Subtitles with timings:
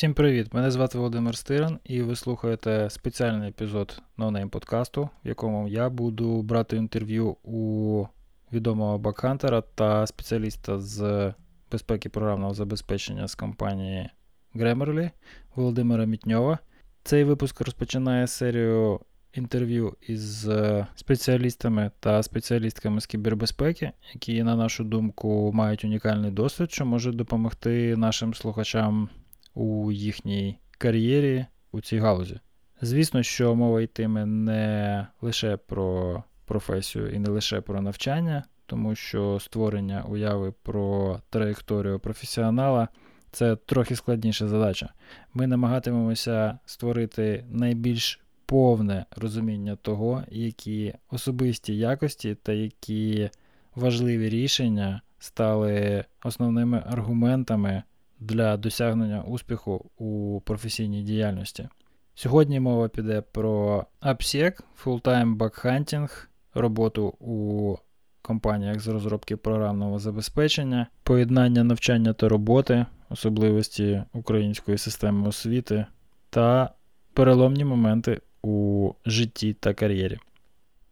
[0.00, 0.54] Всім привіт!
[0.54, 6.42] Мене звати Володимир Стиран, і ви слухаєте спеціальний епізод NoName подкасту, в якому я буду
[6.42, 8.06] брати інтерв'ю у
[8.52, 11.32] відомого бакхантера та спеціаліста з
[11.72, 14.10] безпеки програмного забезпечення з компанії
[14.54, 15.10] Grammarly
[15.54, 16.58] Володимира Мітньова.
[17.02, 19.00] Цей випуск розпочинає серію
[19.32, 20.48] інтерв'ю із
[20.94, 27.96] спеціалістами та спеціалістками з кібербезпеки, які, на нашу думку, мають унікальний досвід, що може допомогти
[27.96, 29.08] нашим слухачам
[29.54, 32.40] у їхній кар'єрі у цій галузі.
[32.82, 39.38] Звісно, що мова йтиме не лише про професію і не лише про навчання, тому що
[39.40, 42.88] створення уяви про траєкторію професіонала
[43.30, 44.92] це трохи складніша задача.
[45.34, 53.30] Ми намагатимемося створити найбільш повне розуміння того, які особисті якості та які
[53.74, 57.82] важливі рішення стали основними аргументами
[58.20, 61.68] для досягнення успіху у професійній діяльності.
[62.14, 67.76] Сьогодні мова піде про AppSec, Full-Time роботу у
[68.22, 75.86] компаніях з розробки програмного забезпечення, поєднання навчання та роботи, особливості української системи освіти
[76.30, 76.70] та
[77.12, 80.18] переломні моменти у житті та кар'єрі.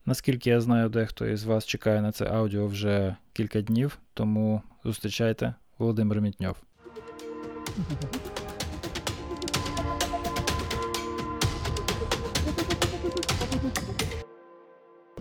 [0.06, 5.55] Наскільки я знаю, дехто із вас чекає на це аудіо вже кілька днів, тому зустрічайте
[5.78, 6.67] Володимир Мітньов.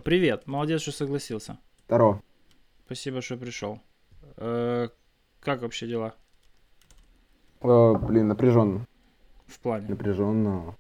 [0.04, 1.60] Привет, молодец, что согласился.
[1.86, 2.22] Здорово.
[2.86, 3.80] Спасибо, что пришел.
[4.38, 4.88] Э,
[5.40, 6.16] как вообще дела?
[7.62, 8.88] Э, блин, напряженно.
[9.46, 9.90] В плане?
[9.90, 10.76] Напряженно.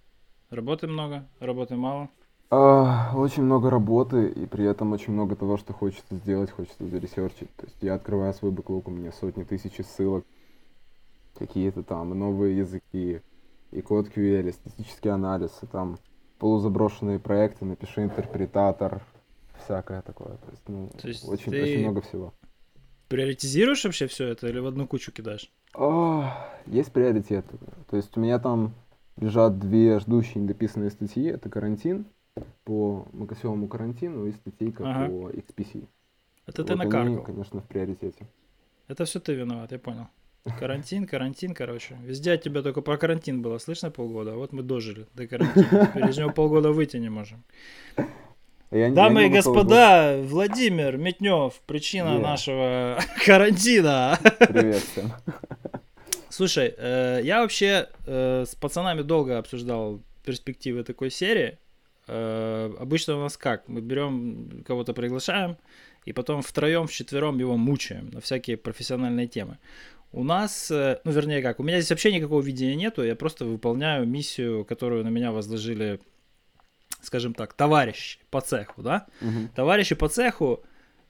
[0.49, 2.09] Работы много, работы мало.
[2.49, 7.53] Э, очень много работы, и при этом очень много того, что хочется сделать, хочется заресерчить.
[7.55, 10.25] То есть я открываю свой бэклог, у меня сотни тысяч ссылок,
[11.37, 13.21] какие-то там новые языки,
[13.71, 15.97] и код QL, и статический анализ, и там
[16.39, 19.01] полузаброшенные проекты, напиши интерпретатор,
[19.63, 20.37] всякое такое.
[20.37, 22.33] То есть, ну, То есть очень, ты очень много всего.
[23.07, 25.51] Приоритизируешь вообще все это или в одну кучу кидаешь?
[25.73, 26.29] О,
[26.65, 27.57] есть приоритеты.
[27.89, 28.73] То есть у меня там
[29.17, 31.25] лежат две ждущие недописанные статьи.
[31.25, 32.05] Это карантин
[32.63, 35.09] по макосевому карантину и статейка ага.
[35.09, 35.87] по XPC.
[36.45, 37.01] Это вот ты накаркал.
[37.01, 38.27] Они, конечно, в приоритете.
[38.87, 40.07] Это все ты виноват, я понял.
[40.59, 41.97] Карантин, карантин, короче.
[42.03, 45.91] Везде от тебя только про карантин было слышно полгода, а вот мы дожили до карантина.
[45.93, 47.43] Теперь из него полгода выйти не можем.
[48.71, 50.27] Я, Дамы я и господа, полгода.
[50.27, 52.21] Владимир Метнев, причина yeah.
[52.21, 54.19] нашего карантина.
[54.39, 55.13] Привет всем.
[56.29, 61.57] Слушай, э, я вообще э, с пацанами долго обсуждал перспективы такой серии.
[62.07, 63.67] Э, обычно у нас как?
[63.69, 65.57] Мы берем кого-то приглашаем,
[66.05, 69.57] и потом втроем, вчетвером его мучаем на всякие профессиональные темы.
[70.11, 73.45] У нас, э, ну вернее как, у меня здесь вообще никакого видения нету, я просто
[73.45, 75.99] выполняю миссию, которую на меня возложили,
[77.01, 79.07] скажем так, товарищи по цеху, да?
[79.21, 79.49] Угу.
[79.55, 80.63] Товарищи по цеху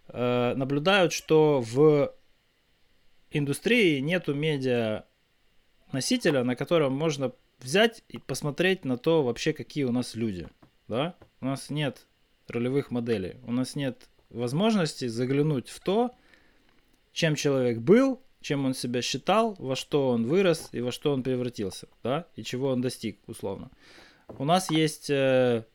[0.07, 2.13] э, наблюдают, что в
[3.31, 5.03] индустрии нету медиа
[5.91, 10.47] носителя, на котором можно взять и посмотреть на то вообще, какие у нас люди,
[10.87, 11.15] да?
[11.39, 12.07] У нас нет
[12.47, 16.15] ролевых моделей, у нас нет возможности заглянуть в то,
[17.13, 21.21] чем человек был, чем он себя считал, во что он вырос и во что он
[21.21, 23.69] превратился, да, и чего он достиг, условно.
[24.37, 25.65] У нас есть э,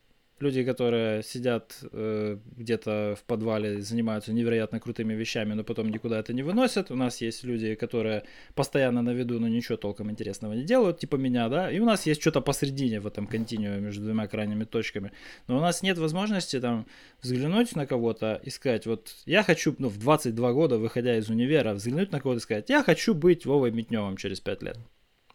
[0.43, 6.33] люди, которые сидят э, где-то в подвале, занимаются невероятно крутыми вещами, но потом никуда это
[6.33, 6.91] не выносят.
[6.91, 11.17] У нас есть люди, которые постоянно на виду, но ничего толком интересного не делают, типа
[11.17, 11.71] меня, да.
[11.71, 15.13] И у нас есть что-то посредине в этом континууме между двумя крайними точками.
[15.47, 16.87] Но у нас нет возможности там
[17.23, 21.73] взглянуть на кого-то и сказать, вот я хочу, ну, в 22 года, выходя из универа,
[21.75, 24.79] взглянуть на кого-то и сказать, я хочу быть Вовой Митневым через 5 лет.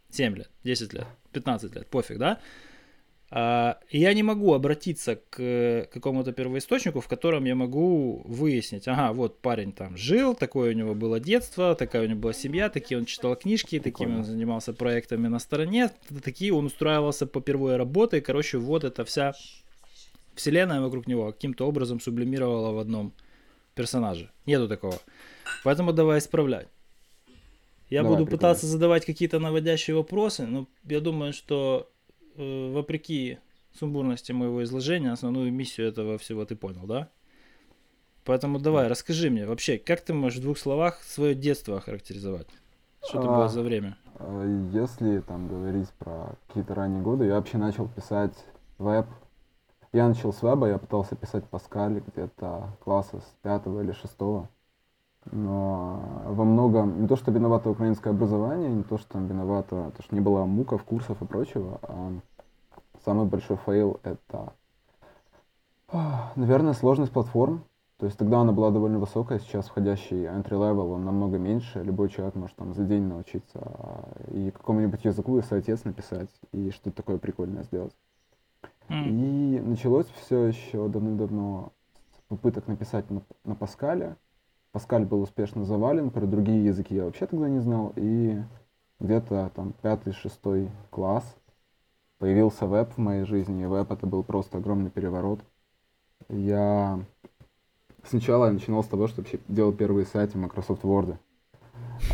[0.10, 2.40] 7 лет, 10 лет, 15 лет, пофиг, да?
[3.30, 9.40] А, я не могу обратиться к какому-то первоисточнику, в котором я могу выяснить, ага, вот
[9.42, 13.06] парень там жил, такое у него было детство, такая у него была семья, такие он
[13.06, 15.92] читал книжки, такими он занимался проектами на стороне,
[16.24, 19.34] такие он устраивался по первой работе, короче, вот эта вся
[20.36, 23.14] вселенная вокруг него каким-то образом сублимировала в одном
[23.76, 24.32] персонаже.
[24.46, 24.98] Нету такого.
[25.64, 26.68] Поэтому давай исправлять.
[27.90, 28.38] Я давай, буду прикольно.
[28.38, 31.97] пытаться задавать какие-то наводящие вопросы, но я думаю, что э,
[32.38, 33.40] вопреки
[33.74, 37.10] сумбурности моего изложения, основную миссию этого всего ты понял, да?
[38.24, 42.48] Поэтому давай, расскажи мне вообще, как ты можешь в двух словах свое детство охарактеризовать?
[43.08, 43.98] Что это а, было за время?
[44.16, 48.34] А, если там говорить про какие-то ранние годы, я вообще начал писать
[48.78, 49.06] веб.
[49.94, 54.50] Я начал с веба, я пытался писать Паскаль где-то класса с пятого или шестого.
[55.32, 60.04] Но во многом не то, что виновато украинское образование, не то, что там виновато, то,
[60.04, 62.12] что не было MOOC ов, курсов и прочего, а
[63.04, 64.54] самый большой fail— это,
[66.36, 67.64] наверное, сложность платформ.
[67.98, 71.82] То есть тогда она была довольно высокая, сейчас входящий entry level, он намного меньше.
[71.82, 76.70] Любой человек может там за день научиться а, и какому-нибудь языку и отец написать, и
[76.70, 77.96] что-то такое прикольное сделать.
[78.90, 79.10] Mm.
[79.10, 81.72] И началось все еще давным-давно
[82.16, 84.16] с попыток написать на, на Паскале.
[84.78, 87.94] Паскаль был успешно завален, про другие языки я вообще тогда не знал.
[87.96, 88.40] И
[89.00, 91.24] где-то там пятый-шестой класс
[92.20, 95.40] появился веб в моей жизни, и веб это был просто огромный переворот.
[96.30, 97.00] Я
[98.04, 101.18] сначала начинал с того, что вообще делал первые сайты Microsoft Word.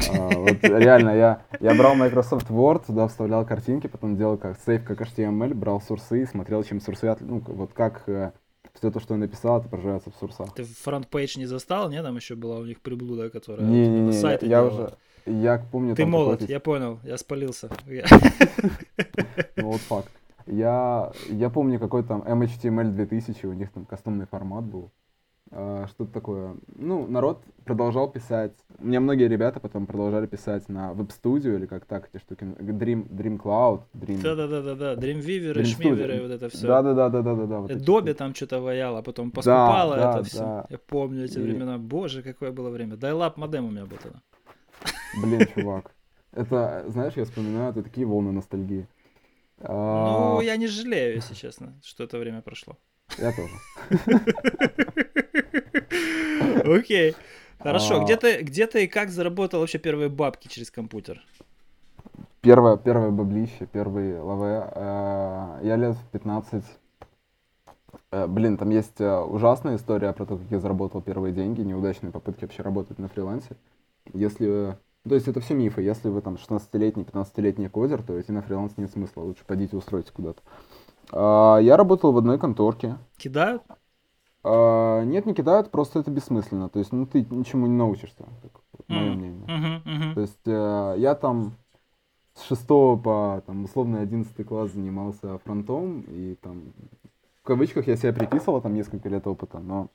[0.09, 0.29] А,
[0.61, 5.53] реально, я, я брал Microsoft Word, туда вставлял картинки, потом делал как сейв как HTML,
[5.53, 8.31] брал сурсы и смотрел, чем сурсы, ну, вот как э,
[8.73, 10.53] все то, что я написал, отображается в source ах.
[10.53, 12.01] Ты FrontPage не застал, не?
[12.01, 15.95] Там еще была у них приблуда, которая не, не, не, я, я уже, я помню...
[15.95, 17.69] Ты молод, я понял, я спалился.
[19.55, 20.11] Ну вот факт.
[20.45, 24.91] Я, я помню какой там MHTML 2000, у них там кастомный формат был.
[25.51, 26.55] А, что-то такое.
[26.75, 28.53] Ну, народ продолжал писать.
[28.79, 32.43] У меня многие ребята потом продолжали писать на Studio или как так эти штуки.
[32.43, 33.81] Dream, Dream Cloud.
[33.93, 34.21] Dream...
[34.21, 34.95] Да-да-да-да.
[34.95, 36.67] Dreamweaver, Dream Шмивер и вот это все.
[36.67, 37.59] Да-да-да-да-да.
[37.59, 40.65] Вот Adobe там что-то ваяло, а потом поскупало да, это да, все.
[40.69, 41.41] Я помню эти и...
[41.41, 41.77] времена.
[41.77, 42.95] Боже, какое было время.
[42.95, 44.21] Dial-up модем у меня был тогда.
[45.21, 45.91] Блин, чувак.
[46.31, 48.87] Это, знаешь, я вспоминаю, это такие волны ностальгии.
[49.59, 52.77] Ну, я не жалею, если честно, что это время прошло.
[53.17, 53.53] Я тоже.
[56.65, 57.15] Окей.
[57.59, 58.03] Хорошо, а.
[58.03, 61.21] где ты, где ты и как заработал вообще первые бабки через компьютер?
[62.41, 64.69] Первое, первое баблище, первые лаве.
[64.75, 66.63] Э, я лет в 15
[68.11, 72.11] э, Блин, там есть э, ужасная история про то, как я заработал первые деньги, неудачные
[72.11, 73.55] попытки вообще работать на фрилансе.
[74.13, 74.77] Если...
[75.07, 75.81] То есть это все мифы.
[75.81, 79.21] Если вы там 16-летний, 15-летний кодер, то идти на фриланс нет смысла.
[79.21, 80.41] Лучше пойдите устройтесь куда-то.
[81.15, 82.97] А, я работал в одной конторке.
[83.17, 83.61] Кидают?
[84.43, 86.69] А, нет, не кидают, просто это бессмысленно.
[86.69, 89.15] То есть, ну, ты ничему не научишься, как мое mm.
[89.15, 89.47] мнение.
[89.47, 90.13] Uh-huh, uh-huh.
[90.15, 91.53] То есть, э, я там
[92.33, 96.73] с 6 по, там, условно, 11 класс занимался фронтом, и там,
[97.41, 99.89] в кавычках, я себе приписывал там несколько лет опыта, но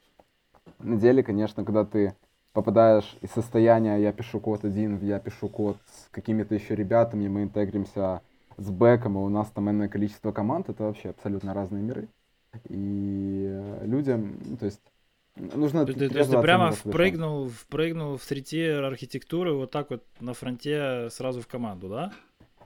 [0.79, 2.15] на деле, конечно, когда ты
[2.53, 7.43] попадаешь из состояния «я пишу код один», «я пишу код с какими-то еще ребятами», мы
[7.43, 8.23] интегримся
[8.59, 12.09] с бэком, и у нас там энное количество команд, это вообще абсолютно разные миры.
[12.69, 14.81] И людям, ну, то есть,
[15.37, 15.87] нужно...
[15.87, 21.41] То, есть ты прямо впрыгнул, впрыгнул в three-tier архитектуры вот так вот на фронте сразу
[21.41, 22.13] в команду, да?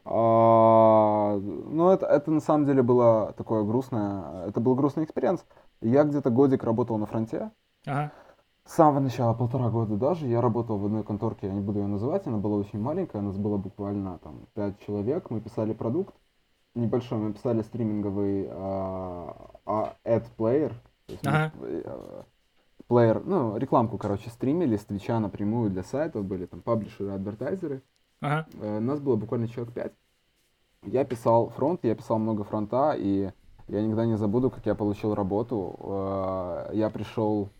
[0.05, 5.45] А, ну, это, это на самом деле было такое грустное, это был грустный experience.
[5.81, 7.51] Я где-то годик работал на фронте.
[7.87, 8.13] Ага.
[8.65, 11.89] С самого начала, полтора года даже, я работал в одной конторке, я не буду ее
[11.89, 16.15] называть, она была очень маленькая, у нас было буквально там пять человек, мы писали продукт
[16.75, 20.73] небольшой, мы писали стриминговый uh, ad player,
[21.25, 21.53] ага.
[22.87, 27.83] плеер, э, ну, рекламку, короче, стримили с Твича напрямую для сайтов, были там паблишеры, адвертайзеры.
[28.21, 28.47] Ага.
[28.55, 29.93] Uh, нас было буквально человек пять.
[30.85, 33.31] Я писал фронт, я писал много фронта, и
[33.69, 35.77] я никогда не забуду, как я получил работу.
[35.79, 37.51] Uh, я пришел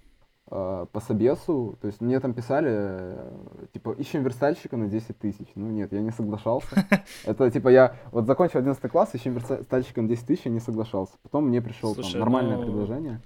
[0.51, 5.47] Э, по собесу, то есть мне там писали, э, типа, ищем верстальщика на 10 тысяч.
[5.55, 6.85] Ну нет, я не соглашался.
[7.25, 11.15] Это типа я вот закончил 11 класс, ищем верстальщика на 10 тысяч, я не соглашался.
[11.23, 12.65] Потом мне пришло там нормальное ну...
[12.65, 13.21] предложение.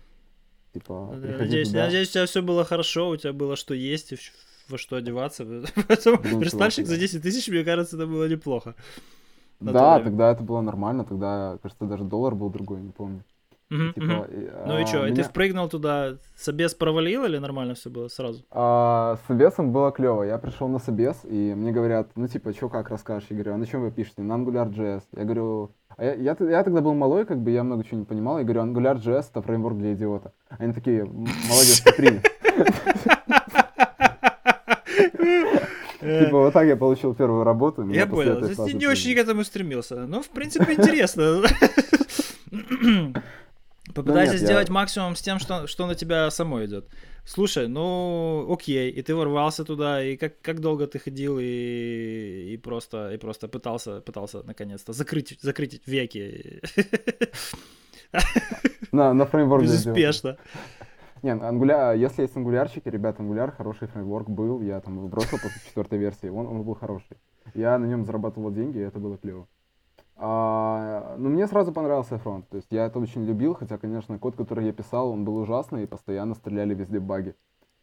[0.74, 1.86] Типа, надеюсь, туда.
[1.86, 4.18] надеюсь, у тебя все было хорошо, у тебя было что есть и
[4.68, 5.44] во что одеваться.
[5.88, 8.74] Поэтому верстальщик за 10 тысяч, мне кажется, это было неплохо.
[9.58, 13.24] Да, тогда это было нормально, тогда, кажется, даже доллар был другой, не помню.
[13.68, 14.26] Угу, типа, угу.
[14.66, 15.08] Ну и а, что, меня...
[15.08, 18.44] и ты впрыгнул туда, собес провалил или нормально все было сразу?
[18.50, 20.22] А, с собесом было клево.
[20.22, 23.26] Я пришел на собес, и мне говорят, ну типа, что как расскажешь?
[23.30, 24.22] Я говорю, а на чем вы пишете?
[24.22, 25.02] На AngularJS.
[25.16, 28.04] Я говорю, а я, я, я тогда был малой, как бы я много чего не
[28.04, 28.38] понимал.
[28.38, 30.32] Я говорю, AngularJS это фреймворк для идиота.
[30.48, 32.20] Они такие, молодец, ты принял.
[36.00, 37.88] Типа вот так я получил первую работу.
[37.88, 38.40] Я понял.
[38.40, 40.06] Ты не очень к этому стремился.
[40.06, 41.42] Ну, в принципе, интересно.
[43.96, 44.74] Попытайся нет, сделать я...
[44.74, 46.86] максимум с тем, что, что на тебя само идет.
[47.24, 52.56] Слушай, ну окей, и ты ворвался туда, и как, как долго ты ходил и, и
[52.58, 56.60] просто и просто пытался пытался наконец-то закрыть закрыть веки.
[58.92, 60.36] На, на фреймворк Безуспешно.
[61.22, 65.60] Не, ангуляр, если есть ангулярчики, ребят, ангуляр хороший фреймворк был, я там его бросил после
[65.66, 67.16] четвертой версии, он, он был хороший.
[67.54, 69.48] Я на нем зарабатывал деньги, и это было клево.
[70.18, 72.48] А, ну, мне сразу понравился фронт.
[72.48, 75.84] То есть я это очень любил, хотя, конечно, код, который я писал, он был ужасный,
[75.84, 77.34] и постоянно стреляли везде баги.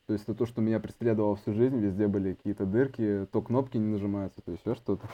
[0.07, 3.77] То есть это то, что меня преследовало всю жизнь, везде были какие-то дырки, то кнопки
[3.77, 5.07] не нажимаются, то есть еще что-то.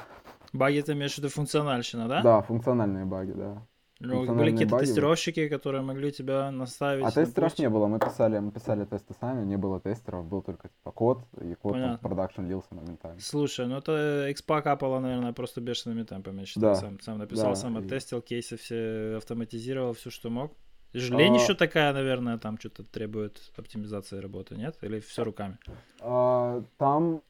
[0.52, 2.24] Баги ты имеешь в виду функциональщина, да?
[2.24, 3.62] Да, функциональные баги, да.
[4.01, 7.06] Ну, были какие-то баги, тестировщики, которые могли тебя наставить.
[7.06, 10.70] А тестеров не было, мы писали, мы писали тесты сами, не было тестеров, был только
[10.70, 11.89] типа код, и код Понятно.
[11.89, 13.20] там в продакшн лился моментально.
[13.20, 16.46] Слушай, ну это экспа капала, наверное, просто бешеными темпами.
[16.56, 16.75] Да.
[16.75, 17.56] Сам, сам написал, да.
[17.56, 20.53] сам оттестил, кейсы все автоматизировал, все, что мог.
[20.94, 21.41] Лень а...
[21.41, 24.77] еще такая, наверное, там что-то требует оптимизации работы, нет?
[24.82, 25.58] Или все руками?
[26.00, 27.22] А, там,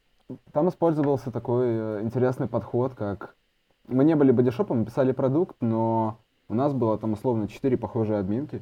[0.53, 3.35] там использовался такой э, интересный подход, как
[3.87, 6.19] мы не были бодишопом, писали продукт, но
[6.49, 8.61] у нас было там условно четыре похожие админки.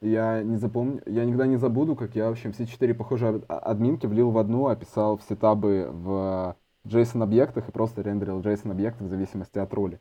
[0.00, 3.58] Я не запомню, я никогда не забуду, как я, в общем, все четыре похожие а,
[3.58, 9.04] админки влил в одну, описал все табы в JSON объектах и просто рендерил JSON объекты
[9.04, 9.98] в зависимости от роли.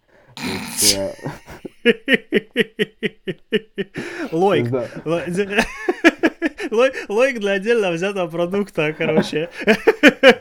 [0.96, 1.13] Э,
[4.32, 4.67] Лойк.
[7.10, 9.50] Лойк для отдельно взятого продукта, короче.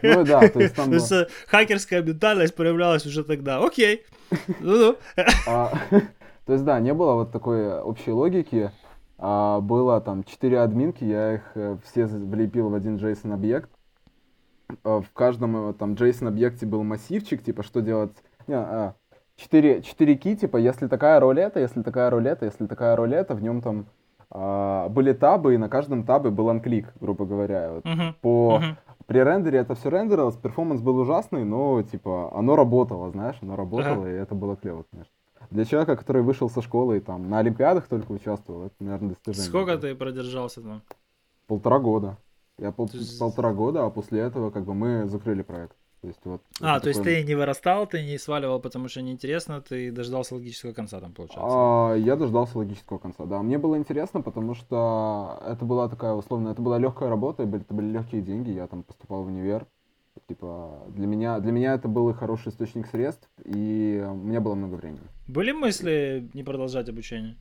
[0.02, 0.88] Ну да, то есть там...
[0.88, 3.64] То есть э, хакерская ментальность проявлялась уже тогда.
[3.64, 4.04] Окей.
[6.46, 8.70] То есть да, не было вот такой общей логики.
[9.18, 13.70] А было там четыре админки, я их э, все влепил в один JSON объект.
[14.84, 18.12] А в каждом там JSON объекте был массивчик, типа что делать.
[18.46, 18.94] Не, а,
[19.36, 23.14] 4, 4 ки, типа, если такая роль это, если такая роль это, если такая роль
[23.14, 23.86] это, в нем там
[24.30, 27.72] а, были табы, и на каждом табе был анклик, грубо говоря.
[27.72, 27.84] Вот.
[27.84, 28.14] Uh-huh.
[28.20, 28.76] По, uh-huh.
[29.06, 34.06] При рендере это все рендерилось, перформанс был ужасный, но, типа, оно работало, знаешь, оно работало,
[34.06, 34.14] uh-huh.
[34.14, 35.12] и это было клево, конечно.
[35.50, 39.48] Для человека, который вышел со школы и там на Олимпиадах только участвовал, это, наверное, достижение.
[39.48, 40.82] Сколько ты продержался там?
[41.46, 42.18] Полтора года.
[42.58, 43.18] Я пол, есть...
[43.18, 45.76] полтора года, а после этого как бы мы закрыли проект.
[46.02, 49.60] То есть, вот, а, то есть ты не вырастал, ты не сваливал, потому что неинтересно,
[49.60, 51.42] ты дождался логического конца там, получается?
[51.42, 53.42] А, я дождался логического конца, да.
[53.42, 57.86] Мне было интересно, потому что это была такая условно, это была легкая работа, это были
[57.86, 59.66] легкие деньги, я там поступал в универ.
[60.28, 64.74] Типа, для меня, для меня это был хороший источник средств, и у меня было много
[64.74, 65.06] времени.
[65.28, 67.36] Были мысли не продолжать обучение?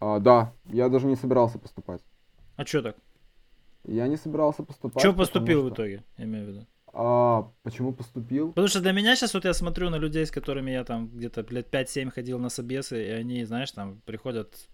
[0.00, 2.02] А, да, я даже не собирался поступать.
[2.56, 2.96] А что так?
[3.84, 5.00] Я не собирался поступать.
[5.02, 5.70] Что поступил что...
[5.70, 6.66] в итоге, я имею в виду?
[6.92, 8.48] А почему поступил?
[8.48, 11.46] Потому что для меня сейчас вот я смотрю на людей, с которыми я там где-то
[11.50, 14.68] лет 5-7 ходил на собесы, и они, знаешь, там приходят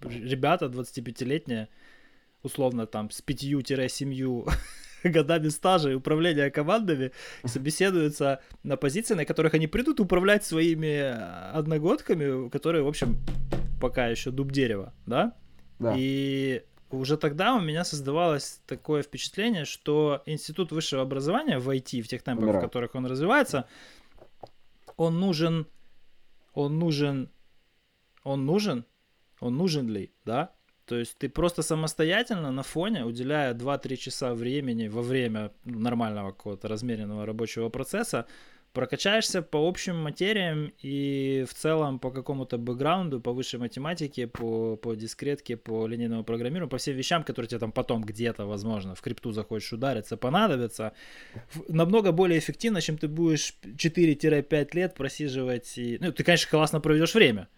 [0.00, 1.68] ребята 25-летние,
[2.42, 4.52] условно там с 5-7
[5.10, 7.12] годами стажа и управления командами,
[7.44, 11.14] собеседуются на позиции, на которых они придут управлять своими
[11.56, 13.18] одногодками, которые, в общем,
[13.80, 15.34] пока еще дуб дерева, да?
[15.78, 15.94] Да.
[15.96, 22.08] И уже тогда у меня создавалось такое впечатление, что институт высшего образования в IT, в
[22.08, 22.60] тех темпах, Умираю.
[22.60, 23.66] в которых он развивается,
[24.96, 25.66] он нужен,
[26.54, 27.30] он нужен,
[28.22, 28.84] он нужен,
[29.40, 30.52] он нужен ли, да?
[30.86, 36.68] То есть ты просто самостоятельно на фоне, уделяя 2-3 часа времени во время нормального какого-то
[36.68, 38.26] размеренного рабочего процесса,
[38.72, 44.94] прокачаешься по общим материям и в целом по какому-то бэкграунду, по высшей математике, по, по
[44.94, 49.32] дискретке, по линейному программированию, по всем вещам, которые тебе там потом где-то, возможно, в крипту
[49.32, 50.92] захочешь удариться, понадобятся,
[51.68, 55.78] намного более эффективно, чем ты будешь 4-5 лет просиживать.
[55.78, 55.98] И...
[56.00, 57.48] Ну, ты, конечно, классно проведешь время,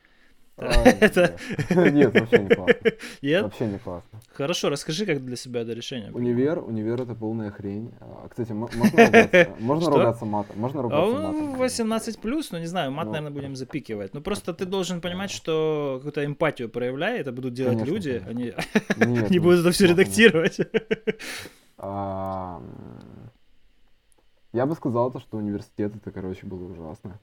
[0.56, 1.36] это...
[1.90, 2.74] Нет, вообще не классно.
[3.22, 3.42] Нет?
[3.42, 4.20] Вообще не классно.
[4.34, 6.12] Хорошо, расскажи, как для себя это решение.
[6.12, 7.90] Универ, универ это полная хрень.
[8.00, 10.58] А, кстати, можно ругаться, можно ругаться матом?
[10.58, 11.54] Можно ругаться а, матом?
[11.58, 13.12] 18 плюс, ну не знаю, мат, ну.
[13.12, 14.14] наверное, будем запикивать.
[14.14, 18.52] Ну просто ты должен понимать, что какую-то эмпатию проявляй, это будут делать люди, они
[19.30, 20.58] не будут это все редактировать.
[24.54, 27.18] Я бы сказал то, что университет это, короче, было ужасно.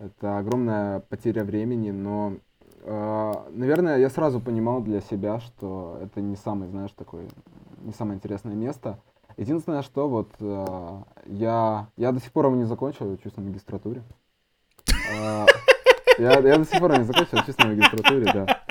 [0.00, 2.55] Это огромная потеря времени, но а,
[2.86, 7.28] наверное, я сразу понимал для себя, что это не самый, знаешь, такой,
[7.80, 8.98] не самое интересное место.
[9.36, 14.02] Единственное, что вот а, я, я до сих пор его не закончил, учусь на магистратуре.
[15.14, 15.46] А,
[16.18, 18.62] я, я до сих пор не закончил, учусь на магистратуре, да.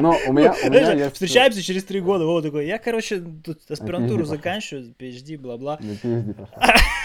[0.00, 1.14] Но у меня, у меня есть...
[1.14, 5.78] Встречаемся через три года, Вова такой, я, короче, тут аспирантуру заканчиваю, PhD, бла-бла.
[5.80, 6.56] PhD пошел.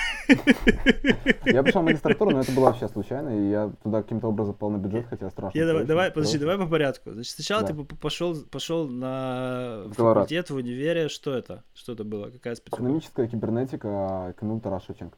[1.46, 4.70] Я пришел в магистратуру, но это было вообще случайно, и я туда каким-то образом попал
[4.70, 5.58] на бюджет, хотя страшно.
[5.58, 7.12] Я давай, давай, подожди, давай по порядку.
[7.12, 11.64] Значит, сначала ты пошел, пошел на факультет в универе, что это?
[11.74, 12.30] Что это было?
[12.30, 13.06] Какая специальность?
[13.08, 15.18] Экономическая кибернетика, КНУ Тарас Шевченко.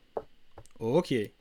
[0.80, 1.34] Окей.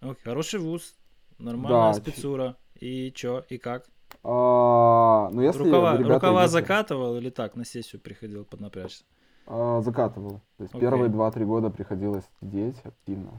[0.00, 0.22] Окей.
[0.24, 0.94] Хороший вуз,
[1.38, 2.56] нормальная спецура.
[2.80, 3.86] И чё, и как?
[4.22, 9.04] А, ну, если рукава, рукава закатывал или так на сессию приходил поднапрячься?
[9.52, 10.40] А, закатывал.
[10.58, 10.80] То есть okay.
[10.80, 13.32] первые два-три года приходилось сидеть активно.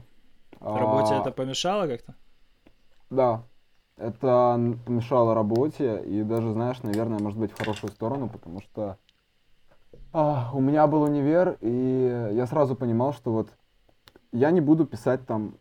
[0.60, 2.14] Работе а, это помешало как-то?
[3.08, 3.44] Да.
[3.96, 8.98] Это помешало работе, и даже, знаешь, наверное, может быть, в хорошую сторону, потому что
[10.12, 13.48] А, у меня был универ, и я сразу понимал, что вот
[14.32, 15.54] я не буду писать там...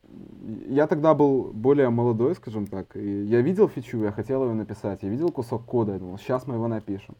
[0.67, 5.03] Я тогда был более молодой, скажем так, и я видел фичу, я хотел ее написать,
[5.03, 7.15] я видел кусок кода, я думал, сейчас мы его напишем.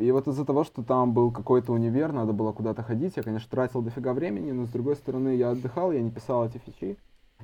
[0.00, 3.50] И вот из-за того, что там был какой-то универ, надо было куда-то ходить, я, конечно,
[3.50, 6.96] тратил дофига времени, но с другой стороны, я отдыхал, я не писал эти фичи,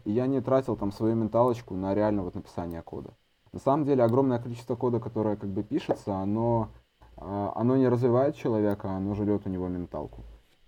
[0.06, 3.10] и я не тратил там свою менталочку на реально вот написание кода.
[3.52, 6.70] На самом деле, огромное количество кода, которое как бы пишется, оно,
[7.18, 10.24] а, оно не развивает человека, оно жрет у него менталку.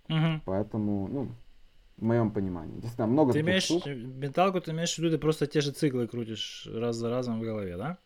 [0.09, 0.41] Угу.
[0.45, 1.27] Поэтому, ну,
[1.97, 2.75] в моем понимании.
[2.75, 3.87] Действительно, много Ты имеешь штук.
[3.87, 7.43] менталку, ты имеешь в виду, ты просто те же циклы крутишь раз за разом в
[7.43, 7.97] голове, да?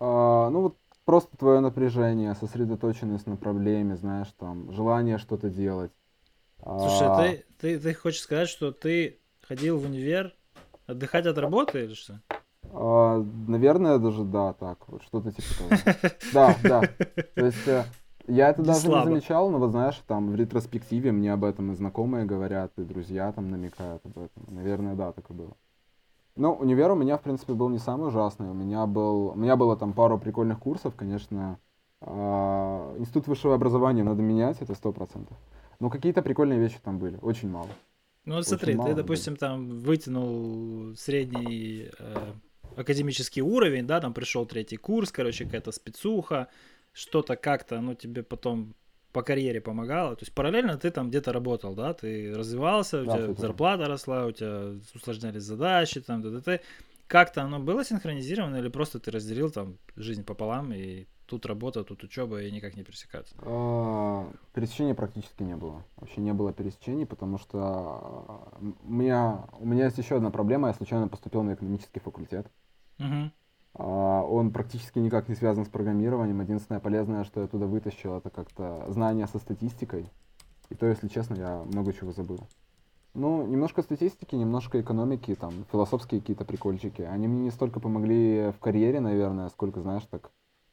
[0.00, 0.76] А, ну вот
[1.08, 5.90] просто твое напряжение, сосредоточенность на проблеме, знаешь, там, желание что-то делать.
[6.60, 10.34] Слушай, А, ты, ты, ты хочешь сказать, что ты ходил в универ
[10.86, 12.20] отдыхать от работы или что?
[12.74, 15.70] а, наверное, даже да, так, вот что-то типа того.
[16.34, 16.82] Да, да.
[17.34, 17.84] То есть э,
[18.26, 21.74] я это даже не замечал, но вот знаешь, там в ретроспективе мне об этом и
[21.74, 24.44] знакомые говорят, и друзья там намекают об этом.
[24.48, 25.56] Наверное, да, так и было.
[26.38, 28.48] Ну, универ у меня, в принципе, был не самый ужасный.
[28.48, 31.58] У меня был, у меня было там пару прикольных курсов, конечно.
[32.00, 35.36] А, Институт высшего образования надо менять, это сто процентов.
[35.80, 37.68] Но какие-то прикольные вещи там были, очень мало.
[38.24, 39.02] Ну вот Очень смотри, мало, ты, да.
[39.02, 42.32] допустим, там вытянул средний э,
[42.76, 46.48] академический уровень, да, там пришел третий курс, короче, какая-то спецуха,
[46.92, 48.74] что-то как-то, оно тебе потом
[49.12, 50.16] по карьере помогало.
[50.16, 54.26] То есть параллельно ты там где-то работал, да, ты развивался, у Да, тебя зарплата росла,
[54.26, 56.60] у тебя усложнялись задачи, там, т.д.
[57.06, 62.02] Как-то оно было синхронизировано или просто ты разделил там жизнь пополам и тут работа, тут
[62.04, 63.34] учеба и никак не пересекаться?
[63.38, 65.84] А, Пересечений практически не было.
[65.96, 70.68] Вообще не было пересечений, потому что а, у меня, у меня есть еще одна проблема.
[70.68, 72.46] Я случайно поступил на экономический факультет.
[72.98, 73.32] Мгм.
[73.78, 76.40] А, Он практически никак не связан с программированием.
[76.40, 80.06] Единственное полезное, что я туда вытащил, это как-то знания со статистикой.
[80.68, 82.40] И то, если честно, я много чего забыл.
[83.14, 87.02] Ну, немножко статистики, немножко экономики, там, философские какие-то прикольчики.
[87.02, 90.30] Они мне не столько помогли в карьере, наверное, сколько, знаешь, так,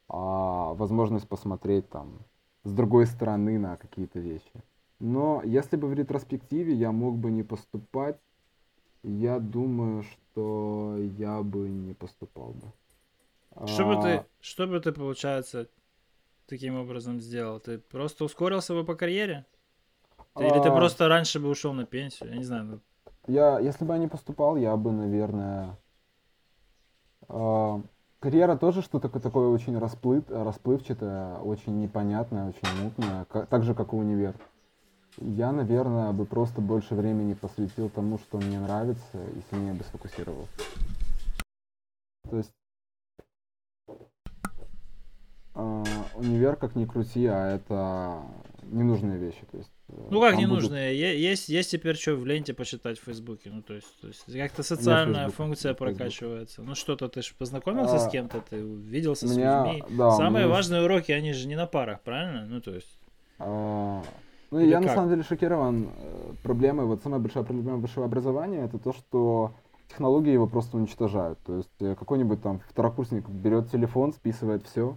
[0.08, 2.18] а, возможность посмотреть там
[2.64, 4.62] с другой стороны на какие-то вещи.
[4.98, 8.18] Но если бы в ретроспективе я мог бы не поступать,
[9.02, 12.72] я думаю, что я бы не поступал бы.
[13.64, 15.68] Что бы А, ты, что бы ты, получается,
[16.46, 17.58] таким образом сделал?
[17.60, 19.46] Ты просто ускорился бы по карьере?
[20.34, 22.30] Ты- Или ты а, просто раньше бы ушел на пенсию?
[22.30, 22.64] Я не знаю.
[22.64, 22.80] ну,
[23.26, 25.76] Я, если бы я не поступал, я бы, наверное...
[27.28, 27.80] а,
[28.20, 33.96] карьера тоже что-то такое очень расплыт, расплывчатое, очень непонятное, очень мутное, так же, как и
[33.96, 34.34] универ.
[35.18, 40.52] Я, наверное, бы просто больше времени посвятил тому, что мне нравится, и сильнее бы сфокусировался.
[42.30, 42.65] То есть а,
[45.56, 48.20] универ, как ни крути, а это
[48.70, 49.40] ненужные вещи.
[49.50, 52.98] То есть, э, Ну как там не будут- Есть, есть теперь что в ленте почитать
[52.98, 53.50] в Фейсбуке.
[53.50, 56.62] Ну, то есть, то есть как-то социальная функция прокачивается.
[56.62, 59.84] Ну что-то ты же познакомился с А, кем-то, ты увиделся у с меня- людьми.
[59.96, 62.44] да, Самые меня- важные уроки, они же не на парах, правильно?
[62.46, 62.98] Ну, то есть.
[63.38, 64.02] А,
[64.52, 64.94] Ну, Или я на как?
[64.94, 66.86] самом деле шокирован э, проблемой.
[66.86, 69.52] Вот самая большая проблема высшего образования это то, что
[69.88, 71.40] технологии его просто уничтожают.
[71.44, 74.96] То есть э, какой-нибудь там второкурсник берет телефон, списывает все,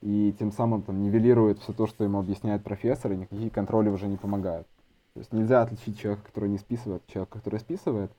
[0.00, 4.06] и тем самым там нивелирует все то, что ему объясняет профессор, и никакие контроли уже
[4.06, 4.66] не помогают.
[5.14, 8.12] То есть нельзя отличить человека, который не списывает, от человека, который списывает.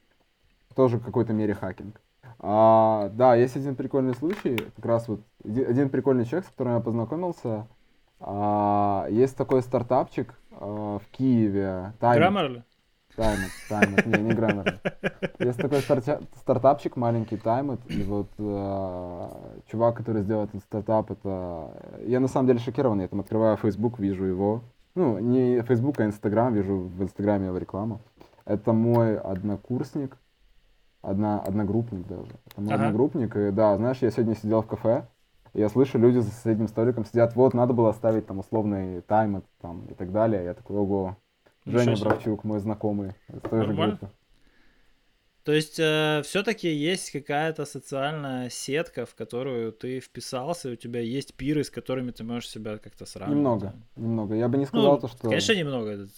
[0.75, 1.99] Тоже в какой-то мере хакинг.
[2.39, 6.80] А, да, есть один прикольный случай, как раз вот один прикольный человек, с которым я
[6.80, 7.67] познакомился.
[8.19, 11.93] А, есть такой стартапчик а, в Киеве.
[11.99, 12.65] Time-
[13.17, 14.77] Таймет, Таймет, не, не Grammarly.
[15.39, 19.30] Есть такой старча- стартапчик маленький, Таймет, и вот э,
[19.71, 21.71] чувак, который сделал этот стартап, это...
[22.06, 24.62] Я на самом деле шокирован, я там открываю Facebook, вижу его.
[24.93, 28.01] Ну, не Facebook, а Instagram, вижу в Инстаграме его рекламу.
[28.45, 30.15] Это мой однокурсник,
[31.01, 32.32] одна, одногруппник даже.
[32.45, 32.84] Это мой Ага.
[32.86, 35.08] одногруппник, и да, знаешь, я сегодня сидел в кафе,
[35.56, 39.86] я слышу, люди за соседним столиком сидят, вот, надо было ставить там условный таймет там
[39.88, 40.43] и так далее.
[40.43, 41.17] Я такой, ого,
[41.71, 42.10] Женя себе.
[42.10, 43.13] Бравчук, мой знакомый
[43.51, 43.99] Нормально.
[45.43, 51.36] То есть все-таки есть какая-то социальная сетка, в которую ты вписался, и у тебя есть
[51.36, 53.38] пиры, с которыми ты можешь себя как-то сравнивать.
[53.38, 54.36] Немного, немного.
[54.36, 55.30] Я бы не сказал Ну, то, что...
[55.30, 56.10] Конечно, немного.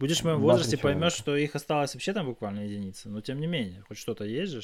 [0.00, 0.98] Будешь в моем возрасте, человека.
[1.00, 3.08] поймешь, что их осталось вообще там буквально единицы.
[3.08, 4.62] Но тем не менее, хоть что-то есть же.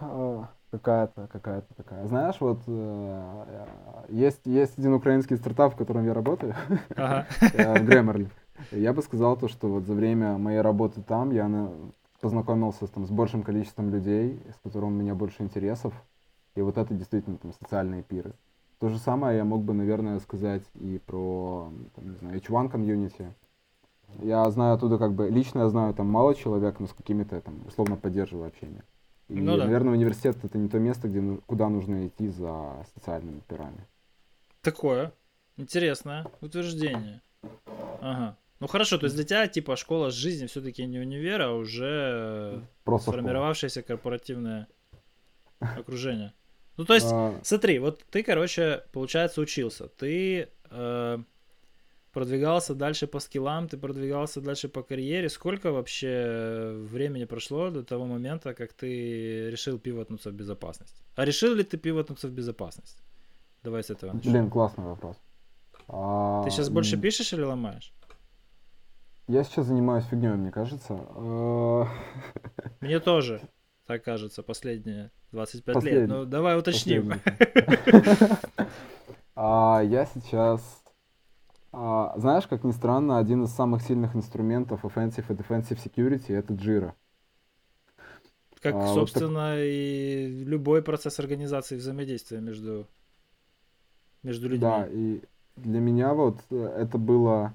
[0.00, 2.06] А, Какая-то, какая-то такая.
[2.06, 3.66] Знаешь, вот э,
[4.10, 6.54] есть, есть один украинский стартап, в котором я работаю,
[6.94, 7.26] Ага.
[7.54, 8.28] э, в Grammarly.
[8.70, 11.70] Я бы сказал то, что вот за время моей работы там я на-
[12.20, 15.94] познакомился там, с большим количеством людей, с которыми у меня больше интересов.
[16.54, 18.32] И вот это действительно там социальные пиры.
[18.80, 23.32] То же самое я мог бы, наверное, сказать и про, там, не знаю, H1 комьюнити.
[24.20, 27.60] Я знаю оттуда как бы, лично я знаю там мало человек, но с какими-то там
[27.66, 28.82] условно поддерживаю общение.
[29.28, 29.64] И, Ну да.
[29.64, 33.86] наверное, университет это не то место, где, ну- куда нужно идти за социальными пирами.
[34.62, 35.12] Такое.
[35.56, 37.20] Интересное утверждение.
[38.00, 38.36] Ага.
[38.60, 43.10] Ну хорошо, то есть для тебя типа школа жизни все-таки не универ, а уже Просто
[43.10, 43.20] школа.
[43.20, 44.66] сформировавшееся корпоративное
[45.60, 46.32] окружение.
[46.76, 49.88] Ну то есть, А, смотри, вот ты, короче, получается, учился.
[49.88, 51.18] Ты э,
[52.12, 55.28] продвигался дальше по скиллам, ты продвигался дальше по карьере.
[55.28, 61.02] Сколько вообще времени прошло до того момента, как ты решил пивотнуться в безопасность?
[61.16, 62.98] А решил ли ты пивотнуться в безопасность?
[63.62, 64.32] Давай с этого начнем.
[64.32, 65.16] Блин, классный вопрос.
[65.88, 67.92] А, Ты сейчас больше пишешь или ломаешь?
[69.28, 70.98] Я сейчас занимаюсь фигней, мне кажется.
[71.14, 71.86] А,
[72.80, 73.42] Мне тоже,
[73.86, 75.74] так кажется, последние 25 лет.
[75.84, 76.06] Последний.
[76.14, 77.12] Ну, давай уточним.
[79.40, 80.82] А, Я сейчас...
[81.72, 86.54] а, Знаешь, как ни странно, один из самых сильных инструментов offensive и defensive security это
[86.54, 86.92] Jira.
[88.60, 92.88] Как, А, вот так- собственно, и любой процесс организации взаимодействия между,
[94.24, 94.60] между людьми.
[94.60, 95.20] Да, и
[95.54, 97.54] для меня вот э, это было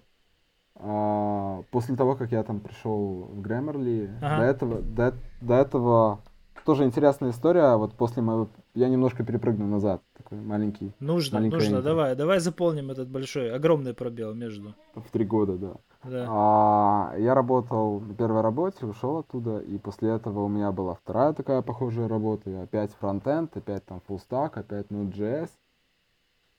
[0.76, 4.38] а, после того, как я там пришел в Grammarly, Ага.
[4.38, 6.20] до этого, до, до этого
[6.66, 11.82] тоже интересная история, вот после моего, я немножко перепрыгну назад, такой маленький, Нужно, нужно, интро.
[11.82, 14.74] давай, давай заполним этот большой, огромный пробел между.
[14.96, 15.74] в три года, да.
[16.06, 16.26] Да.
[16.30, 21.34] А, я работал на первой работе, ушел оттуда, и после этого у меня была вторая
[21.34, 25.50] такая похожая работа, и опять фронтенд, опять там full stack, опять Node.js,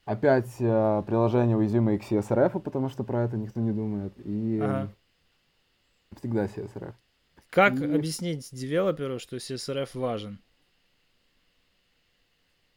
[0.04, 4.92] опять э, приложение уязвимое к CSRF, потому что про это никто не думает, и Ага.
[6.16, 6.94] всегда CSRF.
[7.50, 10.38] Как и- объяснить девелоперу, что CSRF важен?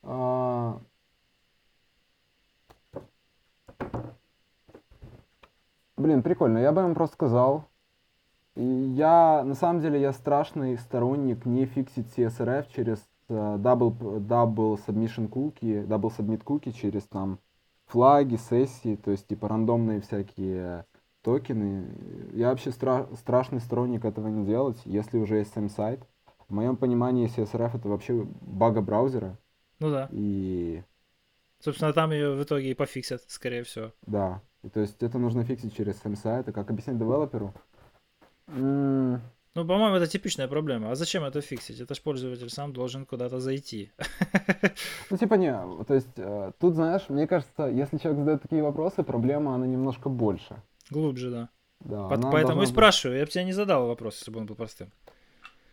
[0.04, 0.80] А,
[5.98, 6.60] Блин, прикольно.
[6.60, 7.68] Я бы им просто сказал.
[8.56, 14.80] И я, на самом деле, я страшный сторонник не фиксить CSRF через э, double, double
[14.86, 17.40] submission cookie, double submit cookie через там
[17.88, 20.86] флаги, сессии, то есть типа рандомные всякие
[21.22, 21.88] токены.
[22.34, 26.02] Я вообще стра- страшный сторонник этого не делать, если уже есть сам сайт.
[26.48, 29.38] В моем понимании CSRF это вообще бага браузера.
[29.80, 30.10] Ну да.
[30.12, 30.84] И
[31.60, 33.92] Собственно, там ее в итоге и пофиксят, скорее всего.
[34.08, 36.48] да, и то есть это нужно фиксить через сам сайт.
[36.48, 37.54] И как объяснять девелоперу?
[39.58, 40.92] Ну, по-моему, это типичная проблема.
[40.92, 41.80] А зачем это фиксить?
[41.80, 43.92] Это ж пользователь сам должен куда-то зайти.
[45.10, 45.52] Ну, типа, не,
[45.88, 50.10] то есть, э, тут, знаешь, мне кажется, если человек задает такие вопросы, проблема, она немножко
[50.10, 50.56] больше.
[50.92, 51.50] Глубже, да.
[51.80, 53.18] Да, По- Поэтому и быть- спрашиваю.
[53.18, 54.92] Я бы тебе не задал вопрос, если бы он был простым.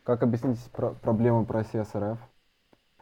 [0.03, 2.17] Как объяснить про- проблему про CSRF?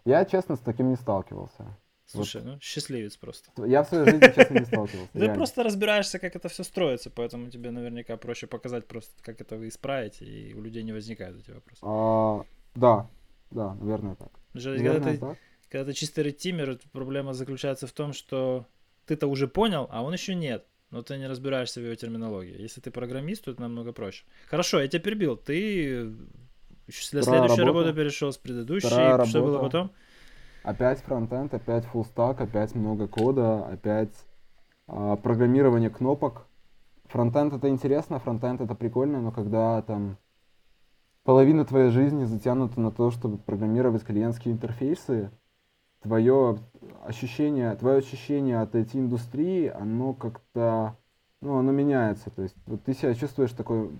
[0.04, 1.64] Я, честно, с таким не сталкивался.
[2.12, 3.50] Слушай, ну, счастливец просто.
[3.66, 5.12] Я в своей жизни, честно, не сталкивался.
[5.12, 9.56] Ты просто разбираешься, как это все строится, поэтому тебе наверняка проще показать просто, как это
[9.56, 11.80] вы исправите, и у людей не возникают эти вопросы.
[11.82, 12.44] А,
[12.74, 13.08] да,
[13.50, 14.30] да, наверное, так.
[15.68, 18.66] Когда ты, чисто ретимер, проблема заключается в том, что
[19.06, 20.66] ты-то уже понял, а он еще нет.
[20.90, 22.60] Но ты не разбираешься в его терминологии.
[22.60, 24.24] Если ты программист, то это намного проще.
[24.46, 25.38] Хорошо, я тебя перебил.
[25.38, 26.12] Ты
[26.86, 28.88] Вторая следующей работы перешел с предыдущей.
[28.88, 29.92] Что было потом?
[30.62, 34.14] Опять фронтенд, опять full stack, опять много кода, опять
[34.86, 36.46] а, программирование кнопок.
[37.06, 40.18] Фронтенд это интересно, фронтенд это прикольно, но когда там
[41.24, 45.30] половина твоей жизни затянута на то, чтобы программировать клиентские интерфейсы,
[46.00, 46.58] твое
[47.04, 50.96] ощущение, твое ощущение от IT-индустрии, оно как-то,
[51.40, 52.30] ну, оно меняется.
[52.30, 53.90] То есть вот ты себя чувствуешь такой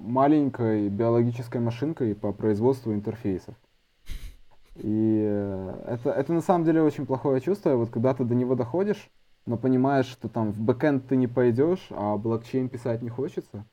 [0.00, 3.54] маленькой биологической машинкой по производству интерфейсов.
[4.82, 7.74] И э, это, это на самом деле очень плохое чувство.
[7.76, 9.08] Вот когда ты до него доходишь,
[9.46, 13.64] но понимаешь, что там в backend ты не пойдешь, а блокчейн писать не хочется,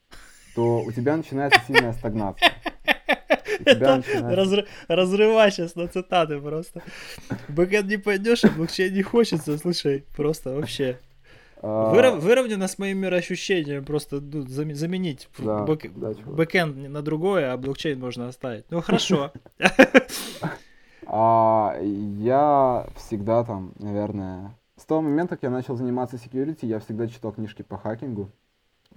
[0.56, 2.52] то у тебя начинается сильная стагнация.
[3.66, 6.82] Начинается- Разры- Разрывай сейчас на цитаты просто.
[7.50, 9.58] Backend не пойдешь, а блокчейн не хочется.
[9.58, 11.00] Слушай, просто вообще.
[11.62, 13.86] А, Вырав- Выровнено с моим мироощущением.
[13.86, 16.36] Просто ну, зам- заменить Да, бэк- да, чувак.
[16.36, 18.66] backend на другое, а блокчейн можно оставить.
[18.70, 19.32] Ну хорошо.
[21.08, 27.08] А, я всегда там, наверное, с того момента, как я начал заниматься security, я всегда
[27.08, 28.32] читал книжки по хакингу.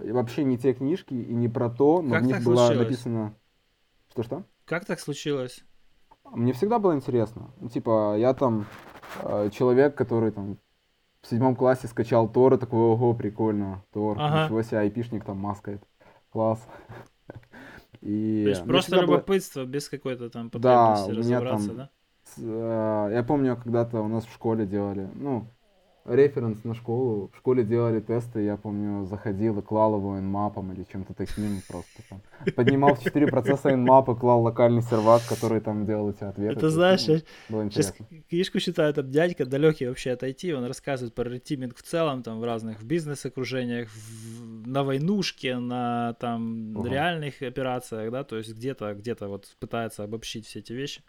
[0.01, 2.87] И вообще не те книжки и не про то, но Как в них было случилось?
[2.87, 3.33] написано...
[4.11, 4.43] Что-что?
[4.65, 5.63] Как так случилось?
[6.31, 7.51] Мне всегда было интересно.
[7.59, 8.65] Ну, типа, я там
[9.23, 10.57] э, человек, который там
[11.21, 14.43] в седьмом классе скачал Тор и такой, ого, прикольно, Тор, Ага.
[14.45, 15.83] ничего себе, айпишник там маскает.
[16.31, 16.65] Класс.
[18.01, 21.75] И То есть просто всегда было- любопытство, без какой-то там Да, потребности меня разобраться, там-
[21.77, 21.89] да?
[22.37, 25.45] Э, Я помню, когда-то у нас в школе делали, ну,
[26.05, 27.29] референс на школу.
[27.33, 32.01] В школе делали тесты, я помню, заходил и клал его инмапом или чем-то таким просто
[32.09, 32.21] там.
[32.55, 36.57] Поднимал в 4 процесса инмап и клал локальный сервак, который там делал эти ответы.
[36.59, 38.23] Это знаешь, ну, было сейчас интересно.
[38.29, 42.39] книжку читаю, там дядька далекий вообще от IT, он рассказывает про ретиминг в целом, там
[42.39, 46.89] в разных в бизнес-окружениях, в- на войнушке, на там Ага.
[46.89, 51.01] реальных операциях, да, то есть где-то, где-то вот пытается обобщить все эти вещи.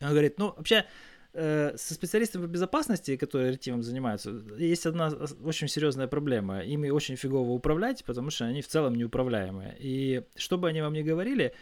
[0.00, 0.84] Он говорит, ну, вообще,
[1.32, 5.08] э, со специалистами по безопасности, которые ретимом занимаются, есть одна
[5.44, 6.60] очень серьезная проблема.
[6.60, 9.76] Ими очень фигово управлять, потому что они в целом неуправляемые.
[9.78, 11.54] И что бы они вам ни говорили,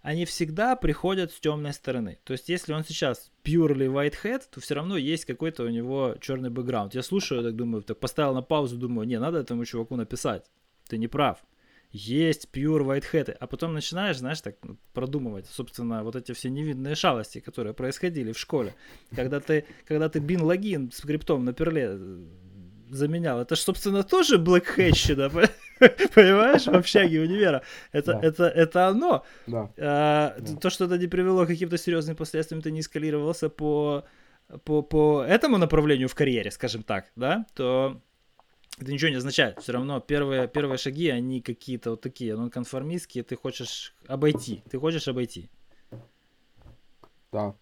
[0.00, 2.18] они всегда приходят с темной стороны.
[2.24, 6.16] То есть, если он сейчас purely white hat, то все равно есть какой-то у него
[6.20, 6.94] черный бэкграунд.
[6.94, 10.44] Я слушаю, так думаю, так поставил на паузу, думаю, не, надо этому чуваку написать.
[10.88, 11.44] Ты не прав.
[11.90, 13.30] Есть pure white hat.
[13.40, 18.32] А потом начинаешь, знаешь, так ну, продумывать, собственно, вот эти все невинные шалости, которые происходили
[18.32, 18.74] в школе.
[19.14, 22.20] Когда ты, когда ты бин логин с скриптом на перле э,
[22.90, 25.30] заменял, это ж, собственно, тоже блэкхэщина,
[26.14, 27.62] понимаешь, в общаге универа.
[27.92, 28.20] Это, Да.
[28.22, 29.24] это, это оно.
[29.46, 29.70] Да.
[29.78, 30.56] А, Да.
[30.56, 34.04] То, что это не привело к каким-то серьезным последствиям, ты не эскалировался по,
[34.64, 38.00] по, по этому направлению в карьере, скажем так, да, то
[38.80, 39.60] это ничего не означает.
[39.60, 45.08] Все равно первые, первые шаги, они какие-то вот такие, нонконформистские, ты хочешь обойти, ты хочешь
[45.08, 45.50] обойти.
[47.32, 47.54] Да,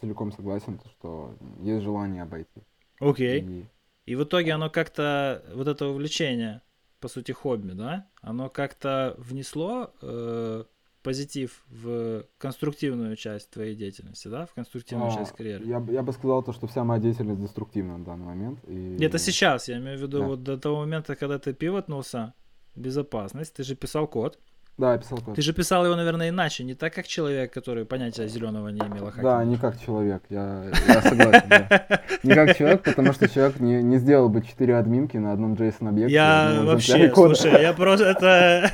[0.00, 2.62] целиком согласен, то, что есть желание обойти.
[3.00, 3.40] Окей.
[3.40, 3.66] И
[4.06, 6.62] И в итоге оно как-то, вот это увлечение,
[7.00, 10.64] по сути, хобби, да, оно как-то внесло э,
[11.02, 15.64] позитив в конструктивную часть твоей деятельности, да, в конструктивную а, часть карьеры.
[15.64, 18.60] Я, бы- я бы сказал, то, что вся моя деятельность деструктивна на данный момент.
[18.68, 18.96] И...
[19.02, 20.26] Это сейчас, я имею в виду Да.
[20.26, 22.34] вот до того момента, когда ты пивотнулся,
[22.74, 24.38] безопасность, ты же писал код.
[24.80, 25.34] Да, я писал код.
[25.34, 29.08] Ты же писал его, наверное, иначе, не так, как человек, который понятия зеленого не имел
[29.08, 32.00] о Да, не как человек, я, я согласен, да.
[32.22, 36.14] Не как человек, потому что человек не, не сделал бы 4 админки на одном JSON-объекте.
[36.14, 38.70] Я вообще, слушай, я просто это...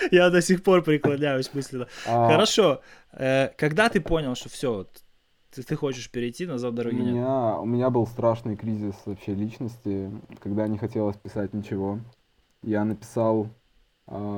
[0.10, 1.88] я до сих пор преклоняюсь мысленно.
[2.06, 2.80] А, Хорошо,
[3.12, 4.86] э, когда ты понял, что все,
[5.54, 7.14] ты, ты хочешь перейти, назад У дороги нет?
[7.14, 10.10] меня, у меня был страшный кризис вообще личности,
[10.40, 11.98] когда не хотелось писать ничего.
[12.62, 13.50] Я написал...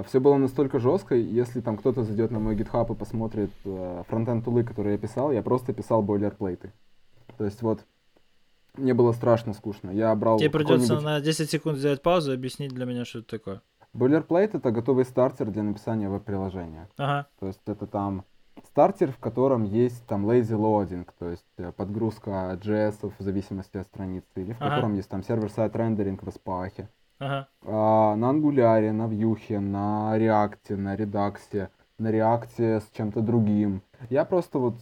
[0.08, 4.44] все было настолько жестко, если там кто-то зайдет на мой GitHub и посмотрит э, фронтенд
[4.44, 6.72] тулы, которые я писал, я просто писал бойлерплейты.
[7.38, 7.86] То есть вот
[8.76, 9.90] мне было страшно скучно.
[9.90, 13.28] Я брал Тебе придется на 10 секунд сделать паузу и объяснить для меня, что это
[13.28, 13.62] такое.
[13.92, 16.88] Бойлерплейт— это готовый стартер для написания веб-приложения.
[16.96, 18.24] Ага, То есть это там
[18.64, 23.86] стартер, в котором есть там lazy loading, то есть э, подгрузка JS в зависимости от
[23.86, 24.70] страницы, или в Ага.
[24.76, 26.86] котором есть там сервер-сайт рендеринг в Apache.
[27.20, 27.48] Ага.
[27.62, 33.82] А, на Angular, на Vue, на React, на Redux, на React с чем-то другим.
[34.08, 34.74] Я просто вот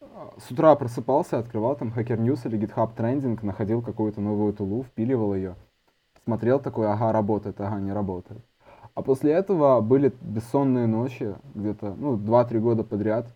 [0.00, 4.84] а, с утра просыпался, открывал там Hacker News или GitHub Trending, находил какую-то новую тулу,
[4.84, 5.56] впиливал ее,
[6.24, 8.42] смотрел такой, ага, работает, ага, не работает.
[8.94, 13.26] А после этого были бессонные ночи, где-то, ну, 2-3 года подряд.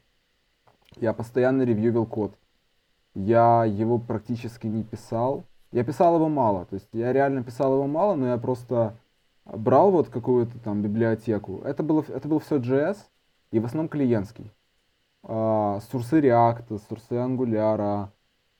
[0.96, 2.32] Я постоянно ревьювил код.
[3.14, 5.44] Я его практически не писал.
[5.72, 8.94] Я писал его мало, то есть я реально писал его мало, но я просто
[9.44, 11.60] брал вот какую-то там библиотеку.
[11.64, 12.96] Это было, это был все JS
[13.50, 14.50] и в основном клиентский.
[15.22, 18.08] А, Сурсы React, сурсы Angular.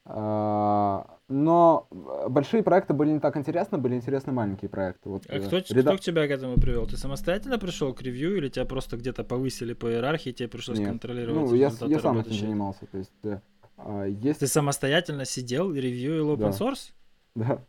[0.05, 1.87] а, Но
[2.27, 5.09] большие проекты были не так интересны, были интересны маленькие проекты.
[5.09, 6.87] Вот, А э, кто, реда- кто к тебя к этому привел?
[6.87, 10.87] Ты самостоятельно пришел к ревью или тебя просто где-то повысили по иерархии, тебе пришлось Нет.
[10.89, 12.85] контролировать Ну, я, я сам этим занимался.
[12.87, 13.39] То есть, э,
[13.77, 14.39] а, есть...
[14.39, 16.49] Ты самостоятельно сидел и ревьюил open Да.
[16.49, 16.91] source?
[17.39, 17.61] Да.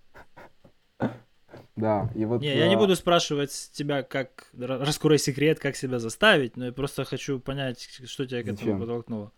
[1.77, 2.43] Да, и вот...
[2.43, 6.67] Не, я не а, буду спрашивать тебя, как ра- раскрой секрет, как себя заставить, но
[6.67, 9.33] я просто хочу понять, что тебя к этому подтолкнуло.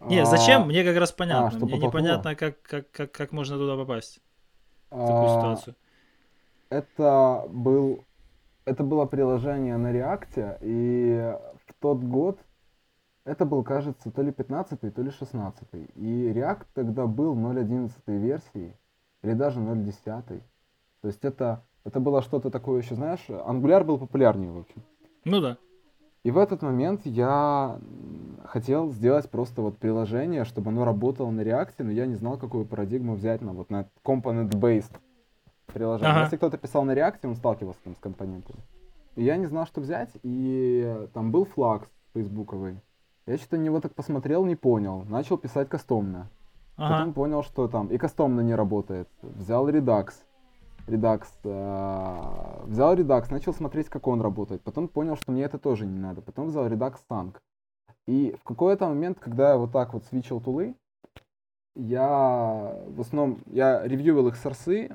[0.00, 0.66] Не, а, зачем?
[0.66, 1.50] Мне как раз понятно.
[1.50, 4.20] что Мне непонятно, как, как, как, как можно туда попасть,
[4.90, 5.76] в такую а, ситуацию.
[6.68, 8.04] Это был...
[8.66, 11.34] Это было приложение на React, и
[11.66, 12.38] в тот год
[13.24, 18.76] это был, кажется, то ли 15 то ли 16 И React тогда был 0.11 версии,
[19.22, 20.42] или даже 0.10.
[21.02, 24.82] То есть это, это было что-то такое еще, знаешь, Angular был популярнее, в общем.
[25.24, 25.56] Ну да.
[26.22, 27.78] И в этот момент я
[28.44, 32.66] хотел сделать просто вот приложение, чтобы оно работало на React, но я не знал, какую
[32.66, 34.92] парадигму взять на вот на component-based
[35.66, 36.12] приложение.
[36.12, 36.22] Ага.
[36.24, 38.60] Если кто-то писал на React, он сталкивался там с компонентами.
[39.16, 42.80] И я не знал, что взять, и там был флаг фейсбуковый.
[43.26, 45.04] Я что-то на него так посмотрел, не понял.
[45.08, 46.28] Начал писать кастомно.
[46.80, 47.12] Потом Ага.
[47.12, 49.08] понял, что там и кастомно не работает.
[49.22, 50.08] Взял Redux.
[50.86, 51.26] Redux.
[51.44, 54.62] э, взял Redux, начал смотреть, как он работает.
[54.62, 56.22] Потом понял, что мне это тоже не надо.
[56.22, 57.36] Потом взял Redux Tank.
[58.06, 60.74] И в какой-то момент, когда я вот так вот свичил тулы,
[61.76, 64.88] Я в основном, я ревьювал их сорсы,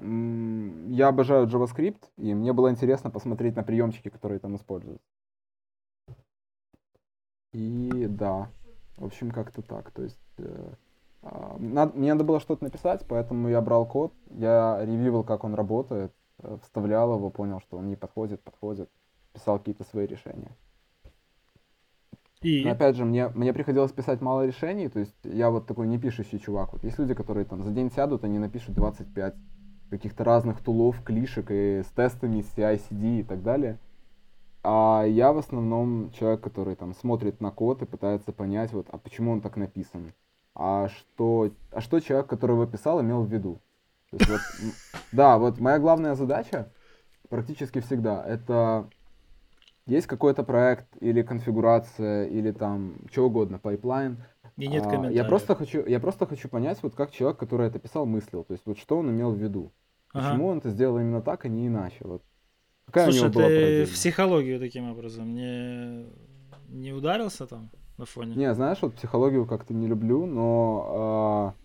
[0.89, 5.01] я обожаю JavaScript, и мне было интересно посмотреть на приемчики, которые там используют.
[7.53, 8.49] И да,
[8.97, 9.91] в общем, как-то так.
[9.91, 10.73] То есть э,
[11.59, 16.13] надо, мне надо было что-то написать, поэтому я брал код, я ревьювал, как он работает,
[16.39, 18.89] э, вставлял его, понял, что он не подходит, подходит,
[19.33, 20.55] писал какие-то свои решения.
[22.41, 22.63] И...
[22.63, 25.97] Но опять же, мне, мне приходилось писать мало решений, то есть я вот такой не
[25.97, 26.73] пишущий чувак.
[26.73, 29.33] Вот есть люди, которые там за день сядут, они напишут 25
[29.89, 33.79] каких-то разных tool ов, CLI шек и с тестами, с CI-CD и так далее.
[34.61, 38.97] А я в основном человек, который там смотрит на код и пытается понять, вот, а
[38.97, 40.11] почему он так написан.
[40.55, 43.61] А что, а что человек, который его писал, имел в виду.
[44.09, 44.41] То есть, вот,
[45.11, 46.71] да, вот моя главная задача
[47.29, 48.87] практически всегда это
[49.85, 54.23] есть какой-то проект или конфигурация или там что угодно, pipeline.
[54.57, 55.11] И нет а.
[55.11, 58.45] Я просто хочу, я просто хочу понять, вот как человек, который это писал, мыслил.
[58.45, 59.73] То есть вот что он имел в виду.
[60.13, 60.29] Ага.
[60.29, 61.97] Почему он это сделал именно так, а не иначе.
[61.99, 62.23] Вот.
[62.85, 63.85] Какая Слушай, у него была ты парадигма?
[63.85, 66.05] в психологию таким образом не,
[66.69, 68.35] не ударился там на фоне?
[68.35, 71.55] Не, знаешь, вот психологию как-то не люблю, но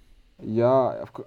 [0.40, 1.24] э, я в,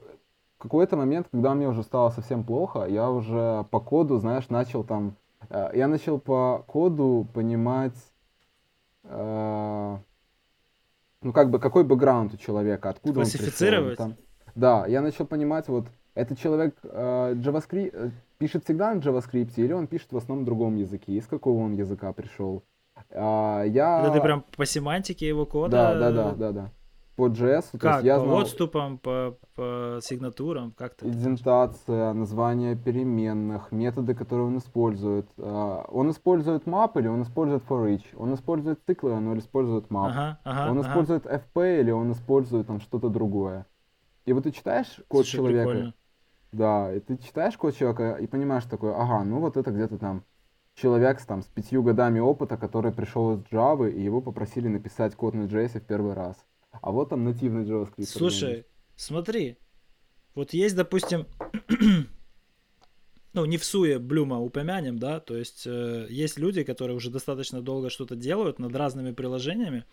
[0.57, 5.15] какой-то момент, когда мне уже стало совсем плохо, я уже по коду, знаешь, начал там,
[5.49, 7.97] э, я начал по коду понимать,
[9.03, 9.97] э,
[11.21, 13.95] ну как бы какой бэкграунд у человека, откуда он пришел.
[13.97, 14.15] Там.
[14.55, 19.73] Да, я начал понимать, вот этот человек э, JavaScript э, пишет всегда на JavaScript или
[19.73, 22.63] он пишет в основном другом языке, из какого он языка пришел.
[23.15, 24.01] А, я...
[24.01, 25.71] Это ты прям по семантике его кода?
[25.71, 26.71] Да, да, да, да, да.
[27.15, 27.93] По JS, то Как?
[27.95, 30.71] есть я по знал отступам, по, по сигнатурам?
[30.71, 31.07] Как ты?
[31.07, 35.27] идентация, название переменных, методы, которые он использует.
[35.37, 38.03] А, Он использует map или он использует for each?
[38.17, 40.09] Он использует циклы, он использует map.
[40.09, 40.87] Ага, ага, Он ага.
[40.87, 43.67] использует FP или он использует там что-то другое.
[44.25, 45.93] И вот ты читаешь код Слушай, человека, прикольно.
[46.51, 50.23] да, и ты читаешь код человека и понимаешь такой, ага, ну вот это где-то там
[50.75, 55.15] человек с, там, с пятью годами опыта, который пришел из Java, и его попросили написать
[55.15, 56.37] код на JS в первый раз.
[56.81, 58.05] А вот там нативный JavaScript.
[58.05, 59.57] Слушай, смотри,
[60.35, 61.27] вот есть, допустим,
[63.33, 67.61] ну, не в суе Блюма упомянем, да, то есть э, есть люди, которые уже достаточно
[67.61, 69.85] долго что-то делают над разными приложениями,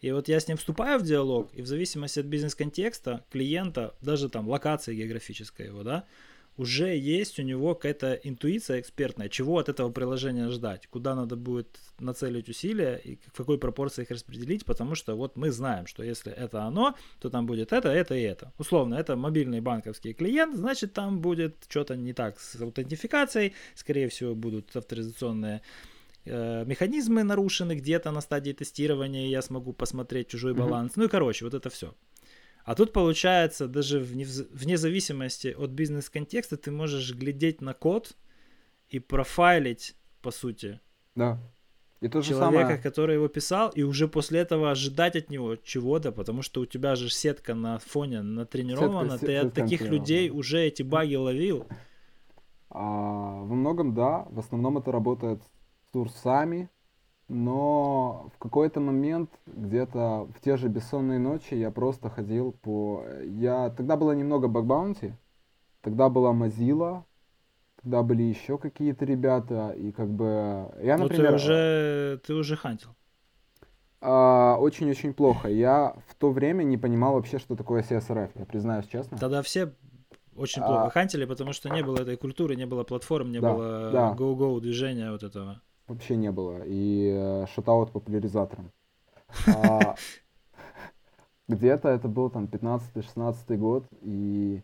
[0.00, 4.28] и вот я с ним вступаю в диалог, и в зависимости от бизнес-контекста, клиента, даже
[4.28, 6.06] там локации географической его, да,
[6.56, 11.78] уже есть у него какая-то интуиция экспертная, чего от этого приложения ждать, куда надо будет
[11.98, 16.32] нацелить усилия и в какой пропорции их распределить, потому что вот мы знаем, что если
[16.32, 18.52] это оно, то там будет это, это и это.
[18.58, 24.34] Условно, это мобильный банковский клиент, значит там будет что-то не так с аутентификацией, скорее всего
[24.34, 25.60] будут авторизационные
[26.24, 30.92] э, механизмы нарушены где-то на стадии тестирования, я смогу посмотреть чужой баланс.
[30.96, 31.94] Ну и короче, вот это все.
[32.64, 38.16] А тут получается, даже вне, вне зависимости от бизнес-контекста, ты можешь глядеть на код
[38.88, 40.80] и профайлить, по сути,
[41.14, 41.38] Да.
[42.00, 42.78] И то же человека, самое.
[42.82, 46.96] который его писал, и уже после этого ожидать от него чего-то, потому что у тебя
[46.96, 50.00] же сетка на фоне натренирована, Сетка- ты от сетка таких натренирована.
[50.10, 51.66] людей уже эти баги ловил.
[52.68, 56.68] А, во многом да, в основном это работает с турсами,
[57.28, 63.04] но в какой-то момент, где-то в те же бессонные ночи, я просто ходил по...
[63.24, 63.70] Я...
[63.70, 65.14] Тогда было немного баг-баунти,
[65.80, 67.02] тогда была Mozilla,
[67.82, 70.70] тогда были еще какие-то ребята, и как бы...
[70.82, 72.90] Я, Ну например, ты уже, ты уже хантил.
[74.00, 75.48] а, очень-очень плохо.
[75.48, 79.16] Я в то время не понимал вообще, что такое CSRF, я признаюсь честно.
[79.18, 79.72] Тогда все
[80.36, 80.66] очень А.
[80.66, 84.14] плохо хантили, потому что не было этой культуры, не было платформ, не Да, было да.
[84.18, 85.62] go-go движения вот этого.
[85.86, 86.62] Вообще не было.
[86.64, 88.70] И э, шатаут популяризатором.
[89.46, 89.96] А,
[91.48, 94.62] Где-то это был там 15-16 год, и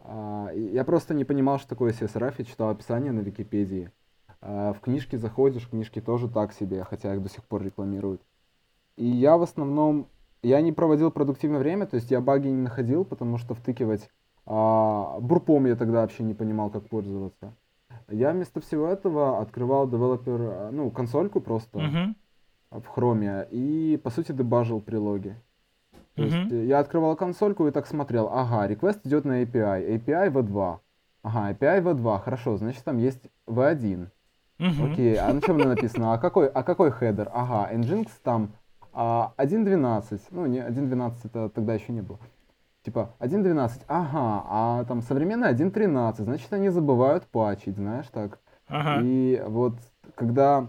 [0.00, 3.90] а, и я просто не понимал, что такое CSRF, я читал описание на Википедии.
[4.40, 8.22] А, В книжки заходишь, книжки тоже так себе, хотя их до сих пор рекламируют.
[8.96, 10.08] И я в основном,
[10.42, 14.10] я не проводил продуктивное время, то есть я баги не находил, потому что втыкивать
[14.46, 17.54] а, Burp ом я тогда вообще не понимал, как пользоваться.
[18.10, 22.16] Я вместо всего этого открывал девелопер, а, ну, консольку просто Мгм,
[22.70, 25.36] в Chrome и, по сути, дебажил прилоги.
[26.14, 26.32] То Мгм.
[26.32, 30.80] есть э, я открывал консольку и так смотрел, ага, request идет на API, API v2.
[31.22, 34.08] Ага, API v2, хорошо, значит там есть v1.
[34.58, 34.92] мгм.
[34.92, 36.14] Окей, а на чем написано?
[36.14, 37.30] А какой, а какой header?
[37.32, 38.52] Ага, Nginx там
[38.92, 40.20] а, 1.12.
[40.30, 42.18] Ну, не 1.12 это тогда еще не было.
[42.88, 48.38] Типа 1.12, ага, а там современный 1.13, значит они забывают патчить, знаешь, так.
[48.66, 49.02] Ага.
[49.04, 49.74] И вот
[50.14, 50.68] когда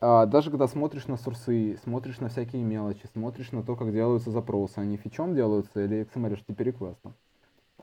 [0.00, 4.30] а, даже когда смотришь на сурсы, смотришь на всякие мелочи, смотришь на то, как делаются
[4.30, 7.16] запросы, они фичом делаются или XML HTTP реквестом.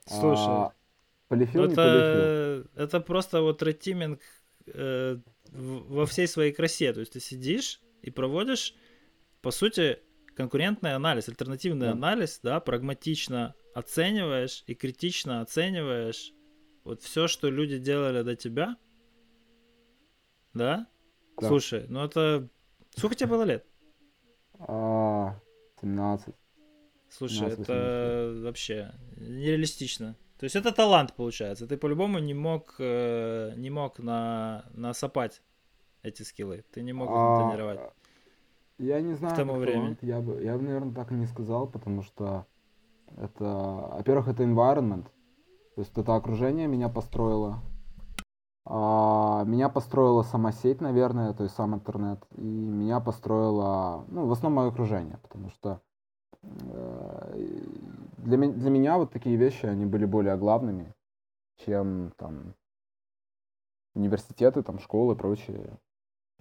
[0.06, 0.72] Слушай, а,
[1.28, 2.82] полифил, это, полифил.
[2.82, 4.22] это просто вот ретиминг
[4.68, 5.18] э,
[5.52, 6.94] во всей своей красе.
[6.94, 8.76] То есть ты сидишь и проводишь,
[9.42, 10.00] по сути,
[10.36, 11.92] конкурентный анализ, альтернативный да.
[11.94, 16.34] анализ, да, прагматично оцениваешь и критично оцениваешь
[16.84, 18.78] вот все, что люди делали до тебя,
[20.54, 20.88] да?
[21.40, 21.48] да.
[21.48, 22.48] Слушай, ну это...
[22.96, 23.66] Сколько тебе было лет?
[24.60, 25.40] А,
[25.82, 26.36] 17.
[27.10, 27.74] Слушай, 17, это
[28.28, 28.44] 18.
[28.44, 30.16] вообще нереалистично.
[30.38, 31.68] То есть это талант получается.
[31.68, 35.42] Ты по-любому не мог, э, не мог на, насопать
[36.02, 36.66] эти скиллы.
[36.72, 37.80] Ты не мог а, тренировать.
[38.82, 39.36] Я не знаю.
[39.36, 39.96] К тому времени.
[40.02, 42.48] Я бы, я бы, наверное, так и не сказал, потому что
[43.16, 43.46] это,
[43.94, 45.06] во-первых, это environment.
[45.76, 47.60] То есть это окружение меня построило.
[48.66, 52.26] А, меня построила сама сеть, наверное, то есть сам интернет.
[52.38, 55.82] И меня построило, ну, в основном мое окружение, потому что
[56.42, 57.64] э,
[58.18, 60.94] для, для меня вот такие вещи, они были более главными,
[61.58, 62.56] чем там
[63.94, 65.78] университеты, там школы и прочее.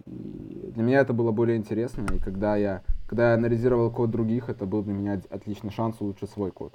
[0.05, 4.49] И для меня это было более интересно, и когда я, когда я анализировал код других,
[4.49, 6.73] это был для меня отличный шанс улучшить свой код.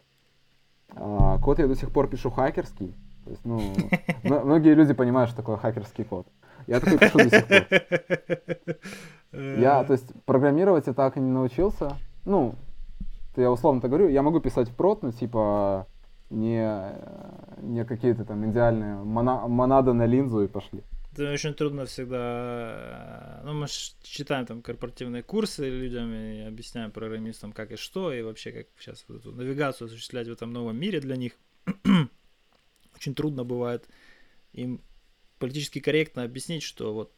[0.95, 2.95] А, код я до сих пор пишу хакерский.
[3.25, 3.61] То есть, ну,
[4.23, 6.27] многие люди понимают, что такое хакерский код.
[6.67, 7.63] Я такой пишу до сих пор.
[9.33, 11.93] Я, то есть, программировать я так и не научился.
[12.25, 12.55] Ну,
[13.37, 15.87] я условно так говорю, я могу писать в прот, но типа
[16.31, 16.83] не,
[17.61, 20.83] не какие-то там идеальные мона, монады на линзу и пошли.
[21.17, 23.41] Это очень трудно всегда...
[23.43, 23.69] Ну, мы
[24.03, 29.03] читаем там корпоративные курсы людям и объясняем программистам, как и что, и вообще, как сейчас
[29.09, 31.33] вот эту навигацию осуществлять в этом новом мире для них.
[32.95, 33.89] очень трудно бывает
[34.53, 34.83] им
[35.39, 37.15] политически корректно объяснить, что вот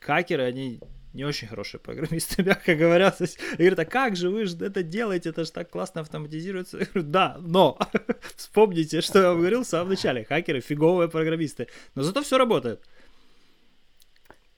[0.00, 0.80] хакеры, они
[1.12, 3.12] не очень хорошие программисты, мягко говоря.
[3.12, 6.78] То есть, говорят, а как же вы же это делаете, это же так классно автоматизируется.
[6.78, 7.78] Я говорю, да, но
[8.34, 10.24] вспомните, что я вам говорил в самом начале.
[10.24, 11.68] Хакеры фиговые программисты.
[11.94, 12.84] Но зато все работает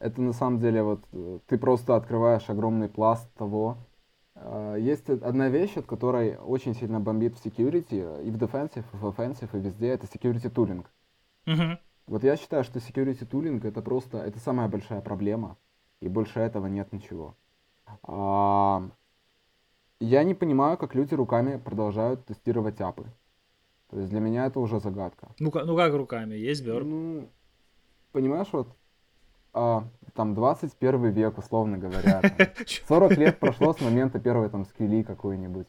[0.01, 3.76] это на самом деле вот э, ты просто открываешь огромный пласт того.
[4.34, 8.96] Э, есть одна вещь, от которой очень сильно бомбит в security, и в defensive, и
[8.96, 10.86] в offensive, и везде, это security tooling.
[11.46, 11.78] Uh-huh.
[12.07, 15.59] Вот я считаю, что security tooling это просто, это самая большая проблема,
[16.01, 17.36] и больше этого нет ничего.
[18.03, 18.88] А,
[20.01, 23.07] я не понимаю, как люди руками продолжают тестировать апы.
[23.90, 25.34] То есть для меня это уже загадка.
[25.38, 26.36] Ну, ну как руками?
[26.36, 26.84] Есть Burp?
[26.84, 27.28] Ну,
[28.12, 28.68] понимаешь, вот
[29.53, 29.84] а,
[30.14, 32.20] там 21 век, условно говоря.
[32.20, 32.32] Там,
[32.88, 35.66] 40 лет прошло с момента первой там сквили какой-нибудь.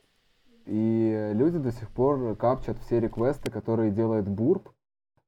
[0.65, 4.69] И люди до сих пор капчат все реквесты, которые делает Бурб.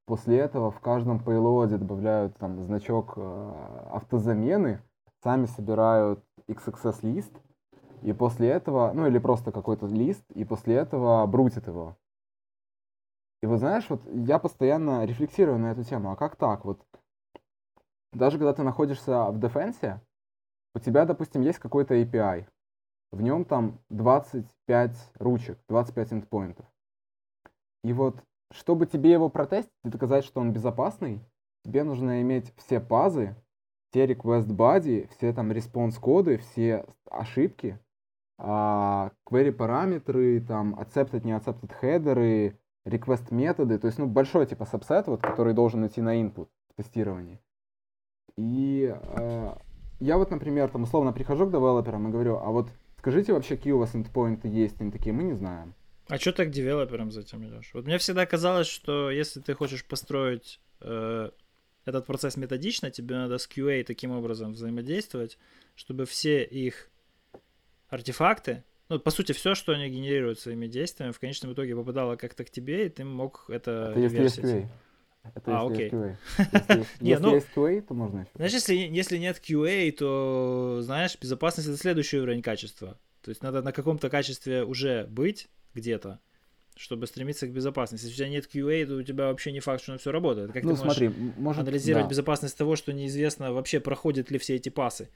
[0.05, 3.53] После этого в каждом пейлоде добавляют там значок э,
[3.91, 4.81] автозамены,
[5.23, 7.31] сами собирают XXS лист,
[8.01, 11.95] и после этого, ну или просто какой-то лист, и после этого брутят его.
[13.41, 16.65] И вот знаешь, вот я постоянно рефлексирую на эту тему, а как так?
[16.65, 16.81] Вот
[18.13, 20.01] даже когда ты находишься в дефенсе,
[20.75, 22.47] у тебя, допустим, есть какой-то API.
[23.11, 26.65] В нем там 25 ручек, 25 эндпоинтов.
[27.83, 31.21] И вот, чтобы тебе его протестить и доказать, что он безопасный,
[31.63, 33.35] тебе нужно иметь все пазы,
[33.89, 37.79] все request body, все там response коды, все ошибки,
[38.39, 44.65] а, query параметры, там accepted, не accepted хедеры, request методы, то есть ну большой типа
[44.65, 47.39] сабсет, вот, который должен идти на input в тестировании.
[48.37, 49.55] И э,
[49.99, 53.73] я вот, например, там условно прихожу к девелоперам и говорю, а вот скажите вообще, какие
[53.73, 54.79] у вас эндпоинты есть?
[54.81, 55.75] Они такие, мы не знаем.
[56.07, 57.71] А что так девелоперам за этим идешь?
[57.73, 61.29] Вот мне всегда казалось, что если ты хочешь построить э,
[61.85, 65.37] этот процесс методично, тебе надо с QA таким образом взаимодействовать,
[65.75, 66.89] чтобы все их
[67.89, 72.43] артефакты, ну, по сути, все, что они генерируют своими действиями, в конечном итоге попадало как-то
[72.43, 73.93] к тебе, и ты мог это...
[74.63, 74.69] Это.
[75.35, 75.89] Это а, окей.
[75.91, 76.17] Есть QA.
[76.69, 78.29] Если, если ну, есть QA, то можно еще.
[78.35, 82.97] Знаешь, если, если нет QA, то, знаешь, безопасность это следующий уровень качества.
[83.21, 86.19] То есть надо на каком-то качестве уже быть где-то,
[86.75, 88.05] чтобы стремиться к безопасности.
[88.05, 90.51] Если у тебя нет QA, то у тебя вообще не факт, что оно все работает.
[90.51, 92.09] Как ну, ты смотри, может, анализировать да.
[92.09, 95.07] безопасность того, что неизвестно вообще проходят ли все эти пасы?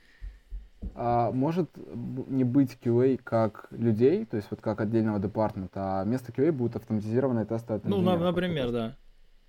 [0.96, 6.32] А, может не быть QA как людей, то есть вот как отдельного департамента, а вместо
[6.32, 8.96] QA будут автоматизированные тесты от Ну, например, да.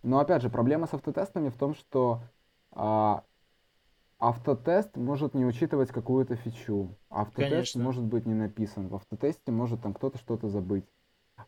[0.03, 2.23] Но опять же, проблема с автотестами в том, что
[2.73, 3.25] а,
[4.19, 6.95] автотест может не учитывать какую-то фичу.
[7.11, 7.83] Автотест Конечно.
[7.83, 8.89] может быть не написан.
[8.89, 10.85] В автотесте может там кто-то что-то забыть.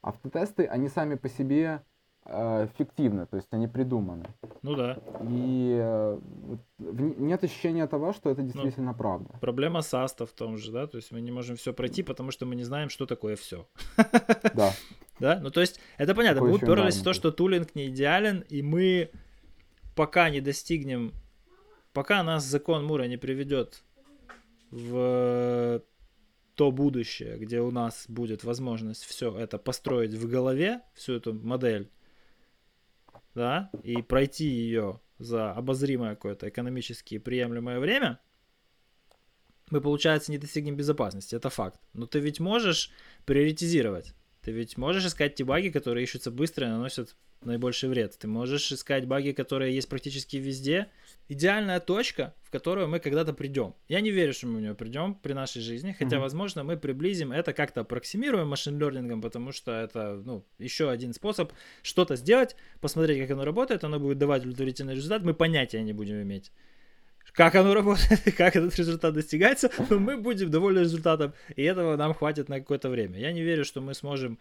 [0.02, 1.82] Автотесты, они сами по себе
[2.24, 4.26] э, фиктивны, то есть они придуманы.
[4.62, 4.98] Ну да.
[5.22, 6.18] И э,
[6.78, 9.34] нет ощущения того, что это ну, действительно ну, правда.
[9.40, 12.46] Проблема САСТа в том же, да, то есть мы не можем все пройти, потому что
[12.46, 13.66] мы не знаем, что такое все.
[14.54, 14.70] Да.
[15.20, 18.62] Да, ну то есть это понятно, мы уперлись в то, что тулинг не идеален, и
[18.62, 19.10] мы
[19.94, 21.12] пока не достигнем,
[21.92, 23.82] пока нас закон Мура не приведет
[24.70, 25.82] в
[26.54, 31.90] то будущее, где у нас будет возможность все это построить в голове, всю эту модель,
[33.34, 38.20] да, и пройти ее за обозримое какое-то экономически приемлемое время,
[39.70, 41.34] мы, получается, не достигнем безопасности.
[41.34, 41.80] Это факт.
[41.92, 42.90] Но ты ведь можешь
[43.24, 44.14] приоритизировать.
[44.42, 48.18] Ты ведь можешь искать те баги, которые ищутся быстро и наносят наибольший вред.
[48.18, 50.88] Ты можешь искать баги, которые есть практически везде.
[51.28, 53.74] Идеальная точка, в которую мы когда-то придем.
[53.88, 56.20] Я не верю, что мы в нее придем при нашей жизни, хотя, mm-hmm.
[56.20, 62.16] возможно, мы приблизим это как-то аппроксимируем машин-лернингом, потому что это, ну, еще один способ что-то
[62.16, 66.50] сделать, посмотреть, как оно работает, оно будет давать удовлетворительный результат, мы понятия не будем иметь
[67.32, 72.14] как оно работает, как этот результат достигается, но мы будем довольны результатом, и этого нам
[72.14, 73.18] хватит на какое-то время.
[73.18, 74.38] Я не верю, что мы сможем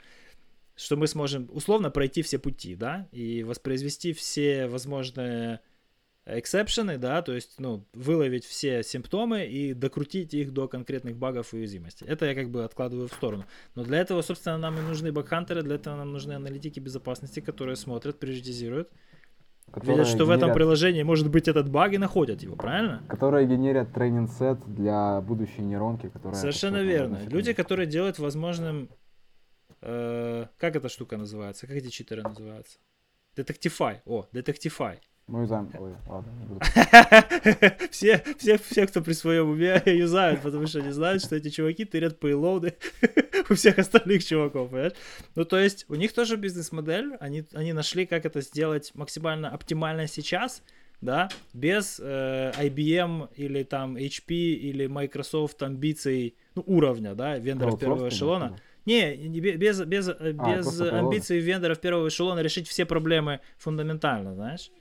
[0.76, 5.60] что мы сможем условно пройти все пути, да, и воспроизвести все возможные
[6.26, 11.58] эксепшены, да, то есть, ну, выловить все симптомы и докрутить их до конкретных багов и
[11.58, 12.08] уязвимостей.
[12.08, 13.46] Это я как бы откладываю в сторону.
[13.76, 17.76] Но для этого, собственно, нам и нужны бакхантеры, для этого нам нужны аналитики безопасности, которые
[17.76, 18.90] смотрят, приоритизируют,
[19.78, 20.28] видят, что генерят...
[20.28, 23.03] в этом приложении может быть этот баг и находят его, правильно?
[23.07, 26.39] Которые генерят тренинг-сет для будущей нейронки, которая...
[26.39, 27.20] Совершенно верно.
[27.28, 28.89] Люди, которые делают возможным
[29.82, 31.67] Э, как эта штука называется?
[31.67, 32.80] Как эти читеры называются?
[33.36, 34.01] Детектифай.
[34.05, 35.01] О, Детектифай.
[35.32, 35.70] Ну, юзаем.
[35.78, 36.32] Ой, ладно.
[37.92, 41.86] все, все, все, кто при своем уме юзают, потому что они знают, что эти чуваки
[41.86, 42.76] тырят пейлоуды
[43.50, 44.94] у всех остальных чуваков, понимаешь?
[45.36, 50.08] Ну, то есть, у них тоже бизнес-модель, они, они нашли, как это сделать максимально оптимально
[50.08, 50.64] сейчас,
[51.00, 58.10] да, без э, IBM или там HP или Microsoft амбиций, ну, уровня, да, вендоров первого
[58.10, 58.50] эшелона.
[58.50, 58.56] Да
[58.86, 64.72] не, без, без, а, без амбиций вендоров первого эшелона решить все проблемы фундаментально, знаешь?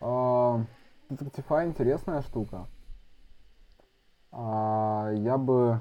[0.00, 0.64] А,
[1.10, 2.68] Detectify интересная штука.
[4.30, 5.80] А, я бы...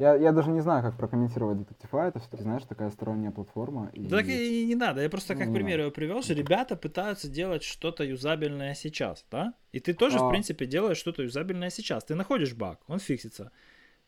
[0.00, 3.90] Я, я даже не знаю, как прокомментировать Detectify, это все-таки, знаешь, такая сторонняя платформа.
[3.92, 4.08] И...
[4.08, 7.62] Так и не надо, я просто как ну, пример его привел, что ребята пытаются делать
[7.62, 9.54] что-то юзабельное сейчас, да?
[9.70, 10.26] И ты тоже, а...
[10.26, 12.04] в принципе, делаешь что-то юзабельное сейчас.
[12.04, 13.52] Ты находишь баг, он фиксится.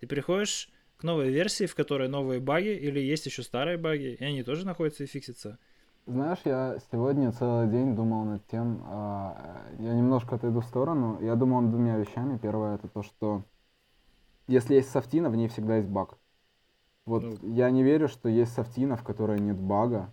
[0.00, 4.24] Ты приходишь к новой версии, в которой новые баги, или есть еще старые баги, и
[4.24, 5.58] они тоже находятся и фиксятся.
[6.08, 11.34] Знаешь, я сегодня целый день думал над тем, а, я немножко отойду в сторону, я
[11.34, 12.38] думал над двумя вещами.
[12.38, 13.42] Первое это то, что
[14.46, 16.16] если есть софтина, в ней всегда есть баг.
[17.04, 17.36] Вот ну...
[17.42, 20.10] я не верю, что есть софтина, в которой нет бага.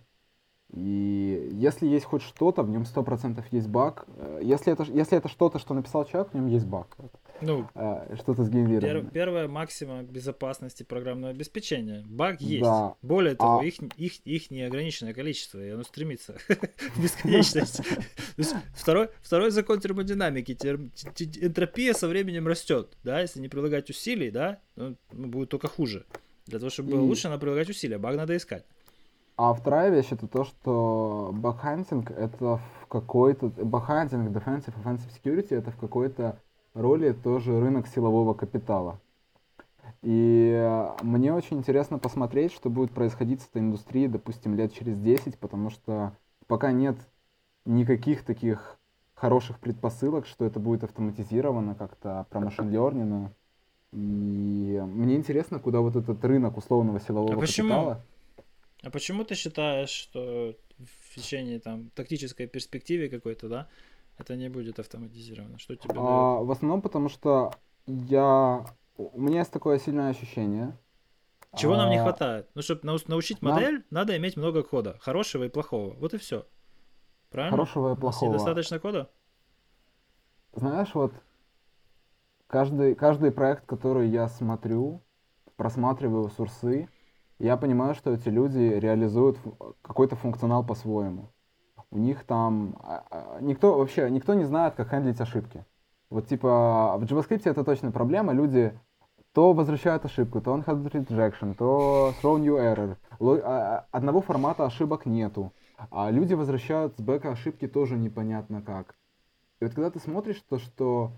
[0.68, 4.04] И если есть хоть что-то, в нем 100% есть баг.
[4.16, 6.94] Э, если это, если это что-то, что написал человек, в нем есть баг.
[7.40, 9.02] Ну, а, что-то сгенерировано.
[9.02, 12.04] Пер, первая максима безопасности программного обеспечения.
[12.06, 12.62] Баг есть.
[12.62, 12.94] Да.
[13.02, 13.64] Более того, а...
[13.64, 17.84] их, их, их неограниченное количество, и оно стремится к бесконечности.
[18.74, 20.56] Второй, второй закон термодинамики.
[21.44, 22.96] Энтропия со временем растет.
[23.02, 23.20] Да?
[23.20, 26.06] Если не прилагать усилий, да, ну, будет только хуже.
[26.46, 27.98] Для того, чтобы было лучше, надо прилагать усилия.
[27.98, 28.64] Баг надо искать.
[29.36, 33.48] А вторая вещь это то, что бакхантинг это в какой-то...
[33.48, 36.40] Бакхантинг, defensive, offensive security это в какой-то
[36.76, 39.00] роли тоже рынок силового капитала.
[40.02, 45.38] И мне очень интересно посмотреть, что будет происходить с этой индустрией, допустим, лет через 10,
[45.38, 46.12] потому что
[46.46, 46.96] пока нет
[47.64, 48.78] никаких таких
[49.14, 53.30] хороших предпосылок, что это будет автоматизировано как-то про машин learning.
[53.92, 57.68] И мне интересно, куда вот этот рынок условного силового а почему?
[57.68, 58.04] капитала...
[58.82, 63.68] А почему ты считаешь, что в течение там тактической перспективе какой-то, да,
[64.18, 65.58] это не будет автоматизировано.
[65.58, 67.52] Что тебе а, В основном потому, что
[67.86, 68.64] я...
[68.96, 70.78] У меня есть такое сильное ощущение.
[71.54, 71.78] Чего а...
[71.78, 72.48] нам не а, хватает?
[72.54, 73.84] Ну, чтобы научить модель, нам...
[73.90, 74.96] надо иметь много кода.
[75.00, 75.94] Хорошего и плохого.
[75.94, 76.46] Вот и все.
[77.30, 77.56] Правильно?
[77.56, 78.32] Хорошего и плохого.
[78.32, 79.10] достаточно кода?
[80.54, 81.12] Знаешь, вот
[82.46, 85.02] каждый, каждый проект, который я смотрю,
[85.56, 86.88] просматриваю сурсы,
[87.38, 89.36] я понимаю, что эти люди реализуют
[89.82, 91.30] какой-то функционал по-своему
[91.90, 95.64] у них там а, а, никто вообще никто не знает, как хендлить ошибки.
[96.10, 98.32] Вот типа в JavaScript это точно проблема.
[98.32, 98.78] Люди
[99.32, 102.96] то возвращают ошибку, то unhandled rejection, то throw new error.
[103.20, 105.52] А, одного формата ошибок нету.
[105.90, 108.94] А люди возвращают с бэка ошибки тоже непонятно как.
[109.60, 111.12] И вот когда ты смотришь то, что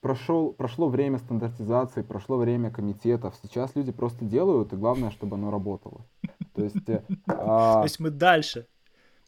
[0.00, 5.50] прошел, прошло время стандартизации, прошло время комитетов, сейчас люди просто делают, и главное, чтобы оно
[5.50, 6.00] работало.
[6.54, 6.84] То есть...
[6.84, 8.66] То есть мы дальше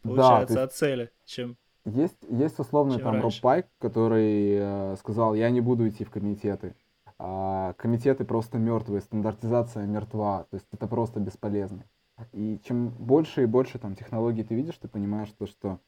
[0.03, 3.23] получается, да, от цели, чем есть, есть условный там раньше.
[3.23, 6.75] Роб Пайк, который э, сказал, я не буду идти в комитеты.
[7.19, 11.83] А, комитеты просто мертвые, стандартизация мертва, то есть это просто бесполезно.
[12.31, 15.79] И чем больше и больше там технологий ты видишь, ты понимаешь то, что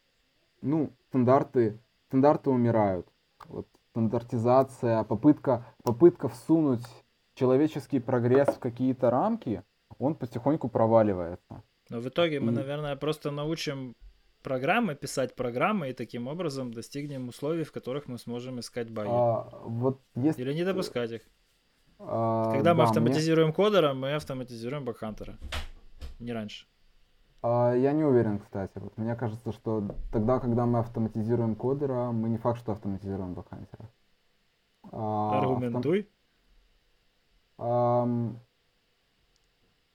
[0.62, 3.08] ну, стандарты, стандарты умирают.
[3.48, 6.86] Вот стандартизация, попытка, попытка всунуть
[7.36, 9.64] человеческий прогресс в какие-то рамки,
[9.98, 11.64] он потихоньку проваливается.
[11.90, 12.56] Но в итоге мы, и...
[12.56, 13.96] наверное, просто научим
[14.46, 19.10] программы писать программы и таким образом достигнем условий, в которых мы сможем искать баги.
[19.12, 20.40] А, вот есть...
[20.40, 21.22] Или не допускать их.
[22.00, 23.56] А, Когда мы да, автоматизируем мне...
[23.56, 25.36] кодера, мы автоматизируем бэкхантера.
[26.20, 26.68] Не раньше.
[27.42, 28.78] А, я не уверен, кстати.
[28.78, 33.90] Вот мне кажется, что тогда, когда мы автоматизируем кодера, мы не факт, что автоматизируем бэкхантера.
[34.92, 36.08] А, Аргументуй.
[37.58, 38.40] Автом...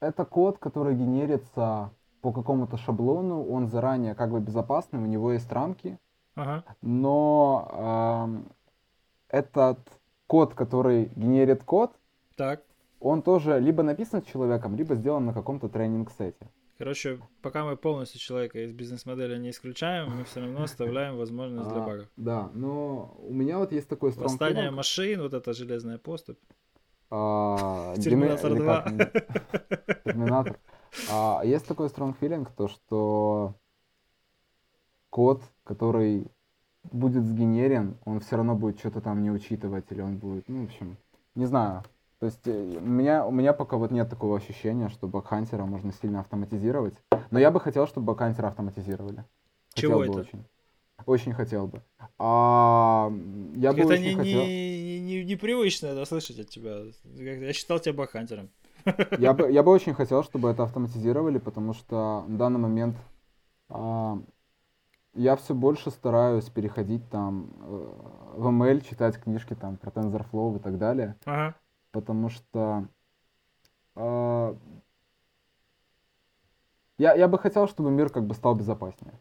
[0.01, 1.91] Это код, который генерится
[2.21, 5.97] по какому-то шаблону, он заранее как бы безопасный, у него есть рамки,
[6.35, 6.63] ага.
[6.81, 8.45] но
[9.29, 9.79] э, этот
[10.27, 11.91] код, который генерит код,
[12.35, 12.63] так.
[12.99, 16.47] он тоже либо написан человеком, либо сделан на каком-то тренинг-сете.
[16.77, 21.83] Короче, пока мы полностью человека из бизнес-модели не исключаем, мы все равно оставляем возможность для
[21.83, 22.07] а, багов.
[22.17, 24.71] Да, но у меня вот есть такой strong Восстание feeling.
[24.71, 26.39] машин, вот эта железная поступь.
[27.11, 28.83] А, Терминатор 2.
[30.05, 30.59] Терминатор.
[31.09, 33.55] А, есть такой strong feeling, то что
[35.09, 36.27] код, который
[36.83, 40.65] будет сгенерен, он все равно будет что-то там не учитывать, или он будет, ну, в
[40.65, 40.97] общем,
[41.35, 41.83] не знаю.
[42.19, 45.91] То есть э, у меня, у меня пока вот нет такого ощущения, что бэкхантера можно
[45.91, 46.93] сильно автоматизировать.
[47.31, 49.23] Но я бы хотел, чтобы бэкхантера автоматизировали.
[49.73, 50.13] Чего хотел это?
[50.13, 50.45] Бы очень.
[51.07, 51.81] Очень хотел бы.
[52.19, 53.11] А,
[53.55, 54.43] я бы это очень не, хотел...
[54.43, 56.81] не, не, непривычно это слышать от тебя.
[57.15, 58.49] Я считал тебя бэкхантером.
[59.17, 62.97] Я бы, я бы очень хотел, чтобы это автоматизировали, потому что на данный момент
[63.69, 64.19] а,
[65.13, 67.93] я все больше стараюсь переходить там э,
[68.37, 71.15] в ML, читать книжки там про TensorFlow и так далее.
[71.25, 71.55] Ага
[71.91, 72.87] потому что
[73.95, 74.55] э,
[76.97, 79.13] я, я бы хотел, чтобы мир как бы стал безопаснее.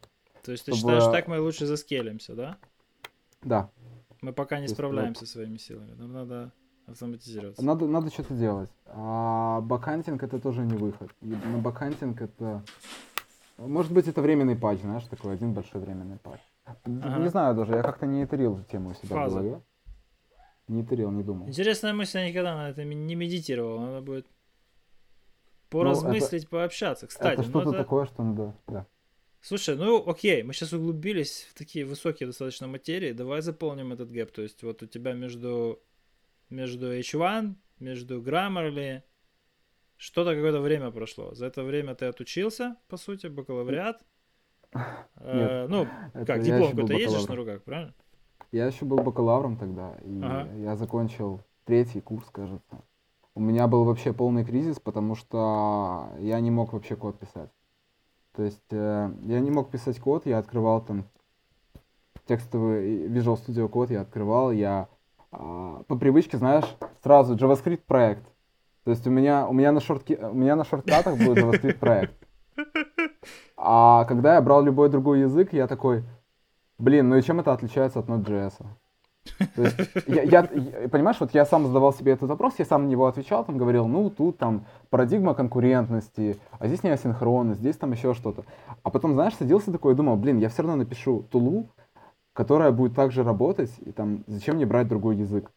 [0.43, 0.77] То есть чтобы...
[0.77, 2.59] ты считаешь, так мы лучше заскелимся, да?
[3.43, 3.71] Да.
[4.21, 5.95] Мы пока не То справляемся есть, своими силами.
[5.95, 6.53] Нам надо
[6.91, 7.65] автоматизироваться.
[7.65, 8.71] Надо, надо что-то делать.
[8.87, 11.11] А бакхантинг это тоже не выход.
[11.21, 12.63] И на бакхантинг это...
[13.59, 16.41] Может быть, это временный патч, знаешь, такой один большой временный патч.
[16.65, 17.19] Ага.
[17.19, 19.39] Не знаю даже, я как-то не итерил эту тему у себя Фаза.
[19.39, 19.63] в голове.
[20.69, 21.49] Не тырил, не думал.
[21.49, 23.81] Интересная мысль, я никогда на это не медитировал.
[23.81, 24.27] Надо будет
[25.69, 27.07] поразмыслить, ну, это, пообщаться.
[27.07, 27.79] Кстати, это что-то ну, это...
[27.83, 28.87] такое, что надо, да.
[29.43, 33.13] Слушай, ну окей, мы сейчас углубились в такие высокие достаточно материи.
[33.13, 34.31] Давай заполним этот гэп.
[34.31, 35.81] То есть вот у тебя между,
[36.51, 39.03] между H1, между Grammarly,
[39.97, 41.35] что-то какое-то время прошло.
[41.35, 44.01] За это время ты отучился, по сути, бакалавриат.
[44.75, 44.87] Нет,
[45.17, 45.87] э, ну,
[46.27, 47.95] как, диплом какой-то ездишь на руках, правильно?
[48.53, 50.53] Я еще был бакалавром тогда, и ага.
[50.57, 52.83] я закончил третий курс, кажется.
[53.35, 57.51] У меня был вообще полный кризис, потому что я не мог вообще код писать.
[58.33, 61.09] То есть э, я не мог писать код, я открывал там
[62.27, 64.89] текстовый Visual Studio код, я открывал, я
[65.31, 68.25] по привычке, знаешь, сразу JavaScript проект.
[68.85, 72.15] То есть у меня, у меня на, шортки, у меня на шорткатах был JavaScript проект.
[73.57, 76.03] А когда я брал любой другой язык, я такой,
[76.81, 78.55] Блин, ну и чем это отличается от Node.js?
[79.55, 79.77] То есть,
[80.07, 80.43] я, я,
[80.89, 83.87] понимаешь, вот я сам задавал себе этот вопрос, я сам на него отвечал, там говорил,
[83.87, 88.45] ну, тут там парадигма конкурентности, а здесь не асинхронность, здесь там еще что-то.
[88.83, 91.69] А потом, знаешь, садился такой и думал, блин, я все равно напишу тулу,
[92.41, 95.53] которая будет также работать, и там зачем мне брать другой язык?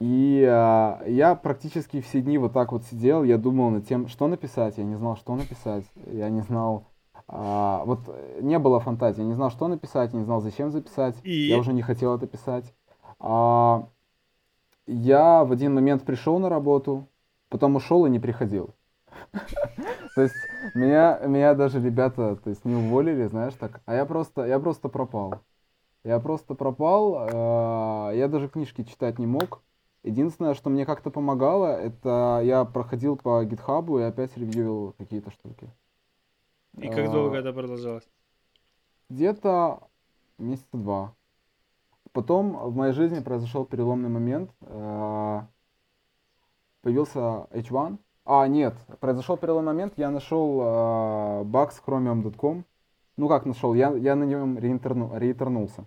[0.00, 4.26] И а, я практически все дни вот так вот сидел, я думал над тем, что
[4.26, 6.88] написать, я не знал, что написать, я не знал,
[7.28, 10.72] а, вот э, не было фантазии, я не знал, что написать, я не знал, зачем
[10.72, 11.50] записать, И...
[11.50, 12.74] я уже не хотел это писать.
[13.20, 13.86] А,
[14.88, 17.06] я в один момент пришел на работу,
[17.48, 18.74] потом ушел и не приходил.
[20.16, 20.34] То есть
[20.74, 24.88] меня, меня даже ребята то есть, не уволили, знаешь, так, а я просто, я просто
[24.88, 25.42] пропал.
[26.06, 29.64] Я просто пропал, э, я даже книжки читать не мог.
[30.04, 35.68] Единственное, что мне как-то помогало, это я проходил по гитхабу и опять ревьюил какие-то штуки.
[36.78, 38.08] И как долго а, это продолжалось?
[39.10, 39.80] Где-то
[40.38, 41.12] месяца два.
[42.12, 44.52] Потом в моей жизни произошел переломный момент.
[44.60, 45.48] А,
[46.82, 47.98] появился H1.
[48.26, 49.94] А, нет, произошел переломный момент.
[49.96, 52.64] Я нашел а, баг с chromium.com.
[53.16, 53.74] Ну как нашел?
[53.74, 55.84] Я, я на нем реинтерну, реитернулся.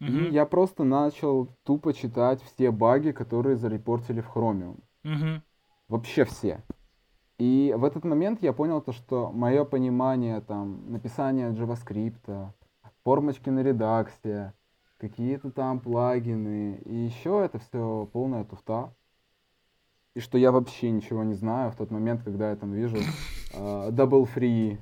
[0.00, 0.28] Uh-huh.
[0.28, 4.78] И я просто начал тупо читать все баги, которые зарепортили в Chromium.
[5.04, 5.40] Uh-huh.
[5.88, 6.62] Вообще все.
[7.38, 12.50] И в этот момент я понял то, что мое понимание там написания JavaScript,
[13.04, 14.54] формочки на редаксе,
[14.98, 18.94] какие-то там плагины, и еще это все полная туфта.
[20.14, 22.96] И что я вообще ничего не знаю в тот момент, когда я там вижу
[23.52, 24.78] uh, double free,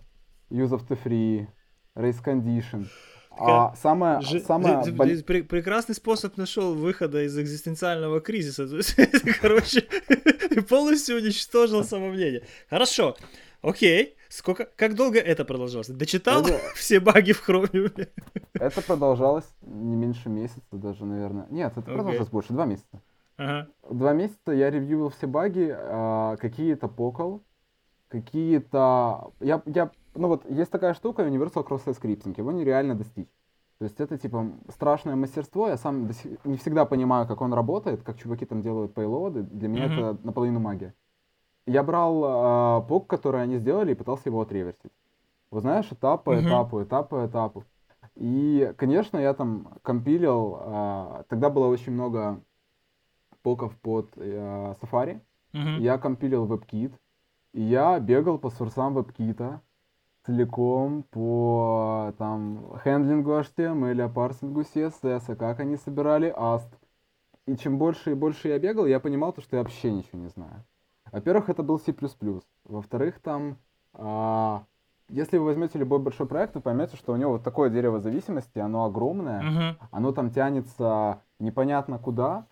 [0.49, 1.49] use of the free,
[1.97, 2.87] race condition.
[3.39, 4.41] А самое, Ж...
[4.41, 4.83] самое...
[4.85, 8.67] Ты, ты, прекрасный способ нашел выхода из экзистенциального кризиса.
[9.41, 12.43] Короче, ты полностью уничтожил самомнение.
[12.71, 13.17] Хорошо,
[13.63, 14.17] окей.
[14.29, 15.89] Сколько, как долго это продолжалось?
[15.89, 16.59] Дочитал это...
[16.75, 18.09] все баги в Chromium?
[18.55, 21.47] Это продолжалось не меньше месяца даже, наверное.
[21.51, 21.95] Нет, это okay.
[21.95, 23.01] продолжалось больше, два месяца.
[23.37, 23.69] Ага.
[23.89, 27.43] Два месяца я ревьювил все баги, а, какие-то покол,
[28.09, 29.33] какие-то...
[29.41, 33.29] Я, я ну вот есть такая штука, Universal Cross-Site Scripting, его нереально достичь.
[33.79, 36.09] То есть это типа страшное мастерство, я сам
[36.45, 40.11] не всегда понимаю, как он работает, как чуваки там делают пейлоды, для меня mm-hmm.
[40.11, 40.95] это наполовину магия.
[41.67, 44.93] Я брал э, пок, который они сделали, и пытался его отреверсить.
[45.51, 46.47] Вот знаешь, этап по mm-hmm.
[46.47, 47.65] этапу, этап по этапу.
[48.15, 52.41] И, конечно, я там компилил, э, тогда было очень много
[53.43, 55.21] поков под э, Safari,
[55.53, 55.81] mm-hmm.
[55.81, 56.93] я компилил WebKit,
[57.53, 59.59] и я бегал по сурсам WebKit,
[60.27, 66.69] целиком по там хендлингу HTML, парсингу CSS, как они собирали AST.
[67.47, 70.29] И чем больше и больше я бегал, я понимал то, что я вообще ничего не
[70.29, 70.65] знаю.
[71.13, 71.95] Во-первых, это был C++.
[72.65, 73.59] Во-вторых, там,
[73.93, 74.65] а,
[75.09, 78.59] если вы возьмете любой большой проект, вы поймете, что у него вот такое дерево зависимости,
[78.59, 79.87] оно огромное, uh-huh.
[79.91, 82.47] оно там тянется непонятно куда,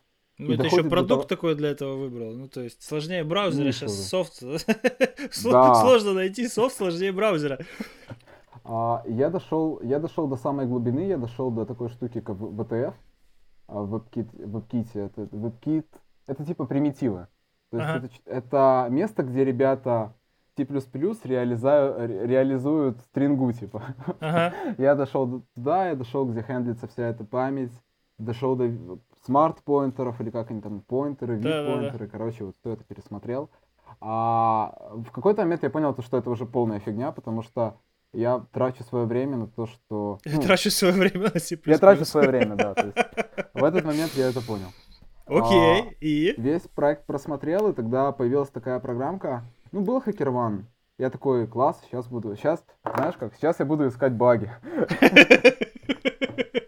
[0.48, 1.28] ну, это еще продукт того...
[1.28, 2.32] такой для этого выбрал.
[2.32, 4.34] Ну, то есть, сложнее браузера ну, сейчас софт.
[5.32, 7.58] Сложно найти софт сложнее браузера.
[8.64, 12.94] А, я дошел, я дошел до самой глубины, я дошел до такой штуки, как VTF,
[13.66, 15.86] а, WebKit, WebKit, это, WebKit,
[16.26, 17.26] это типа примитивы.
[17.70, 18.06] То есть ага.
[18.06, 20.14] это, это место, где ребята
[20.56, 23.82] C++ реализаю, реализуют стрингу, типа.
[24.20, 24.54] Ага.
[24.78, 27.72] я дошел туда, я дошел, где хендлится вся эта память,
[28.18, 28.70] дошел до
[29.24, 33.50] смарт-поинтеров, или как они там, поинтеры, вид-поинтеры, короче, вот все это пересмотрел.
[34.00, 37.76] А в какой-то момент я понял, что это уже полная фигня, потому что
[38.12, 40.18] я трачу свое время на то, что...
[40.24, 41.58] Ну, я трачу свое время на C++.
[41.64, 42.74] Я трачу свое время, да.
[42.74, 42.96] То есть
[43.54, 44.68] в этот момент я это понял.
[45.26, 46.34] Окей, а, и?
[46.36, 49.44] Весь проект просмотрел, и тогда появилась такая программка.
[49.70, 50.64] Ну, был HackerOne.
[50.98, 52.36] Я такой, класс, сейчас буду...
[52.36, 54.50] Сейчас, знаешь как, сейчас я буду искать баги.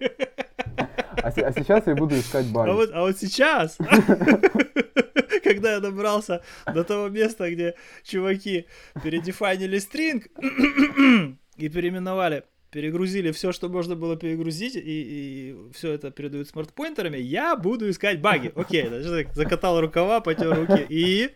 [1.36, 2.70] А, а сейчас я буду искать баги.
[2.70, 3.78] А вот, а вот сейчас,
[5.44, 8.66] когда я добрался до того места, где чуваки
[9.02, 10.26] передефайнили стринг
[11.56, 17.54] и переименовали перегрузили все, что можно было перегрузить, и, и все это передают смарт-поинтерами, я
[17.54, 18.52] буду искать баги.
[18.56, 20.84] Окей, значит, закатал рукава, потер руки.
[20.88, 21.30] И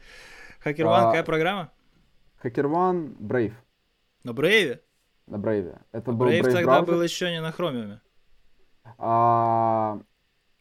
[0.65, 1.71] HackerOne, а, какая программа?
[2.43, 3.53] HackerOne Brave.
[4.25, 4.81] На Brave?
[5.29, 5.79] На Brave.
[5.93, 6.95] Это был Brave, Brave тогда браузер.
[6.95, 8.01] был еще не на Chromium.
[8.99, 9.99] А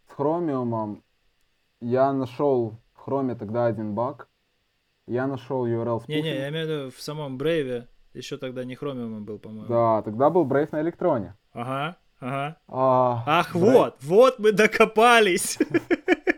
[0.07, 1.01] с Chromium
[1.79, 4.27] я нашел в Chrome тогда один баг.
[5.05, 6.15] Я нашел URL спухи.
[6.17, 7.87] Не-не, я имею в виду в самом Brave.
[8.13, 9.67] Еще тогда не Chromium был, по-моему.
[9.67, 11.35] Да, тогда был Brave на электроне.
[11.53, 12.57] Ага, ага.
[12.67, 13.59] А, Ах, Brave...
[13.59, 15.59] вот, вот мы докопались.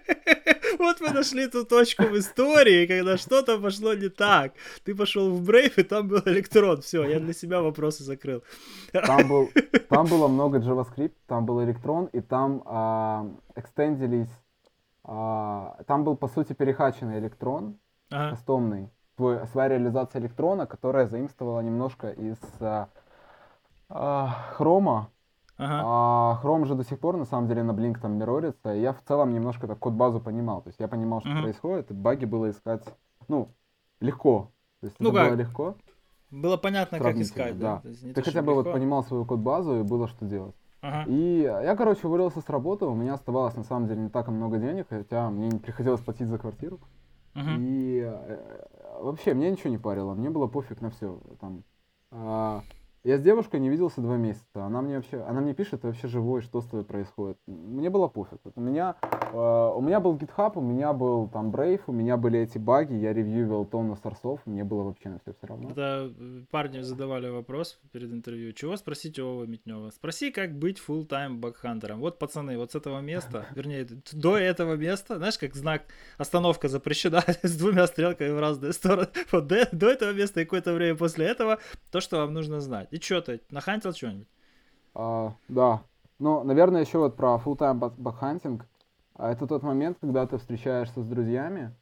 [0.79, 4.53] Вот мы нашли ту точку в истории, когда что-то пошло не так.
[4.85, 6.81] Ты пошел в Brave, и там был электрон.
[6.81, 8.43] Все, я для себя вопросы закрыл.
[8.93, 9.49] Там, был,
[9.89, 14.29] там было много JavaScript, там был электрон, и там а, экстендились...
[15.03, 17.77] А, там был, по сути, перехаченный электрон,
[18.09, 18.31] ага.
[18.31, 22.87] кастомный, твой, своя реализация электрона, которая заимствовала немножко из а,
[23.89, 25.09] а, хрома,
[25.59, 25.81] Ага.
[25.85, 28.93] А Chrome же до сих пор, на самом деле, на Blink там мирорится, и я
[28.93, 30.61] в целом немножко так код-базу понимал.
[30.61, 31.41] То есть я понимал, что ага.
[31.41, 32.83] происходит, и баги было искать,
[33.27, 33.49] ну,
[33.99, 34.51] легко.
[34.79, 35.27] То есть ну это как?
[35.27, 35.75] было легко.
[36.31, 37.81] Было понятно, как искать, да.
[37.83, 38.13] да.
[38.13, 38.63] Ты хотя бы легко.
[38.63, 40.55] вот понимал свою код-базу, и было что делать.
[40.81, 41.11] Ага.
[41.11, 44.59] И я, короче, уволился с работы, у меня оставалось на самом деле не так много
[44.59, 46.79] денег, хотя мне не приходилось платить за квартиру.
[47.33, 47.55] Ага.
[47.57, 48.65] И э,
[49.01, 51.19] вообще мне ничего не парило, мне было пофиг на все.
[51.41, 51.63] Там,
[52.11, 52.61] э,
[53.03, 54.65] я с девушкой не виделся два месяца.
[54.65, 57.37] Она мне вообще, она мне пишет, ты вообще живой, что с тобой происходит.
[57.47, 58.39] Мне было пофиг.
[58.43, 62.17] Вот у меня, э, у меня был GitHub, у меня был там Brave, у меня
[62.17, 65.69] были эти баги, я ревьювил тонну сорсов, мне было вообще на все все равно.
[65.69, 66.11] Это
[66.51, 69.91] парни задавали вопрос перед интервью, чего спросить у Вова Митнева?
[69.91, 72.01] Спроси, как быть full-time бакхантером.
[72.01, 75.83] Вот, пацаны, вот с этого места, вернее, до этого места, знаешь, как знак
[76.17, 79.07] остановка запрещена с двумя стрелками в разные стороны.
[79.31, 81.59] Вот до, до этого места и какое-то время после этого,
[81.91, 82.88] то, что вам нужно знать.
[82.91, 84.27] И что ты, нахантил что-нибудь?
[84.95, 85.83] А, да.
[86.17, 88.67] Ну, наверное, еще вот про full-time бакхантинг.
[89.15, 91.75] А это тот момент, когда ты встречаешься с друзьями,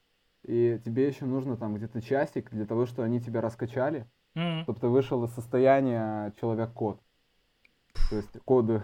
[0.43, 4.05] и тебе еще нужно там где-то часик для того, чтобы они тебя раскачали,
[4.35, 4.63] М.
[4.63, 6.99] чтобы ты вышел из состояния человек-код.
[8.09, 8.83] То есть коды.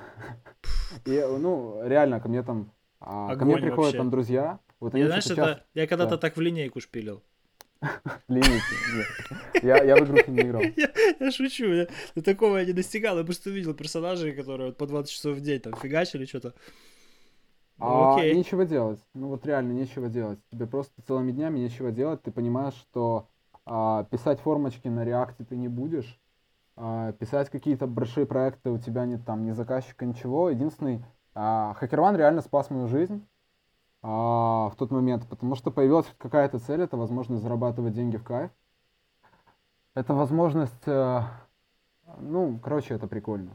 [1.05, 2.71] И, ну, реально, ко мне там...
[2.99, 3.97] а, ко мне Огонь приходят вообще.
[3.97, 4.59] там друзья.
[4.79, 6.17] Вот Я, знаешь, что-то это, часто я когда-то да.
[6.17, 7.23] так в линейку шпилил.
[8.27, 8.63] Нет.
[9.61, 10.61] Я, я в игрухи не играл.
[10.75, 13.17] Я, я шучу, я, до такого я не достигал.
[13.17, 16.53] Я просто увидел персонажей, которые по 20 часов в день там фигачили что-то.
[17.77, 18.35] Ну, А окей.
[18.35, 18.99] нечего делать.
[19.13, 20.39] Ну вот реально нечего делать.
[20.51, 22.21] Тебе просто целыми днями нечего делать.
[22.23, 23.27] Ты понимаешь, что
[23.65, 26.19] а, писать формочки на реакте ты не будешь.
[26.75, 30.49] а, писать какие-то большие проекты у тебя нет там ни заказчика, ничего.
[30.49, 31.03] Единственный
[31.35, 33.25] а, HackerOne реально спас мою жизнь
[34.03, 38.51] а, в тот момент, потому что появилась какая-то цель, это возможность зарабатывать деньги в кайф.
[39.95, 41.21] Это возможность, э,
[42.19, 43.51] ну, короче, это прикольно.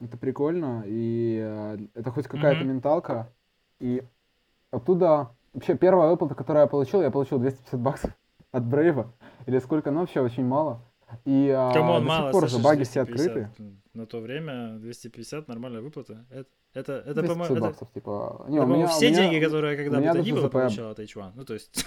[0.00, 2.74] Это прикольно, и э, это хоть какая-то Мгм.
[2.74, 3.30] менталка.
[3.80, 4.02] И
[4.70, 8.10] оттуда, вообще, первая выплата, которую я получил, я получил 250 баксов
[8.50, 9.12] от Brave а.
[9.46, 10.80] Или сколько, ну, вообще очень мало.
[11.26, 13.36] И а, Come on, до мало, сих пор же Саша, баги все 250.
[13.36, 13.76] открыты.
[13.92, 16.24] На то время 250 нормальная выплата.
[16.30, 18.46] Это, это, это 250 по-моему, это, типа.
[18.48, 20.90] Не, это, у меня, все у меня- деньги, которые когда бы то ни было, получал
[20.90, 21.32] от H1.
[21.34, 21.86] Ну, то есть...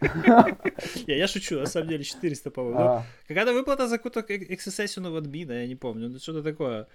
[1.06, 2.78] Не, я шучу, на самом деле 400, по-моему.
[2.78, 6.86] Ну, а, Какая-то выплата за какую-то XSS в админа, я не помню, ну что-то такое.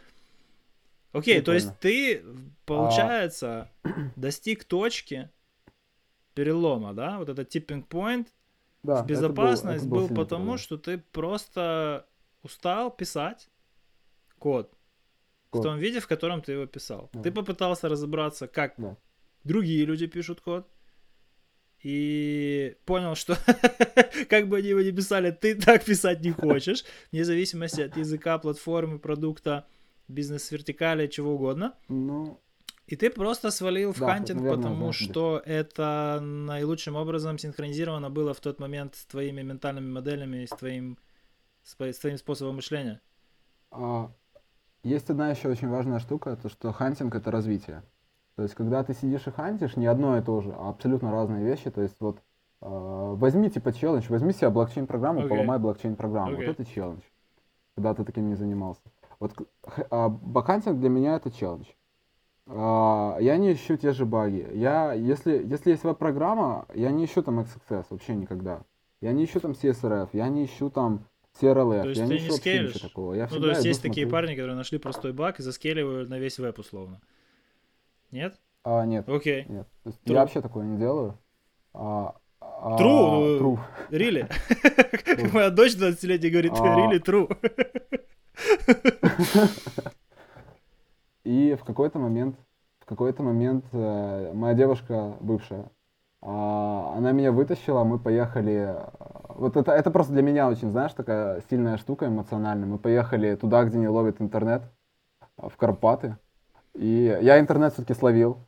[1.11, 2.24] Окей, то есть ты,
[2.66, 3.70] получается,
[4.16, 5.30] достиг точки
[6.34, 7.18] перелома, да?
[7.20, 8.28] Вот этот tipping point
[8.84, 12.05] в безопасность был, потому, что ты просто
[12.43, 13.49] устал писать
[14.39, 14.72] код,
[15.53, 15.63] в Код.
[15.63, 17.09] том виде, в котором ты его писал.
[17.13, 17.21] Да.
[17.21, 18.97] Ты попытался разобраться, как Да.
[19.43, 20.67] другие люди пишут код,
[21.81, 23.35] и понял, что
[24.29, 28.37] как бы они его ни писали, ты так писать не хочешь, вне зависимости от языка,
[28.39, 29.65] платформы, продукта,
[30.07, 31.75] бизнес-вертикали, чего угодно.
[31.89, 32.39] Ну,
[32.87, 38.09] И ты просто свалил в Да, hunting, наверное, потому да, что это наилучшим образом синхронизировано
[38.09, 40.97] было в тот момент с твоими ментальными моделями, с твоим-
[41.63, 43.01] с твоим способом мышления.
[43.71, 44.13] А,
[44.84, 47.84] Есть одна еще очень важная штука, то что hunting это развитие.
[48.36, 51.45] То есть, когда ты сидишь и хантишь, не одно и то же, а абсолютно разные
[51.45, 51.69] вещи.
[51.71, 52.19] То есть, вот
[52.61, 55.29] а, возьми типа челлендж, возьми себе блокчейн-программу, Окей.
[55.29, 56.34] поломай блокчейн-программу.
[56.34, 56.47] Окей.
[56.47, 57.01] Вот это челлендж.
[57.75, 58.81] Когда ты таким не занимался.
[59.19, 61.67] Вот х- а, бакхантинг для меня это челлендж.
[62.47, 64.49] А, я не ищу те же баги.
[64.53, 68.61] Я, если, если есть веб-программа, я не ищу там XXS вообще никогда.
[68.99, 71.05] Я не ищу там CSRF, я не ищу там
[71.41, 72.73] CRLF, То есть я ты не скейлишь?
[72.79, 73.13] такого.
[73.15, 74.11] Я Ну, то есть есть такие смотрю.
[74.11, 77.01] парни, которые нашли простой баг и заскеливают на весь веб условно.
[78.11, 78.39] Нет?
[78.63, 79.45] А, нет, Окей.
[79.49, 79.67] нет.
[79.86, 81.17] Есть я вообще такое не делаю.
[81.73, 83.59] А, а, True, ну, true.
[83.89, 84.31] Really?
[85.03, 86.77] Как моя дочь 20-летняя говорит, А.
[86.77, 87.27] really true.
[91.23, 92.38] И в какой-то момент,
[92.79, 95.69] в какой-то момент э, моя девушка бывшая, а,
[96.26, 98.53] она меня вытащила, мы поехали.
[98.76, 98.89] э,
[99.36, 102.67] Вот это, это просто для меня очень, знаешь, такая сильная штука эмоциональная.
[102.67, 104.63] Мы поехали туда, где не ловит интернет,
[105.38, 106.17] а, в Карпаты.
[106.76, 108.39] И я интернет все-таки словил.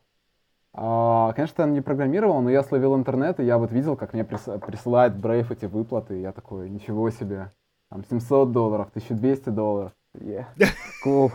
[0.74, 4.22] А, конечно, я не программировал, но я словил интернет, и я вот видел, как мне
[4.24, 7.52] прис- присылает Brave эти выплаты, и я такой, ничего себе,
[7.90, 10.46] там 700 долларов, 1200 долларов, yeah,
[11.04, 11.30] cool.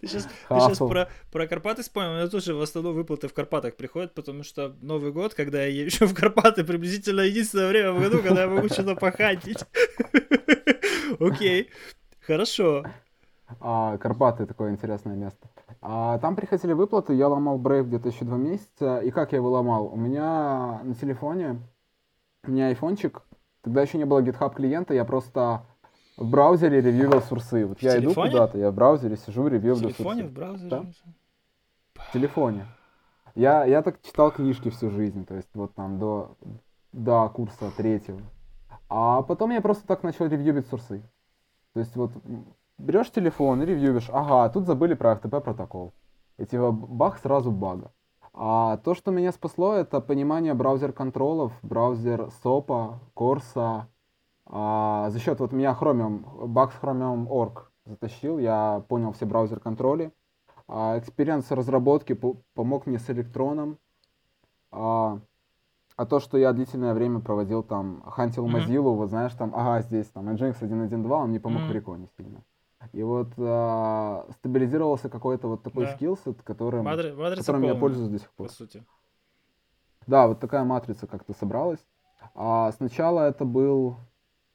[0.00, 0.88] Ты сейчас, ты Хасл.
[0.88, 4.74] про, про Карпаты вспомнил, у меня тоже в основном выплаты в Карпатах приходят, потому что
[4.80, 8.68] Новый год, когда я езжу в Карпаты, приблизительно единственное время в году, когда я могу
[8.68, 9.64] что-то похантить.
[11.20, 11.70] Окей,
[12.20, 12.84] хорошо.
[13.60, 15.48] А, Карпаты такое интересное место.
[15.80, 18.98] А, там приходили выплаты, я ломал Brave где-то еще два месяца.
[19.00, 19.86] И как я его ломал?
[19.86, 21.60] У меня на телефоне,
[22.46, 23.22] у меня айфончик,
[23.62, 25.66] тогда еще не было GitHub клиента, я просто
[26.16, 27.66] в браузере ревьювил сурсы.
[27.66, 28.30] Вот В я иду телефоне?
[28.30, 30.28] куда-то, я в браузере сижу, В ревьювлю телефоне, сурсы.
[30.30, 30.70] в браузере?
[30.70, 30.84] Да.
[31.94, 32.66] В телефоне.
[33.34, 36.36] Я, я так читал книжки всю жизнь, то есть вот там до,
[36.92, 38.20] до курса третьего.
[38.88, 41.02] А потом я просто так начал ревьюбить сурсы.
[41.72, 42.12] То есть вот
[42.78, 45.92] берешь телефон и ревьюишь, ага, тут забыли про FTP протокол.
[46.38, 47.90] И типа бах, сразу бага.
[48.32, 53.82] А то, что меня спасло, это понимание браузер-control ов, браузер SOP а, CORS а.
[54.46, 60.12] А, за счет вот меня Chromium, баг с Chromium.org затащил, я понял все браузер-контроли.
[60.68, 63.78] А, Experience разработки по- помог мне с электроном.
[64.70, 65.20] А,
[65.96, 68.46] а то, что я длительное время проводил там, хантил.
[68.46, 71.68] Mozilla, вот знаешь, там, ага, здесь там Nginx 1.1.2, он мне помог Мгм.
[71.68, 72.42] в recon е сильно.
[72.92, 75.92] И вот а, стабилизировался какой-то вот такой Да.
[75.92, 78.50] скиллсет, которым, Матрица которым я полная, пользуюсь до сих по пор.
[78.50, 78.84] сути.
[80.06, 81.84] Да, вот такая матрица как-то собралась.
[82.34, 83.96] А сначала это был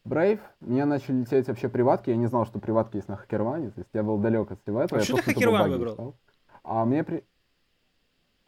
[0.06, 0.40] Brave.
[0.60, 2.10] Мне начали лететь вообще приватки.
[2.10, 3.70] Я не знал, что приватки есть на хакерване.
[3.72, 5.02] То есть я был далек от всего этого.
[5.02, 5.94] А что ты хакерван выбрал?
[5.94, 6.16] искал.
[6.64, 7.24] А мне при...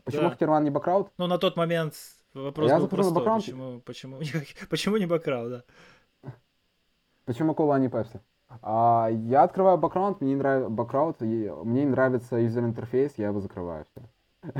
[0.04, 0.30] Почему Да.
[0.32, 1.12] хакерван не бакрауд?
[1.18, 1.94] Ну, на тот момент
[2.34, 3.14] Вопрос Я был простой.
[3.14, 3.44] бэкграунд.
[3.44, 4.20] Почему, почему,
[4.70, 5.50] почему не бэкграунд,
[6.24, 6.32] да?
[7.26, 8.20] Почему кола, а не пепси?
[8.62, 13.28] А, я открываю бэкграунд, мне не нравится бэкграунд, и мне не нравится юзер интерфейс, я
[13.28, 13.86] его закрываю.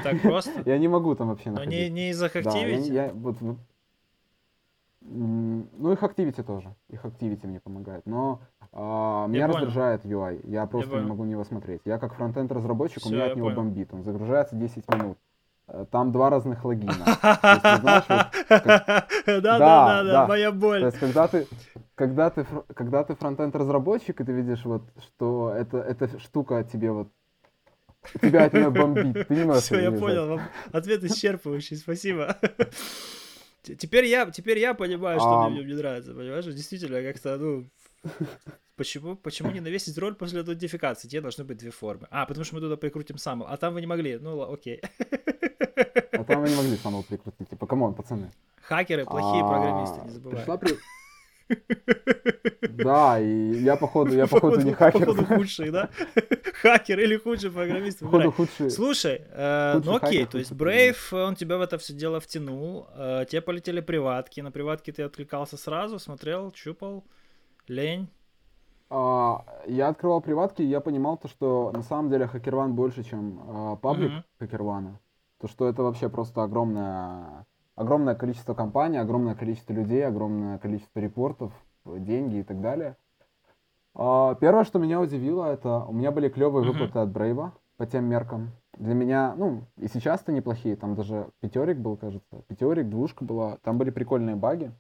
[0.04, 0.62] Так просто?
[0.66, 1.84] Я не могу там вообще Но находиться.
[1.84, 3.38] не, не из-за Да, я, я вот,
[5.02, 8.42] ну их Activity тоже, их Activity мне помогает, но
[8.72, 9.60] а, меня понял.
[9.66, 11.10] раздражает UI, я просто не понял.
[11.10, 11.82] могу на него смотреть.
[11.86, 13.58] Я как фронтенд разработчик, у меня я от него понял.
[13.62, 15.18] бомбит, он загружается 10 минут.
[15.68, 16.94] Э, Там два разных логина.
[19.26, 20.84] Да, да, Да, моя То боль.
[20.84, 21.48] есть, когда ты,
[21.96, 26.92] когда ты, когда ты фронтенд разработчик, и ты видишь вот, что это, эта штука тебе
[26.92, 27.08] вот,
[28.22, 30.40] тебя от нее бомбит, ты не можешь Все, я не понял,
[30.72, 32.38] ответ исчерпывающий, спасибо.
[33.64, 35.50] Теперь я, теперь я понимаю, что А.
[35.50, 36.46] мне в нем не нравится, понимаешь?
[36.46, 37.70] Действительно, как-то, ну,
[38.76, 41.08] почему, почему не навесить роль после аутентификации?
[41.08, 42.08] Тебе должны быть две формы.
[42.10, 44.18] А, потому что мы туда прикрутим сам, а там вы не могли.
[44.18, 44.82] Ну, окей.
[46.14, 47.50] А там мы не могли SAML прикрутить.
[47.50, 48.32] Типа, come on, пацаны.
[48.64, 50.38] Хакеры, плохие А, программисты, не забывай.
[50.38, 50.58] пришла
[52.70, 55.06] Да, и я походу, я походу не хакер.
[55.06, 55.90] Походу худший, да?
[56.62, 58.72] Хакер или худший программист, Походу худший.
[58.72, 62.20] Слушай, э, Худший ну окей, хакер, то есть Brave, он тебя в это все дело
[62.20, 67.04] втянул, э, тебе полетели приватки, на приватки ты откликался сразу, смотрел, щупал,
[67.68, 68.10] лень.
[68.90, 73.40] А, Я открывал приватки, и я понимал то, что на самом деле HackerOne больше, чем
[73.48, 75.00] а, public хакервана.
[75.40, 77.46] То, что это вообще просто огромное,
[77.82, 81.52] огромное количество компаний, огромное количество людей, огромное количество репортов,
[81.86, 82.96] деньги и так далее.
[83.96, 88.06] А, Первое, что меня удивило, это у меня были клевые выплаты от Брейва по тем
[88.06, 88.52] меркам.
[88.78, 93.78] Для меня, ну, и сейчас-то неплохие, там даже пятерик был, кажется, пятерик, двушка была, там
[93.78, 94.72] были прикольные баги.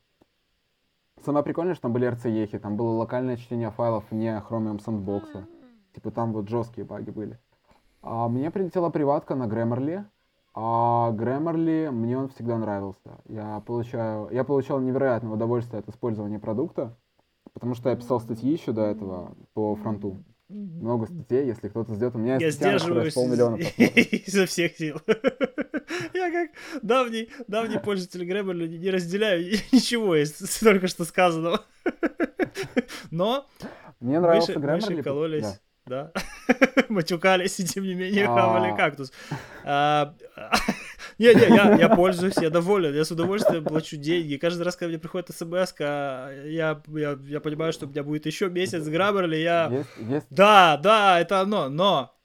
[1.26, 5.46] Самое прикольное, что там были RCE, там было локальное чтение файлов вне Chromium Sandbox.
[5.94, 7.40] Типа там вот жесткие баги были.
[8.02, 10.06] А мне прилетела приватка на Grammarly.
[10.54, 13.22] А Grammarly, мне он всегда нравился.
[13.30, 16.98] Я получаю, я получал невероятное удовольствие от использования продукта,
[17.54, 20.24] потому что я писал статьи еще до этого по фронту.
[20.50, 22.14] Много статей, если кто-то ждет.
[22.16, 23.56] У меня Я есть статья, которой сдерживаюсь полмиллиона
[24.28, 24.98] изо всех сил.
[26.14, 31.62] Я как давний, давний пользователь Grammarly не разделяю ничего из только что сказанного.
[33.12, 33.46] Но
[34.02, 35.04] Мне нравился Выше, выше Grammarly.
[35.04, 35.60] кололись, да.
[36.90, 39.12] Матюкались и тем не менее хавали кактус.
[39.64, 40.14] А,
[41.18, 44.38] Не-не, я, я пользуюсь, я доволен, я с удовольствием плачу деньги.
[44.38, 48.50] Каждый раз, когда мне приходит смс я, я, я понимаю, что у меня будет еще
[48.50, 49.70] месяц Grammarly, я...
[49.72, 52.16] Есть, есть, Да, да, это оно, но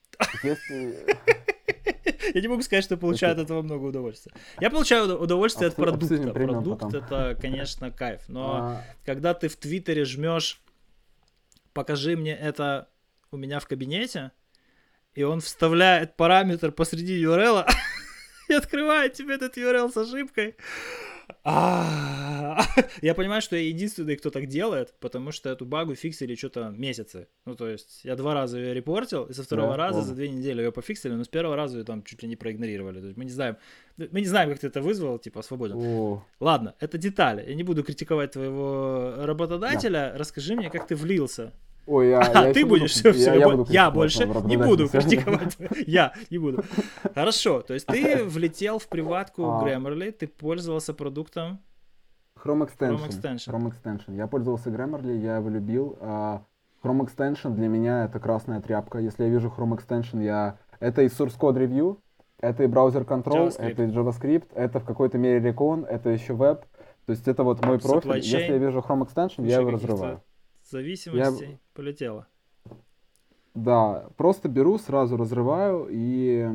[0.43, 0.55] э,
[2.35, 4.33] я не могу сказать, что получаю от этого много удовольствия.
[4.61, 6.53] Я получаю уд- удовольствие от Обсу- обсудим продукта.
[6.55, 7.03] Продукт потом.
[7.03, 8.23] это, конечно, кайф.
[8.29, 10.61] Но а, когда ты в Твиттере жмешь
[11.73, 12.89] покажи мне это
[13.31, 14.33] у меня в кабинете,
[15.15, 17.67] и он вставляет параметр посреди URL
[18.49, 20.57] и открывает тебе этот URL с ошибкой.
[21.43, 22.59] А,
[23.03, 27.27] Я понимаю, что я единственный, кто так делает, потому что эту багу фиксили что-то месяцы.
[27.45, 30.29] Ну, то есть, я два раза ее репортил, и со второго Да, раза за две
[30.29, 33.01] недели ее пофиксили, но с первого раза ее там чуть ли не проигнорировали.
[33.01, 33.57] То есть, мы не знаем,
[33.97, 35.77] мы не знаем, как ты это вызвал, типа, свободен.
[35.77, 37.45] о, Ладно, это детали.
[37.49, 40.13] Я не буду критиковать твоего работодателя.
[40.17, 41.53] Расскажи мне, как ты влился.
[41.87, 44.41] Ой, я, А, я ты будешь, все, буду- все, я- я, буду я больше своего
[44.41, 45.57] не буду критиковать.
[45.87, 46.65] Я не буду.
[47.15, 49.63] Хорошо, то есть ты влетел в приватку А.
[49.65, 51.61] Grammarly, ты пользовался продуктом.
[52.43, 52.99] Chrome Extension.
[52.99, 53.53] Chrome Extension.
[53.53, 54.17] Chrome Extension.
[54.17, 55.97] Я пользовался Grammarly, я его любил.
[56.01, 56.43] а
[56.83, 58.99] Chrome Extension для меня это красная тряпка.
[58.99, 60.59] Если я вижу Chrome Extension, я...
[60.81, 61.99] Это и source code review,
[62.39, 63.71] это и браузер control, JavaScript.
[63.73, 66.65] это и JavaScript, это в какой-то мере Recon, это еще веб.
[67.07, 68.11] То есть это вот мой Supply профиль.
[68.11, 68.25] chain.
[68.25, 70.21] Если я вижу Chrome Extension, я его разрываю.
[70.71, 72.27] Зависимостей полетело.
[73.55, 76.47] Да, просто беру, сразу разрываю и...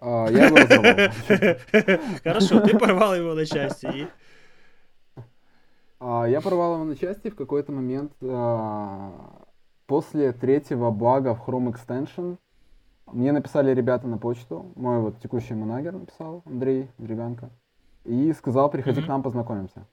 [0.00, 2.00] а, я его разорвал.
[2.24, 3.86] Хорошо, ты порвал его на части.
[3.86, 4.06] и-
[6.00, 9.42] А, Я порвал его на части в какой-то момент а,
[9.86, 12.36] после третьего бага в Chrome Extension.
[13.06, 17.50] Мне написали ребята на почту, мой вот текущий менеджер написал, Андрей Деревянко,
[18.04, 19.86] и сказал, приходи к нам, познакомимся.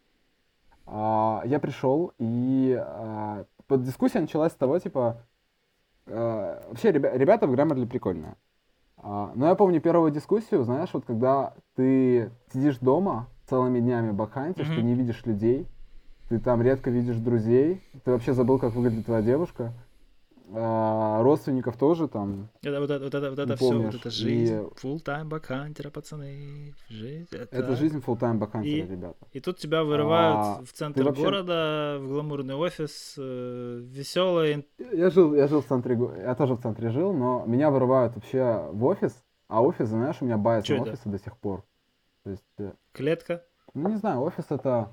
[0.86, 5.18] А, Я пришел, и а, под дискуссия началась с того, типа,
[6.08, 8.36] а, вообще ребя- ребята в Grammarly прикольные.
[9.04, 14.76] Но я помню первую дискуссию, знаешь, вот когда ты сидишь дома целыми днями бакхантишь, ты
[14.82, 14.86] Мгм.
[14.86, 15.68] не видишь людей,
[16.30, 19.74] ты там редко видишь друзей, ты вообще забыл, как выглядит твоя девушка,
[20.54, 22.50] а, родственников тоже там.
[22.62, 24.54] Это вот это, вот это, вот это все, вот это жизнь.
[24.54, 26.74] И- Full-time bug hunter а, пацаны.
[26.90, 27.28] Жизнь.
[27.32, 29.18] Это, Это жизнь full-time bug hunter а, И- ребята.
[29.32, 34.68] И тут тебя вырывают А, в центр вообще- города, в гламурный офис, э, веселый.
[34.78, 38.68] Я жил, я жил в центре, я тоже в центре жил, но меня вырывают вообще
[38.72, 39.14] в офис,
[39.48, 41.64] а офис, знаешь, у меня bias на офисы до сих пор.
[42.24, 43.44] То есть, э, Клетка?
[43.74, 44.92] ну не знаю, офис это...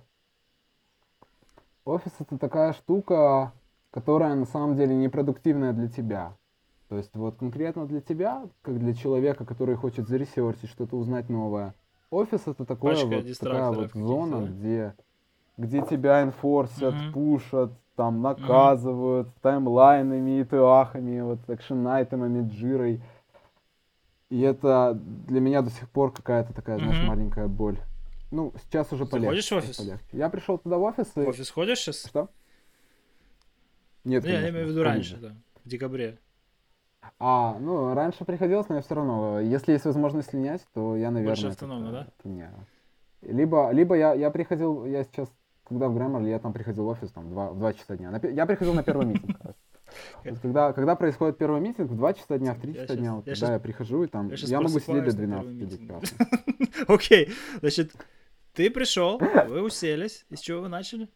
[1.85, 3.53] Офис это такая штука,
[3.91, 6.36] которая на самом деле непродуктивная для тебя.
[6.89, 11.74] То есть вот конкретно для тебя, как для человека, который хочет заресерчить, что-то узнать новое,
[12.11, 14.95] офис это такое Пачка вот, такая вот зона, где,
[15.57, 17.12] где тебя инфорсят, Мгм.
[17.12, 23.03] пушат, там наказывают таймлайнами, ИТАхами, вот экшен-айтемами, джирой.
[24.30, 27.07] И это для меня до сих пор какая-то такая, знаешь, Мгм.
[27.07, 27.78] маленькая боль.
[28.30, 29.28] Ну, сейчас уже Ты полегче.
[29.28, 29.76] ходишь в офис?
[29.76, 30.16] полегче.
[30.16, 31.24] Я пришел туда в офис и...
[31.24, 32.05] В офис ходишь сейчас?
[32.07, 32.28] Что?
[34.09, 35.37] Нет, Не, я конечно, имею в виду раньше, да.
[35.65, 36.19] В декабре.
[37.19, 41.37] А, ну, раньше приходилось, но я все равно, если есть возможность слинять, то я, наверное...
[41.37, 42.09] Больше автономно, да?
[42.19, 42.67] отменяю.
[43.21, 45.31] Либо, либо я, я приходил, я сейчас,
[45.65, 48.11] когда в Grammarly, я там приходил в офис там, два, в 2 часа дня.
[48.11, 49.37] На я приходил на первый митинг.
[50.23, 53.15] Вот когда, когда происходит первый митинг, в 2 часа дня, в 3 Я часа дня,
[53.15, 55.47] вот я когда я прихожу, и там, я я могу сидеть до просыпаюсь на 12
[55.47, 56.01] первый сидеть митинг.
[56.03, 56.85] прекрасно.
[56.95, 57.93] Окей, значит,
[58.53, 61.09] ты пришел, вы уселись, и с чего вы начали?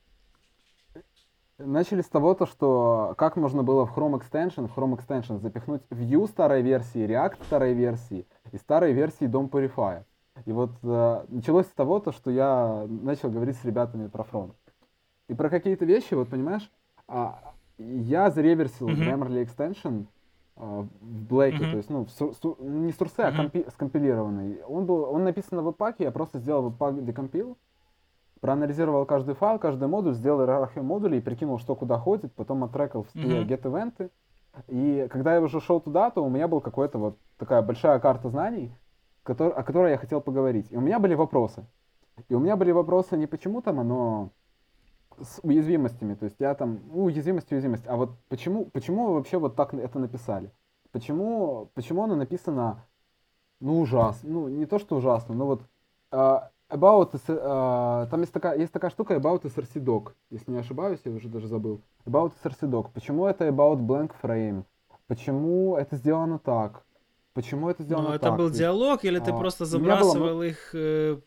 [1.64, 5.82] Начали с того, то, что как можно было в Chrome Extension, в Chrome Extension запихнуть
[5.90, 10.02] Vue старой версии, React старой версии и старой версии DOM Purify.
[10.44, 14.54] И вот э, началось с того, то, что я начал говорить с ребятами про фронт.
[15.28, 16.68] И про какие-то вещи, вот понимаешь,
[17.06, 19.02] а, я зареверсил Мгм.
[19.02, 20.06] Grammarly Extension
[20.56, 20.88] а, в
[21.28, 21.70] Блэке, Мгм.
[21.70, 23.36] то есть, ну, в су- су- не с Турсе, а Мгм.
[23.36, 24.62] компи- скомпилированный.
[24.64, 27.56] Он, был, он написан на веб-паке, я просто сделал веб-пак декомпил,
[28.42, 33.10] проанализировал каждый файл, каждый модуль, сделал иерархию модулей, прикинул, что куда ходит, потом оттрекал в
[33.10, 33.48] стиле Мгм.
[33.48, 34.10] get ивенты.
[34.66, 38.28] И когда я уже шел туда, то у меня была какая-то вот такая большая карта
[38.30, 38.74] знаний,
[39.24, 40.66] котор- о которой я хотел поговорить.
[40.72, 41.64] И у меня были вопросы.
[42.28, 44.30] И у меня были вопросы не почему там оно
[45.20, 49.38] с уязвимостями, то есть я там, ну, уязвимость, уязвимость, а вот почему, почему вы вообще
[49.38, 50.50] вот так это написали?
[50.90, 52.84] Почему, почему оно написано,
[53.60, 55.62] ну, ужасно, ну, не то, что ужасно, но вот
[56.10, 61.00] а, about, а, там есть такая, есть такая штука about src doc, если не ошибаюсь,
[61.04, 61.80] я уже даже забыл.
[62.06, 62.90] About src doc.
[62.92, 64.64] Почему это about blank frame?
[65.06, 66.84] Почему это сделано так?
[67.34, 68.22] Почему это сделано Ну, так?
[68.22, 71.18] это был есть диалог, или ты а, просто у меня было забрасывал их э,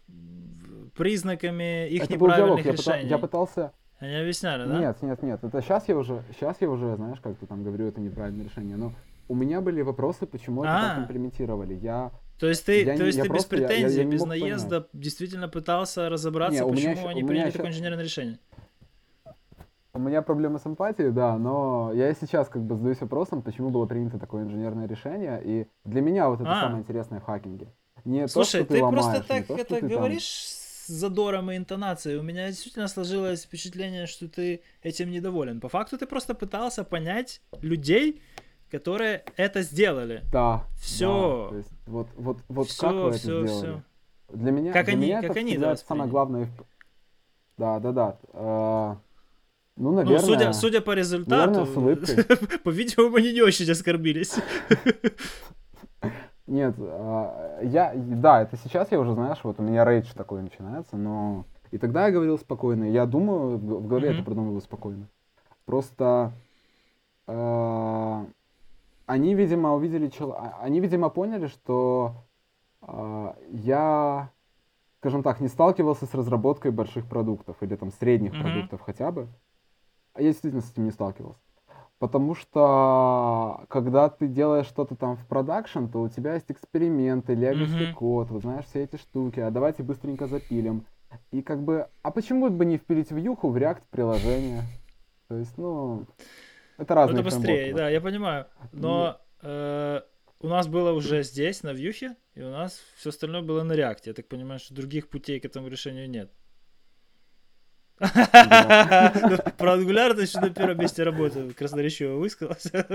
[0.96, 3.10] признаками их это был диалог, неправильных я, пыта- решений?
[3.10, 3.72] я пытался...
[4.00, 4.80] Они объясняли, да?
[4.80, 7.88] Нет, нет, нет, это сейчас я уже, сейчас я уже, знаешь, как ты там говорю,
[7.88, 8.92] это неправильное решение, но
[9.30, 11.02] у меня были вопросы, почему это так А.
[11.02, 11.74] имплементировали.
[11.76, 14.04] Я То есть ты, Я то есть я ты без просто- я- я- я претензий,
[14.06, 18.40] не без наезда действительно пытался разобраться, Не, почему ещё- они приняли такое инженерное решение.
[19.94, 23.70] У меня проблемы с эмпатией, да, но я и сейчас как бы задаюсь вопросом, почему
[23.70, 26.62] было принято такое инженерное решение, и для меня вот это А.
[26.62, 27.68] самое интересное в хакинге.
[28.04, 31.50] Не Слушай, то, ты, ты, ломаешь, просто так то, это ты там- говоришь с задором
[31.50, 32.18] и интонацией.
[32.18, 35.62] У меня действительно сложилось впечатление, что ты этим недоволен.
[35.62, 38.22] По факту ты просто пытался понять людей,
[38.72, 40.24] которые это сделали.
[40.32, 40.64] Да.
[40.78, 41.44] Всё.
[41.46, 43.48] да, то есть вот, вот, вот Всё, как вы это всё, сделали?
[43.48, 43.82] всё.
[44.34, 46.50] Для меня, Как для они- меня как это они это самое главное.
[47.58, 48.18] Да, да, да.
[48.34, 48.96] э,
[49.78, 52.16] Ну, Ну, наверное, судя, судя по результату, наверное, улыбкой.
[52.64, 54.36] по-видимому, они не очень оскорбились.
[56.48, 60.96] Нет, а, я, да, это сейчас я уже, знаешь, вот у меня рейдж такой начинается,
[60.96, 64.18] но и тогда я говорил спокойно, я думаю, в голове Мгм.
[64.18, 65.08] это продумываю спокойно.
[65.66, 66.32] Просто
[67.28, 68.26] а,
[69.06, 72.26] они, видимо, увидели, чел- а, они, видимо, поняли, что
[72.82, 74.32] а, я,
[75.00, 78.44] скажем так, не сталкивался с разработкой больших продуктов или там средних Мгм.
[78.44, 79.28] продуктов хотя бы.
[80.14, 81.40] А я действительно с этим не сталкивался.
[82.00, 87.84] Потому что когда ты делаешь что-то там в продакшн, то у тебя есть эксперименты, легаси
[87.84, 87.96] Мгм.
[87.96, 90.86] код, вот знаешь, все эти штуки, а давайте быстренько запилим.
[91.32, 94.66] И как бы, а почему бы не впилить в юху в React приложение?
[95.28, 96.06] То есть, ну,
[96.78, 98.48] это Ну, разные это быстрее, да, я понимаю.
[98.72, 100.02] Но э,
[100.40, 104.10] у нас было уже здесь, на вьюхе, и у нас все остальное было на реакте.
[104.10, 106.32] Я так понимаю, что других путей к этому решению нет.
[108.00, 108.08] Ну,
[109.58, 112.86] Про ты еще на первом месте работы красноречиво высказался.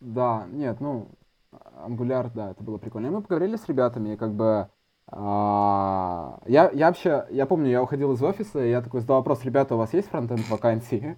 [0.00, 1.10] Да, нет, ну,
[1.52, 3.06] Angular, да, это было прикольно.
[3.06, 4.68] И мы поговорили с ребятами, и как бы
[5.10, 9.74] я, я вообще, я помню, я уходил из офиса, и я такой задал вопрос, ребята,
[9.74, 11.16] у вас есть фронтенд вакансии?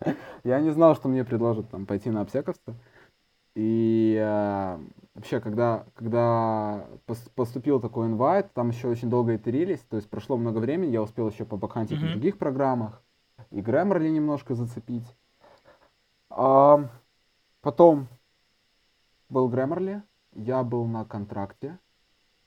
[0.44, 2.74] Я не знал, что мне предложат там пойти на обсековство.
[3.54, 4.80] И а,
[5.14, 10.36] вообще, когда, когда пос- поступил такой инвайт, там еще очень долго итерились, то есть прошло
[10.36, 13.02] много времени, я успел еще побакантить в других программах,
[13.50, 15.06] и Grammarly немножко зацепить.
[16.30, 16.88] А,
[17.60, 18.08] потом
[19.28, 20.02] был Grammarly,
[20.32, 21.78] я был на контракте.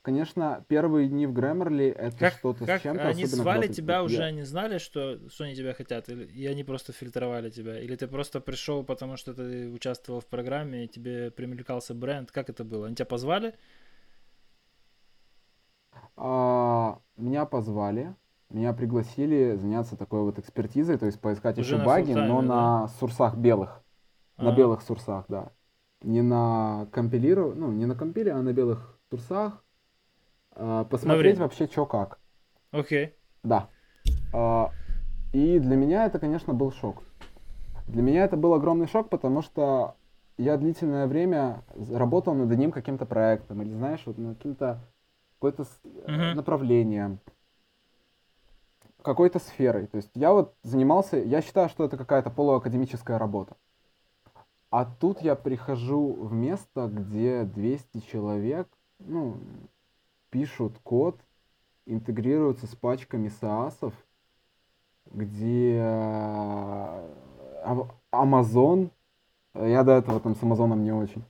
[0.06, 3.08] Конечно, первые дни в Grammarly это Как, что-то с как чем-то.
[3.08, 6.94] они звали тебя уже, они знали, что, что они тебя хотят, или, и они просто
[6.94, 7.80] фильтровали тебя?
[7.80, 12.32] Или ты просто пришел, потому что ты участвовал в программе, и тебе примелькался бренд?
[12.32, 12.86] Как это было?
[12.86, 13.56] Они тебя позвали?
[16.16, 18.16] а, меня позвали,
[18.52, 22.48] меня пригласили заняться такой вот экспертизой, то есть поискать Уже еще на баги, но да?
[22.48, 23.82] на сурсах белых.
[24.38, 24.56] На А.
[24.56, 25.52] белых сурсах, да.
[26.04, 27.56] Не на компилиров...
[27.56, 29.65] ну, не на компиле, а на белых сурсах.
[30.56, 32.20] А, посмотреть вообще, что как.
[32.72, 33.14] Окей.
[33.44, 33.70] Да.
[34.34, 34.72] А,
[35.34, 37.04] И для меня это, конечно, был шок.
[37.88, 39.96] Для меня это был огромный шок, потому что
[40.38, 41.62] я длительное время
[41.92, 44.80] работал над одним каким-то проектом, или, знаешь, вот над каким-то
[45.42, 45.52] э,
[46.08, 46.36] Мгм.
[46.36, 47.20] направлением,
[49.02, 49.88] какой-то сферой.
[49.88, 53.56] То есть я вот занимался, я считаю, что это какая-то полуакадемическая работа.
[54.72, 58.68] А тут я прихожу в место, где 200 человек,
[59.00, 59.38] ну,
[60.36, 61.18] пишут код,
[61.86, 63.94] интегрируются с пачками SaaS,
[65.06, 67.04] где э,
[68.12, 68.90] Amazon,
[69.54, 71.24] э, я до этого там с Амазоном не очень,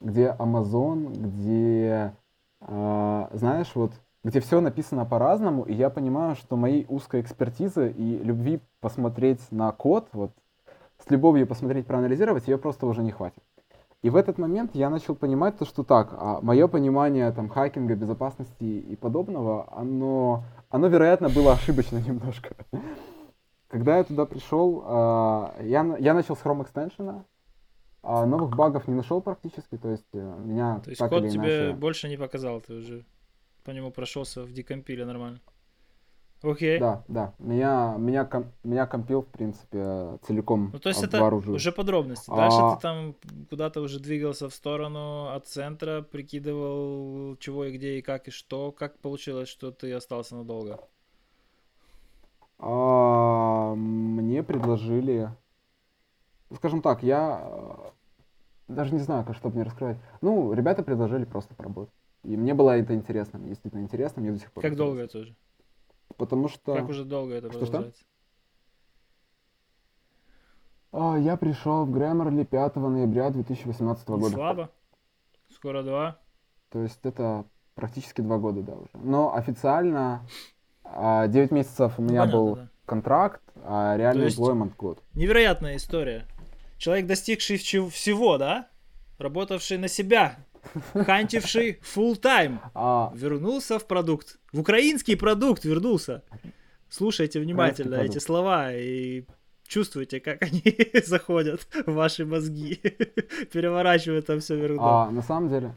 [0.00, 2.14] где Amazon, где,
[2.62, 3.92] э, знаешь, вот,
[4.24, 9.72] где все написано по-разному, и я понимаю, что моей узкой экспертизы и любви посмотреть на
[9.72, 10.32] код, вот,
[11.06, 13.42] с любовью посмотреть, проанализировать, ее просто уже не хватит.
[14.02, 17.96] И в этот момент я начал понимать то, что так, а мое понимание там хакинга,
[17.96, 22.54] безопасности и подобного, оно, оно вероятно было ошибочно немножко.
[23.66, 27.24] Когда я туда пришел, а, я, я начал с Chrome Extension,
[28.02, 31.72] а новых багов не нашел практически, то есть э, меня То есть код тебе иначе...
[31.72, 33.04] больше не показал, ты уже
[33.64, 35.40] по нему прошелся в декомпиле нормально.
[36.42, 36.78] Окей.
[36.80, 41.54] Да, да, меня, меня, ком- меня компил, в принципе, целиком Ну, то есть это обворожил.
[41.54, 42.30] уже подробности.
[42.30, 43.14] Дальше А- ты там
[43.50, 48.70] куда-то уже двигался в сторону от центра, прикидывал, чего и где и как и что.
[48.70, 50.78] Как получилось, что ты остался надолго?
[52.60, 55.30] А, мне предложили,
[56.54, 57.90] скажем так, я э,
[58.74, 59.98] даже не знаю, как, чтобы не раскрывать.
[60.20, 61.94] Ну, ребята предложили просто поработать.
[62.24, 64.86] И мне было это интересно, мне действительно интересно, мне до сих пор Как интересно.
[64.86, 65.36] долго это уже?
[66.18, 67.66] Потому что Как уже долго это Что-что?
[67.66, 68.04] продолжается?
[70.92, 74.34] а, я пришел в Grammarly 5 ноября 2018 Не года.
[74.34, 74.70] слабо.
[75.54, 76.18] Скоро два.
[76.70, 78.90] То есть это практически два года, да, уже.
[78.94, 80.26] Но официально
[80.84, 82.68] а, 9 месяцев у меня понятно, был да.
[82.84, 85.02] контракт, а реальный employment год.
[85.14, 86.26] Невероятная история.
[86.78, 88.68] Человек, достигший всего, да?
[89.18, 90.36] Работавший на себя,
[90.92, 94.38] хантивший full time, А, вернулся в продукт.
[94.52, 96.22] В украинский продукт вернулся.
[96.88, 98.16] Слушайте внимательно продукт.
[98.16, 99.24] эти слова и
[99.66, 100.62] чувствуйте, как они
[101.06, 102.74] заходят в ваши мозги.
[103.52, 104.78] Переворачивают там все вверх.
[104.80, 105.74] А, на самом деле,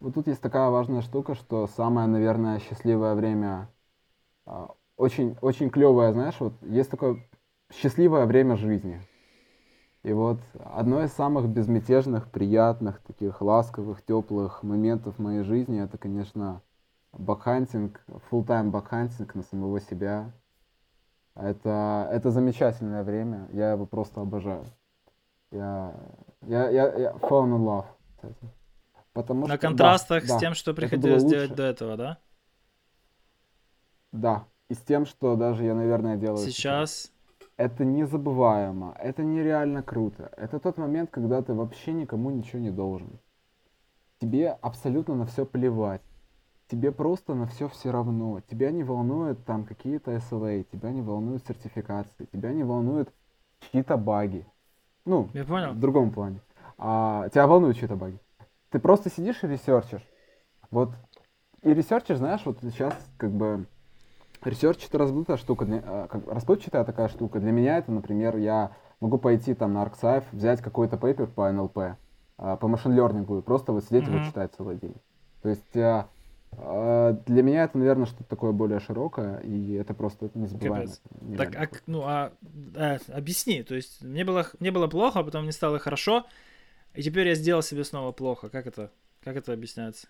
[0.00, 3.68] вот тут есть такая важная штука, что самое, наверное, счастливое время,
[4.46, 7.26] а, очень, очень клевое, знаешь, вот есть такое
[7.74, 9.00] счастливое время жизни.
[10.08, 15.98] И вот одно из самых безмятежных, приятных, таких ласковых, теплых моментов в моей жизни, это,
[15.98, 16.62] конечно,
[17.12, 20.32] бакхантинг, full-time бакхантинг на самого себя.
[21.34, 24.64] Это, это замечательное время, я его просто обожаю.
[25.50, 25.94] Я,
[26.46, 27.84] я, я, я fall in love
[28.22, 28.50] с этим.
[29.12, 32.18] Потому На что, да, контрастах с да, тем, что приходилось делать до этого, да?
[34.12, 37.12] Да, и с тем, что даже я, наверное, делаю Сейчас.
[37.58, 40.30] Это незабываемо, это нереально круто.
[40.36, 43.18] Это тот момент, когда ты вообще никому ничего не должен.
[44.20, 46.00] Тебе абсолютно на все плевать.
[46.68, 48.40] Тебе просто на все все равно.
[48.48, 53.12] Тебя не волнуют там какие-то SLA, тебя не волнуют сертификации, тебя не волнуют
[53.58, 54.46] чьи-то баги.
[55.04, 55.72] Ну, Я понял.
[55.72, 56.40] в другом плане.
[56.78, 58.20] А, тебя волнуют чьи-то баги.
[58.70, 60.06] Ты просто сидишь и ресерчишь.
[60.70, 60.90] Вот.
[61.62, 63.66] И ресерчишь, знаешь, вот сейчас как бы
[64.42, 65.64] research это разплытая штука.
[65.64, 67.40] Для, а, как, расплывчатая такая штука.
[67.40, 71.96] Для меня это, например, я могу пойти там на arXiv, взять какой-то paper по NLP,
[72.36, 74.26] а, по machine learning у и просто вот сидеть его Мгм.
[74.26, 74.96] читать целый день.
[75.42, 76.08] То есть а,
[76.56, 80.92] а, для меня это, наверное, что-то такое более широкое, и это просто это незабываемо.
[81.36, 82.32] Так, а, ну, а,
[82.74, 83.62] э, объясни.
[83.62, 86.26] То есть, мне было, мне было плохо, а потом мне стало хорошо,
[86.94, 88.48] и теперь я сделал себе снова плохо.
[88.48, 88.90] Как это?
[89.22, 90.08] Как это объясняется?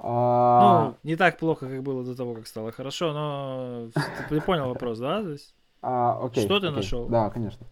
[0.00, 3.88] А, Ну, не так плохо, как было до того, как стало хорошо, но
[4.28, 5.22] ты, понял вопрос, да?
[5.22, 6.76] То есть, А, окей, Что ты окей.
[6.76, 7.06] нашел?
[7.06, 7.66] Да, конечно.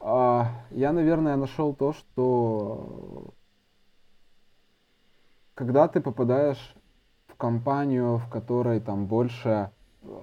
[0.00, 3.34] А, я, наверное, нашел то, что
[5.54, 6.74] когда ты попадаешь
[7.26, 9.70] в компанию, в которой там больше,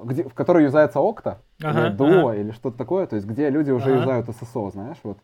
[0.03, 2.39] где, в которой юзается Окта, Ага, или Duo, ага.
[2.41, 3.99] или что-то такое, то есть где люди уже Ага.
[3.99, 5.19] юзают SSO, знаешь, вот.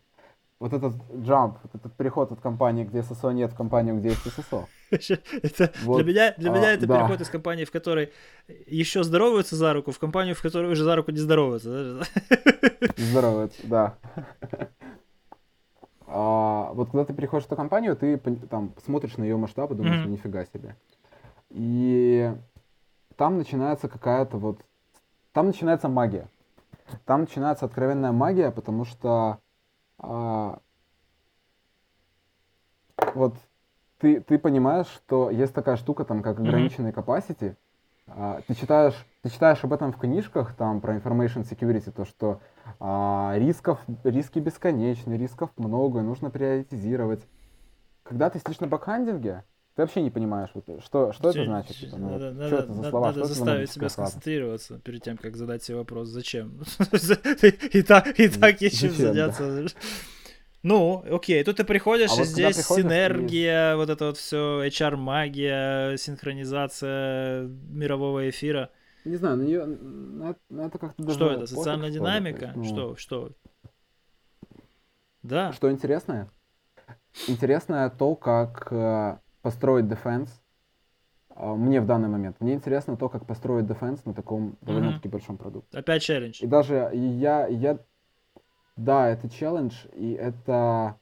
[0.62, 4.24] Вот этот jump, вот этот переход от компании, где SSO нет, в компанию, где есть
[4.24, 4.66] SSO.
[5.42, 6.98] это, Вот, для меня, для а, меня это да.
[6.98, 8.12] переход из компании, в которой
[8.68, 12.04] еще здороваются за руку, в компанию, в которой уже за руку не здороваются.
[12.80, 13.96] это- да.
[16.06, 19.74] А, вот когда ты приходишь в эту компанию, ты там смотришь на ее масштаб и
[19.74, 20.76] думаешь, ну нифига себе.
[21.50, 22.32] И
[23.16, 24.60] там начинается какая-то вот...
[25.32, 26.28] Там начинается магия.
[27.04, 29.38] Там начинается откровенная магия, потому что
[29.98, 30.60] а,
[33.14, 33.36] вот
[33.98, 37.56] ты, ты понимаешь, что есть такая штука, там, как ограниченный capacity.
[38.08, 42.40] А, ты читаешь, ты читаешь об этом в книжках, там, про information security, то, что
[42.80, 47.26] а, рисков, риски бесконечны, рисков много, нужно приоритизировать.
[48.02, 49.44] Когда ты сидишь на бэкхандинге,
[49.74, 51.76] ты вообще не понимаешь, вот, что, что это значит.
[51.76, 53.88] Типа, ну, надо, что надо, это за слова, надо что это за заставить себя магическая
[53.88, 54.10] фраза?
[54.10, 56.60] сконцентрироваться перед тем, как задать себе вопрос, зачем.
[57.72, 59.12] И так, и так Зачем, да.
[59.12, 59.66] заняться.
[60.62, 64.62] Ну, окей, тут ты приходишь, А и вот здесь приходишь, синергия, вот это вот все,
[64.64, 68.70] HR-магия, синхронизация мирового эфира.
[69.04, 71.98] Не знаю, на нее, на, это- на это как-то даже Что это, пофиг, социальная что
[71.98, 72.44] то динамика?
[72.44, 73.30] есть, ну, Что, что?
[75.22, 76.28] Да, Что интересное?
[77.26, 80.42] Интересное то, как э, построить дефенс.
[81.34, 82.36] а, Мне в данный момент.
[82.40, 85.78] Мне интересно то, как построить дефенс на таком довольно-таки большом продукте.
[85.78, 86.42] опять челлендж.
[86.42, 87.78] И даже я, я,
[88.76, 90.96] да, это челлендж, и это,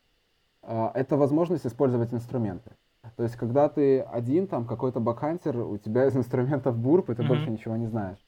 [0.62, 2.72] а, это возможность использовать инструменты.
[3.16, 7.22] То есть, когда ты один, там, какой-то бакхантер, у тебя из инструментов бурп, и ты
[7.22, 7.28] Мгм.
[7.28, 8.18] больше ничего не знаешь.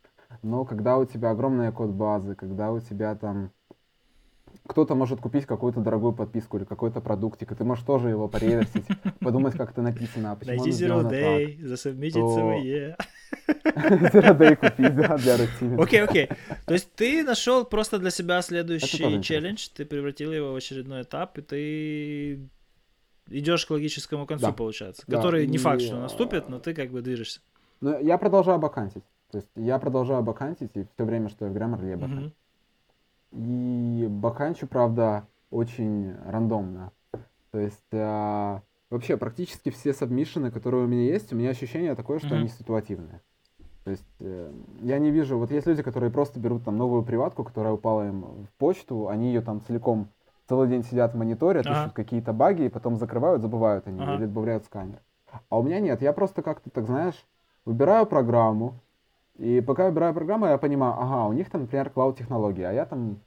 [0.43, 3.51] Но когда у тебя огромная код базы, когда у тебя там
[4.67, 8.85] кто-то может купить какую-то дорогую подписку или какой-то продуктик, и ты можешь тоже его пореверсить,
[9.21, 11.19] подумать, как это написано, а почему Найди Zero сделано так.
[11.19, 12.97] Day, засубмитить то- CVE.
[14.13, 15.83] Zero Day купить, да, для рутины.
[15.83, 16.29] Окей, окей.
[16.67, 21.39] То есть ты нашел просто для себя следующий челлендж, ты превратил его в очередной этап,
[21.39, 22.49] и ты
[23.29, 24.53] идешь к логическому концу, Да.
[24.53, 25.05] получается.
[25.07, 27.41] Да, Который не и, факт, что а, наступит, но ты как бы движешься.
[27.81, 29.05] Но я продолжаю бакантить.
[29.31, 32.21] То есть я продолжаю бакантить, и все время, что я в Grammarly, я баканчу.
[32.27, 32.33] Мгм.
[33.33, 36.93] И баканчу, правда, очень рандомно.
[37.51, 42.19] То есть а, вообще практически все сабмишины, которые у меня есть, у меня ощущение такое,
[42.19, 42.37] что Мгм.
[42.37, 43.21] они ситуативные.
[43.85, 44.53] То есть э,
[44.83, 48.23] я не вижу, вот есть люди, которые просто берут там новую приватку, которая упала им
[48.23, 50.09] в почту, они ее там целиком
[50.49, 51.73] целый день сидят в мониторе, Ага.
[51.73, 54.15] ищут какие-то баги, и потом закрывают, забывают они Ага.
[54.15, 55.01] или добавляют сканер.
[55.49, 57.27] А у меня нет, я просто как-то, так знаешь,
[57.65, 58.75] выбираю программу,
[59.43, 63.19] и пока выбираю программу, я понимаю, ага, у них там, например, клауд-технологии, а я там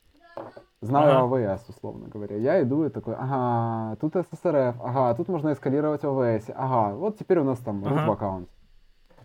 [0.79, 1.35] знаю Ага.
[1.35, 2.37] AWS, условно говоря.
[2.37, 7.39] Я иду и такой, ага, тут SSRF, ага, тут можно эскалировать AWS, ага, вот теперь
[7.39, 8.07] у нас там root Ага.
[8.07, 8.49] в аккаунт.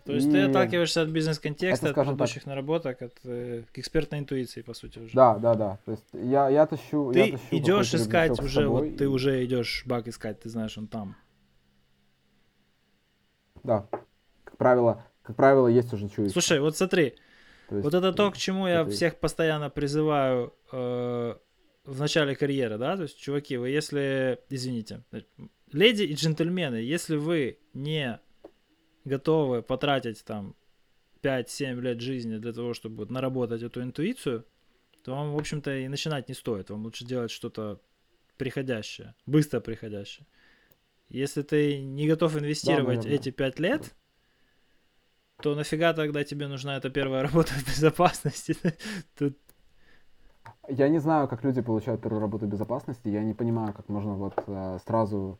[0.03, 3.63] То есть ты И отталкиваешься от бизнес-контекста, это, от скажем так, предыдущих наработок, от э,
[3.71, 5.13] к экспертной интуиции, по сути, уже.
[5.13, 5.77] Да, да, да.
[5.85, 9.45] То есть я, я тащу, я Ты тащу идешь искать уже, вот ты и- уже
[9.45, 11.15] идешь баг искать, ты знаешь, он там.
[13.63, 13.85] Да.
[14.43, 16.31] Как правило, как правило, есть уже чуешь.
[16.31, 17.15] Слушай, вот смотри,
[17.69, 21.35] То есть, вот это то, э, к чему я это- всех постоянно призываю э,
[21.85, 25.03] в начале карьеры, да, то есть, чуваки, вы если, извините,
[25.71, 28.19] леди и джентльмены, если вы не
[29.05, 30.55] готовы потратить там
[31.21, 34.45] 5-7 лет жизни для того, чтобы вот наработать эту интуицию,
[35.03, 36.69] то вам, в общем-то, и начинать не стоит.
[36.69, 37.79] Вам лучше делать что-то
[38.37, 40.27] приходящее, быстро приходящее.
[41.09, 43.15] Если ты не готов инвестировать наверное.
[43.15, 43.93] эти 5 лет,
[45.41, 48.55] то нафига тогда тебе нужна эта первая работа в безопасности?
[49.17, 49.37] Тут
[50.69, 53.07] Я не знаю, как люди получают первую работу безопасности.
[53.07, 55.39] Я не понимаю, как можно вот э, сразу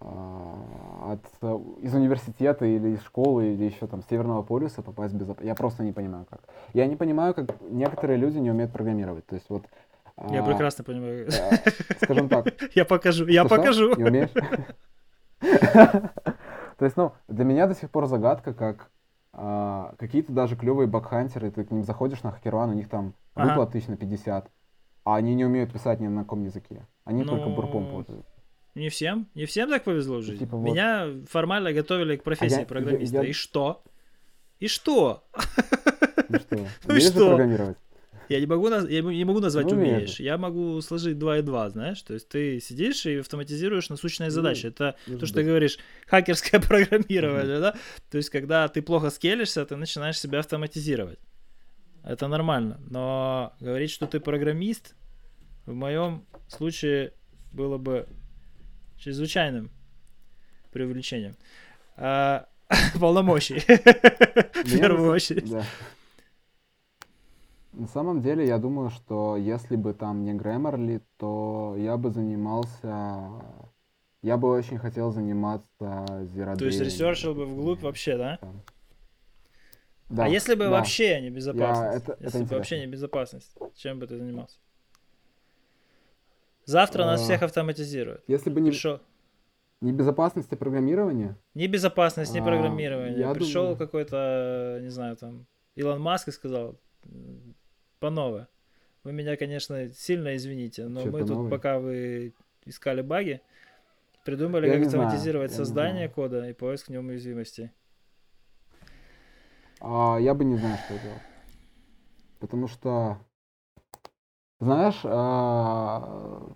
[0.00, 5.16] э, от, э, из университета или из школы или еще там Северного полюса попасть в
[5.16, 5.48] безопасность.
[5.48, 6.40] Я просто не понимаю, как.
[6.74, 9.26] Я не понимаю, как некоторые люди не умеют программировать.
[9.26, 9.64] То есть вот...
[10.30, 11.28] я а, прекрасно понимаю.
[11.28, 11.70] э,
[12.02, 13.94] скажем так, Я покажу, я покажу.
[13.96, 14.30] Не умеешь?
[16.78, 18.90] То есть, ну, для меня до сих пор загадка, как
[19.40, 23.50] а, какие-то даже клевые бакхантеры, ты к ним заходишь на хакерван, у них там Ага.
[23.50, 24.50] выплат тысяч на 50,
[25.04, 26.86] а они не умеют писать ни на каком языке.
[27.04, 28.32] Они только Ну, бурпом пользуются.
[28.74, 30.44] Не всем, не всем так повезло в жизни.
[30.44, 33.18] типа вот- Меня формально готовили к профессии я- программиста.
[33.22, 33.82] я- И что?
[34.58, 35.24] И что?
[36.28, 37.28] Ну что, Ну умеешь что?
[37.28, 37.78] программировать?
[38.28, 40.20] Я не могу, я не могу назвать Ну, умеешь.
[40.20, 42.02] Я могу сложить 2 и 2, знаешь?
[42.02, 44.66] То есть ты сидишь и автоматизируешь насущные Ну, задачи.
[44.66, 45.44] Это может то, что быть.
[45.44, 47.74] ты говоришь, хакерское программирование, да?
[48.10, 51.18] То есть когда ты плохо скелишься, ты начинаешь себя автоматизировать.
[52.04, 52.80] Это нормально.
[52.90, 54.94] Но говорить, что ты программист,
[55.66, 57.12] в моем случае
[57.52, 58.06] было бы
[58.98, 59.70] чрезвычайным
[60.72, 61.36] преувеличением.
[61.96, 62.46] А,
[63.00, 63.58] полномочий.
[63.58, 65.50] В Мне первую очередь.
[65.50, 65.64] да.
[67.78, 73.30] На самом деле, я думаю, что если бы там не Grammarly, то я бы занимался...
[74.20, 76.84] Я бы очень хотел заниматься Zero То есть Day.
[76.84, 78.40] ресерчил бы вглубь вообще, да?
[80.08, 80.70] Да, а если бы да.
[80.70, 82.02] вообще не безопасность?
[82.02, 82.86] это- это если бы вообще интересно.
[82.86, 84.58] не безопасность, чем бы ты занимался?
[86.64, 88.24] Завтра нас А, всех автоматизируют.
[88.26, 88.70] Если бы не...
[88.70, 88.98] Пришел.
[89.80, 91.36] Не безопасности программирования?
[91.54, 93.32] Не безопасность, не а, программирование.
[93.34, 93.76] Пришел думаю...
[93.76, 95.46] какой-то, не знаю, там,
[95.76, 96.76] Илон Маск и сказал,
[97.98, 98.48] по новое.
[99.04, 101.50] Вы меня, конечно, сильно извините, но Что, мы тут, новое?
[101.50, 102.34] пока вы
[102.64, 103.40] искали баги,
[104.24, 107.70] придумали, я как автоматизировать знаю, создание кода и поиск в нем уязвимостей.
[109.80, 111.22] А, я бы не знал, что делать.
[112.40, 113.18] Потому что,
[114.60, 116.52] знаешь, а,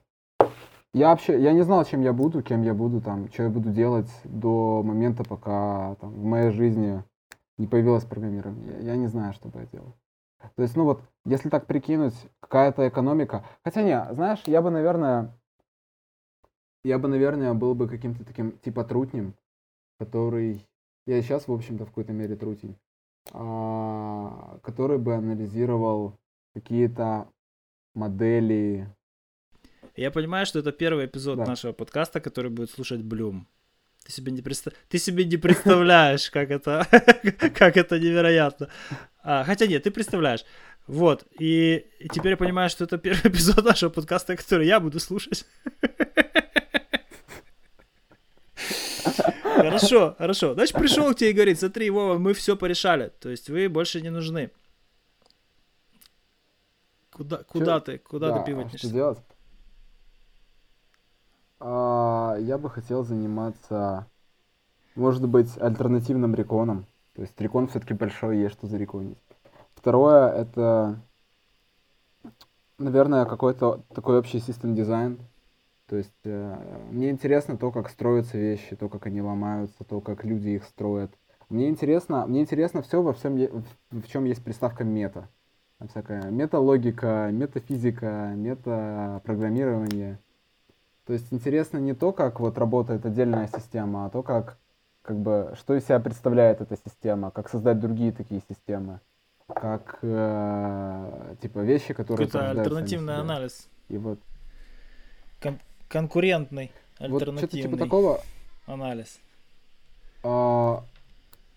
[0.93, 3.71] я вообще, я не знал, чем я буду, кем я буду, там, что я буду
[3.71, 7.03] делать до момента, пока там, в моей жизни
[7.57, 8.75] не появилось программирование.
[8.75, 9.97] Я, я не знаю, что бы я делал.
[10.57, 13.45] То есть, ну вот, если так прикинуть, какая-то экономика...
[13.65, 15.39] Хотя не, знаешь, я бы, наверное,
[16.85, 19.35] я бы, наверное, был бы каким-то таким типа трутнем,
[19.99, 20.67] который...
[21.07, 22.77] Я и сейчас, в общем-то, в какой-то мере трутень.
[23.33, 26.19] А, который бы анализировал
[26.55, 27.29] какие-то
[27.95, 28.89] модели
[29.97, 31.45] я понимаю, что это первый эпизод да.
[31.45, 33.47] нашего подкаста, который будет слушать Блюм.
[34.05, 34.75] Ты себе не, представ...
[34.89, 36.87] ты себе не представляешь, как это,
[37.55, 38.69] как это невероятно.
[39.23, 40.45] А, хотя нет, ты представляешь.
[40.87, 44.99] Вот, и, и теперь я понимаю, что это первый эпизод нашего подкаста, который я буду
[44.99, 45.47] слушать.
[49.43, 50.55] Хорошо, хорошо.
[50.55, 53.13] Значит, пришел к тебе и говорит, смотри, Вова, мы все порешали.
[53.21, 54.51] То есть вы больше не нужны.
[57.13, 58.55] Куда, куда ты, куда да, ты?
[58.55, 59.19] А что делать?
[61.61, 64.07] А, я бы хотел заниматься,
[64.97, 66.87] может быть, альтернативным реконом.
[67.15, 69.19] То есть рекон все-таки большой, есть что за реконить.
[69.75, 71.01] Второе, это,
[72.79, 75.19] наверное, какой-то такой общий систем дизайн.
[75.87, 76.57] То есть э,
[76.91, 81.13] мне интересно то, как строятся вещи, то, как они ломаются, то, как люди их строят.
[81.51, 83.37] Мне интересно, мне интересно все во всем,
[83.91, 85.29] в чем есть приставка мета.
[85.79, 90.19] Там всякая металогика, метафизика, метапрограммирование.
[91.05, 94.57] То есть интересно не то, как вот работает отдельная система, а то, как,
[95.03, 99.01] как бы, что из себя представляет эта система, как создать другие такие системы,
[99.49, 102.29] как, э, типа, вещи, которые...
[102.29, 103.69] Какой-то альтернативный анализ.
[103.89, 104.21] И вот...
[105.41, 108.21] Кон- конкурентный, альтернативный вот типа такого...
[108.67, 109.19] анализ.
[110.23, 110.85] А,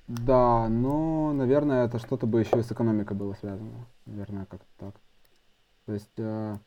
[0.07, 3.85] да, но, наверное, это что-то бы еще и с экономикой было связано.
[4.05, 4.95] Наверное, как-то так.
[5.85, 6.17] То есть...
[6.17, 6.57] Э,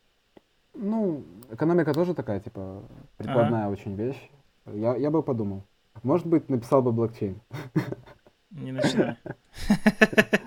[0.75, 2.85] ну, экономика тоже такая, типа,
[3.17, 3.73] прикладная ага.
[3.73, 4.31] очень вещь.
[4.67, 5.65] Я, я бы подумал.
[6.03, 7.41] Может быть, написал бы блокчейн.
[8.51, 9.17] Не начинай.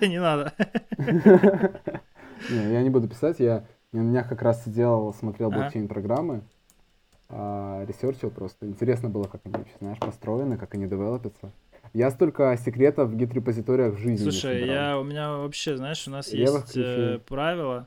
[0.00, 0.52] Не надо.
[2.50, 3.38] Не, я не буду писать.
[3.38, 6.42] Я на днях как раз сидел, смотрел блокчейн-программы,
[7.28, 8.66] а, ресерчил просто.
[8.66, 11.52] Интересно было, как они вообще, знаешь, построены, как они девелопятся.
[11.92, 16.32] Я столько секретов в Git-репозиториях в жизни Слушай, я, у меня вообще, знаешь, у нас
[16.32, 17.86] есть э, правило,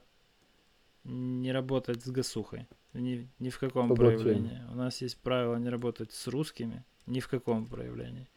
[1.04, 2.68] не работать с гасухой.
[2.96, 4.62] Ни, ни в каком По проявлении.
[4.72, 6.84] У нас есть правило не работать с русскими.
[7.06, 8.28] Ни в каком проявлении.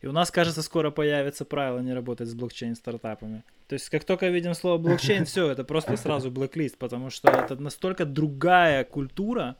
[0.00, 3.42] И у нас, кажется, скоро появится правило не работать с блокчейн-стартапами.
[3.66, 7.56] То есть, как только видим слово блокчейн, все, это просто сразу блэклист, потому что это
[7.56, 9.56] настолько другая культура,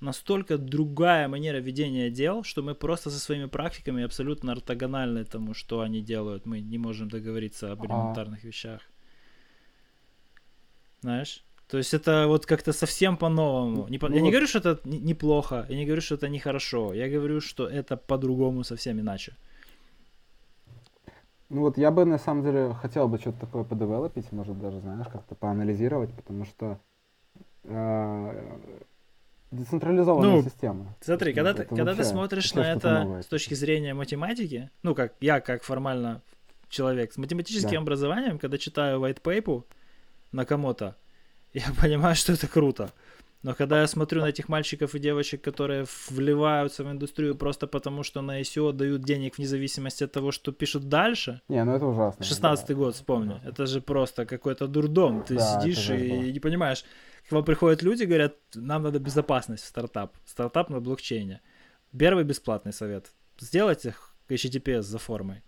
[0.00, 5.80] настолько другая манера ведения дел, что мы просто со своими практиками абсолютно ортогональны тому, что
[5.80, 6.46] они делают.
[6.46, 8.82] Мы не можем договориться об элементарных вещах.
[11.00, 11.44] Знаешь?
[11.72, 13.88] То есть это вот как-то совсем по-новому.
[13.88, 14.10] Не по...
[14.10, 16.92] ну, я не говорю, что это неплохо, я не говорю, что это нехорошо.
[16.92, 19.32] Я говорю, что это по-другому совсем иначе.
[21.48, 25.06] Ну вот я бы на самом деле хотел бы что-то такое подевелопить, может даже, знаешь,
[25.10, 26.78] как-то поанализировать, потому что
[27.64, 28.58] э,
[29.50, 30.94] децентрализованная ну, система.
[31.00, 33.22] Смотри, когда, ты, когда ты смотришь на это новое.
[33.22, 36.20] с точки зрения математики, ну как я как формально
[36.68, 37.78] человек с математическим да.
[37.78, 39.64] образованием, когда читаю white paper
[40.32, 40.96] на кому-то,
[41.54, 42.92] я понимаю, что это круто.
[43.42, 48.04] Но когда я смотрю на этих мальчиков и девочек, которые вливаются в индустрию просто потому,
[48.04, 51.40] что на ICO дают денег вне зависимости от того, что пишут дальше.
[51.48, 52.24] Не, ну это ужасно.
[52.24, 52.74] 16 да.
[52.74, 53.40] год, вспомни.
[53.44, 55.24] Это же просто какой-то дурдом.
[55.24, 56.84] Ты да, сидишь и, и не понимаешь.
[57.28, 60.16] К вам приходят люди, говорят, нам надо безопасность в стартап.
[60.24, 61.40] Стартап на блокчейне.
[61.98, 63.10] Первый бесплатный совет.
[63.40, 63.96] Сделайте
[64.28, 65.42] HTTPS за формой.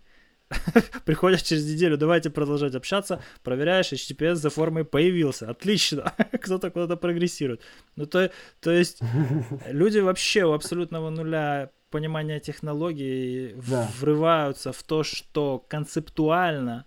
[1.05, 7.61] Приходишь через неделю, давайте продолжать общаться, проверяешь, HTTPS за формой появился, отлично, кто-то куда-то прогрессирует.
[7.95, 9.01] Ну, то, то есть
[9.67, 13.89] люди вообще у абсолютного нуля понимания технологий да.
[13.99, 16.85] врываются в то, что концептуально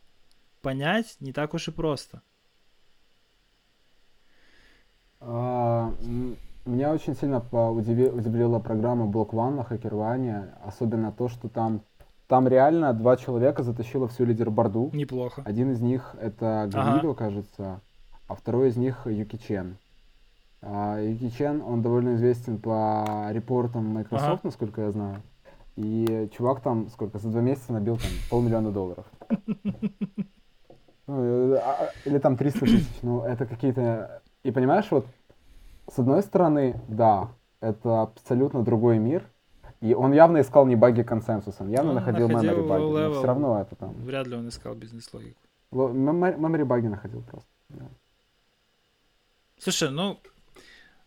[0.62, 2.22] понять не так уж и просто.
[5.20, 5.92] А,
[6.64, 11.82] меня очень сильно удивила программа Block One на хакерване, особенно то, что там
[12.28, 14.90] там реально два человека затащило всю лидерборду.
[14.92, 15.42] Неплохо.
[15.44, 17.14] Один из них это Гавидо, ага.
[17.14, 17.80] кажется,
[18.28, 19.78] а второй из них Юки Чен.
[20.60, 24.40] А, Юки Чен, он довольно известен по репортам Microsoft, ага.
[24.44, 25.16] насколько я знаю.
[25.76, 29.06] И чувак там сколько, за два месяца набил там полмиллиона долларов.
[31.06, 32.98] Ну, а, а, или там 300 тысяч.
[33.00, 34.20] Ну, это какие-то...
[34.42, 35.06] И понимаешь, вот
[35.90, 37.30] с одной стороны, да,
[37.60, 39.24] это абсолютно другой мир,
[39.80, 43.26] и он явно искал не баги консенсуса, он явно он находил, memory баги, но все
[43.26, 43.92] равно это там...
[44.04, 45.40] Вряд ли он искал бизнес-логику.
[45.70, 47.48] Memory баги находил просто.
[47.68, 47.88] Да.
[49.58, 50.20] Слушай, ну,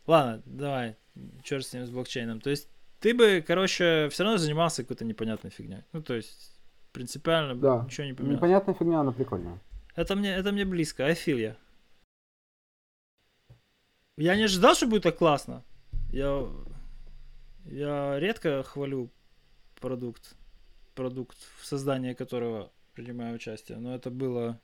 [0.07, 0.95] ладно, давай,
[1.43, 2.39] черт с ним, с блокчейном.
[2.39, 2.69] То есть
[2.99, 5.83] ты бы, короче, все равно занимался какой-то непонятной фигней.
[5.91, 6.53] Ну, то есть
[6.91, 7.83] принципиально да.
[7.85, 8.37] ничего не поменялось.
[8.37, 9.59] Непонятная фигня, она прикольная.
[9.95, 11.55] Это мне, это мне близко, I feel я.
[14.17, 15.63] Я не ожидал, что будет так классно.
[16.11, 16.45] Я,
[17.65, 19.09] я редко хвалю
[19.79, 20.35] продукт,
[20.95, 24.59] продукт, в создании которого принимаю участие, но это было...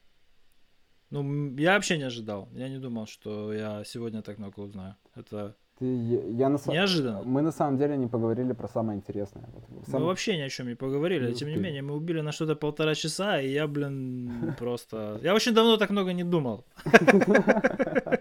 [1.10, 2.50] Ну, я вообще не ожидал.
[2.54, 4.96] Я не думал, что я сегодня так много узнаю.
[5.16, 7.22] Это ты, я, на Неожиданно.
[7.24, 9.48] Мы на самом деле не поговорили про самое интересное.
[9.86, 10.02] Сам...
[10.02, 11.28] Мы вообще ни о чем не поговорили.
[11.28, 15.20] Не Тем не менее, мы убили на что-то полтора часа, и я, блин, просто...
[15.24, 16.66] Я очень давно так много не думал.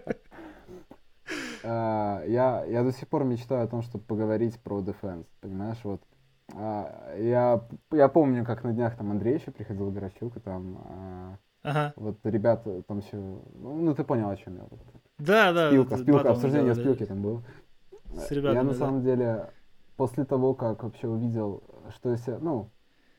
[1.69, 6.01] А, я, я до сих пор мечтаю о том, чтобы поговорить про Defense, понимаешь, вот.
[6.53, 7.61] А, я,
[7.91, 11.93] я помню, как на днях там Андрей еще приходил, Горощук, и там а, ага.
[11.97, 14.61] вот ребята там еще, ну ты понял, о чем я.
[14.69, 14.79] Вот.
[15.17, 15.69] Да, да.
[15.69, 17.05] Спилка, спилка, обсуждение да, спилки да.
[17.07, 17.43] там было.
[18.15, 18.77] С ребятами, я на да.
[18.77, 19.49] самом деле
[19.97, 22.71] после того, как вообще увидел, что если, ну,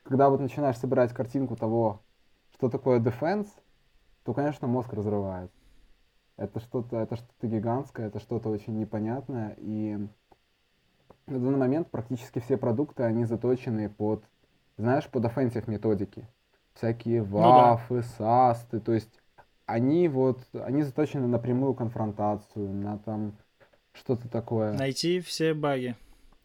[0.03, 2.01] когда вот начинаешь собирать картинку того,
[2.53, 3.47] что такое Defense,
[4.23, 5.51] то, конечно, мозг разрывает.
[6.39, 9.97] Это что-то, это что-то гигантское, это что-то очень непонятное, и
[11.27, 14.23] на данный момент практически все продукты, они заточены под,
[14.77, 16.25] знаешь, под offensive методики.
[16.75, 18.07] Всякие вафы, ну, да.
[18.17, 19.19] састы, то есть
[19.65, 23.33] они вот, они заточены на прямую конфронтацию, на там
[23.91, 24.71] что-то такое.
[24.73, 25.97] Найти все баги.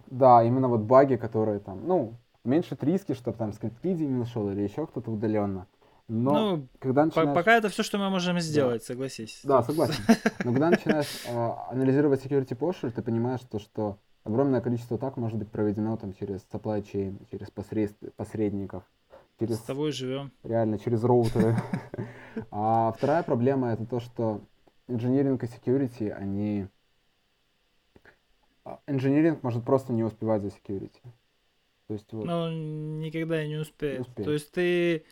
[0.09, 4.63] Да, именно вот баги, которые там, ну, уменьшить риски, чтобы там скрипт-лиди не нашел или
[4.63, 5.69] еще кто-то удаленно.
[6.07, 7.35] Но ну, когда начинаешь...
[7.35, 8.87] пока это все, что мы можем сделать, да.
[8.87, 9.41] согласись.
[9.43, 10.03] Да, согласен.
[10.45, 15.39] Но когда начинаешь э, анализировать security posture, ты понимаешь, то, что огромное количество так может
[15.39, 17.95] быть проведено там через supply chain, через посред...
[18.17, 18.85] посредников.
[19.41, 19.59] Через...
[19.59, 20.31] С тобой живем.
[20.43, 21.57] Реально, через роутеры.
[22.51, 24.43] А вторая проблема это то, что
[24.89, 26.67] инжиниринг и security, они...
[28.87, 31.01] Инжиниринг может просто не успевать за security.
[31.87, 32.27] То есть вот...
[32.27, 32.51] Ну,
[33.01, 33.99] никогда не успеет.
[33.99, 34.27] Не успеет.
[34.27, 35.05] То есть ты,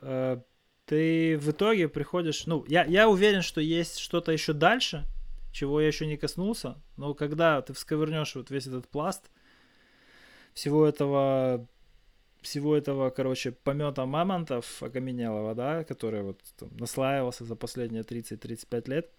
[0.00, 2.46] ты в итоге приходишь...
[2.46, 5.04] Ну, я, я уверен, что есть что-то еще дальше,
[5.52, 9.30] чего я еще не коснулся, но когда ты всковырнешь вот весь этот пласт
[10.54, 11.68] всего этого
[12.42, 19.10] всего этого, короче, помета мамонтов окаменелого, да, который вот там, наслаивался за последние 30-35 лет,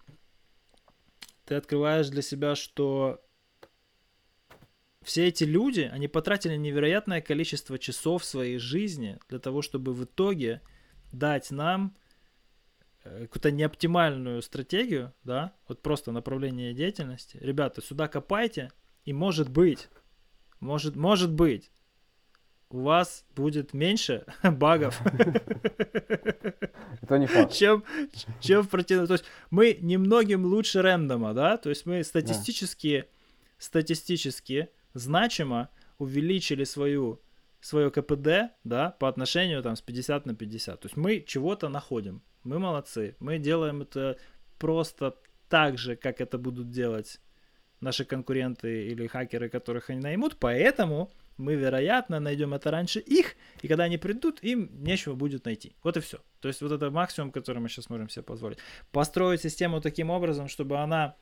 [1.46, 3.23] ты открываешь для себя, что
[5.04, 10.60] все эти люди, они потратили невероятное количество часов своей жизни для того, чтобы в итоге
[11.12, 11.94] дать нам
[13.04, 17.38] э, какую-то неоптимальную стратегию, да, вот просто направление деятельности.
[17.40, 18.72] Ребята, сюда копайте,
[19.04, 19.88] и может быть,
[20.60, 21.70] может, может быть,
[22.70, 25.00] у вас будет меньше багов.
[27.02, 27.52] Это не факт.
[27.52, 27.84] Чем,
[28.40, 29.06] чем в противном.
[29.06, 31.56] То есть мы немногим лучше рендома, да?
[31.56, 33.04] То есть мы статистически,
[33.58, 35.68] статистически значимо
[35.98, 37.20] увеличили свою
[37.60, 40.80] свое КПД, да, по отношению там с 50 на 50.
[40.80, 42.22] То есть мы чего-то находим.
[42.42, 43.16] Мы молодцы.
[43.20, 44.18] Мы делаем это
[44.58, 45.16] просто
[45.48, 47.20] так же, как это будут делать
[47.80, 50.36] наши конкуренты или хакеры, которых они наймут.
[50.38, 55.74] Поэтому мы, вероятно, найдем это раньше их, и когда они придут, им нечего будет найти.
[55.82, 56.18] Вот и все.
[56.40, 58.58] То есть вот это максимум, который мы сейчас можем себе позволить.
[58.92, 61.16] Построить систему таким образом, чтобы она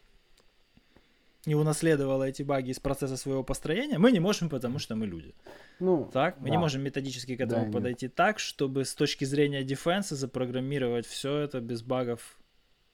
[1.47, 5.35] не унаследовала эти баги из процесса своего построения, мы не можем, потому что мы люди.
[5.81, 6.51] Ну, так, мы да.
[6.51, 8.15] не можем методически к этому да, подойти нет.
[8.15, 12.39] так, чтобы с точки зрения дефенса запрограммировать все это без багов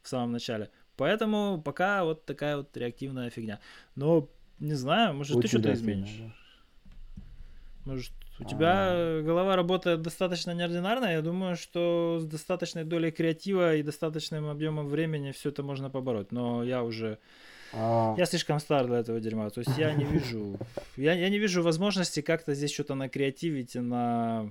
[0.02, 0.70] в самом начале.
[0.96, 3.60] Поэтому пока вот такая вот реактивная фигня.
[3.94, 6.16] Но не знаю, может Очень ты что-то изменишь.
[6.18, 6.32] Да.
[7.84, 9.22] Может, у тебя А-а-а.
[9.22, 11.06] голова работает достаточно неординарно.
[11.06, 16.32] Я думаю, что с достаточной долей креатива и достаточным объемом времени все это можно побороть.
[16.32, 17.18] Но я уже...
[17.72, 18.14] А...
[18.16, 19.50] Я слишком стар для этого дерьма.
[19.50, 20.58] То есть я не вижу...
[20.96, 24.50] Я, я не вижу возможности как-то здесь что-то накреативить на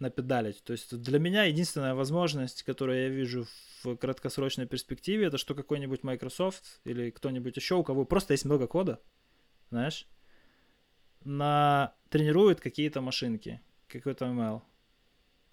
[0.00, 0.62] напедалить.
[0.64, 3.46] То есть для меня единственная возможность, которую я вижу
[3.84, 8.66] в краткосрочной перспективе, это что какой-нибудь Microsoft или кто-нибудь еще, у кого просто есть много
[8.66, 8.98] кода,
[9.70, 10.08] знаешь,
[11.22, 14.62] на тренирует какие-то машинки, какой-то ML.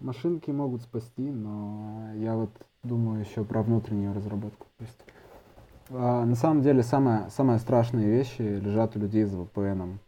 [0.00, 2.50] Машинки могут спасти, но я вот
[2.82, 4.66] думаю еще про внутреннюю разработку.
[4.78, 4.98] То есть
[5.90, 9.98] на самом деле, самое, самые страшные вещи лежат у людей за VPN.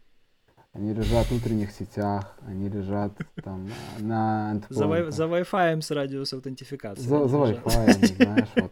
[0.73, 3.11] Они лежат в внутренних сетях, они лежат
[3.43, 3.67] там
[3.99, 7.01] на За, Wi-Fi с радиус аутентификации.
[7.01, 8.71] За, за Wi-Fi, знаешь, вот.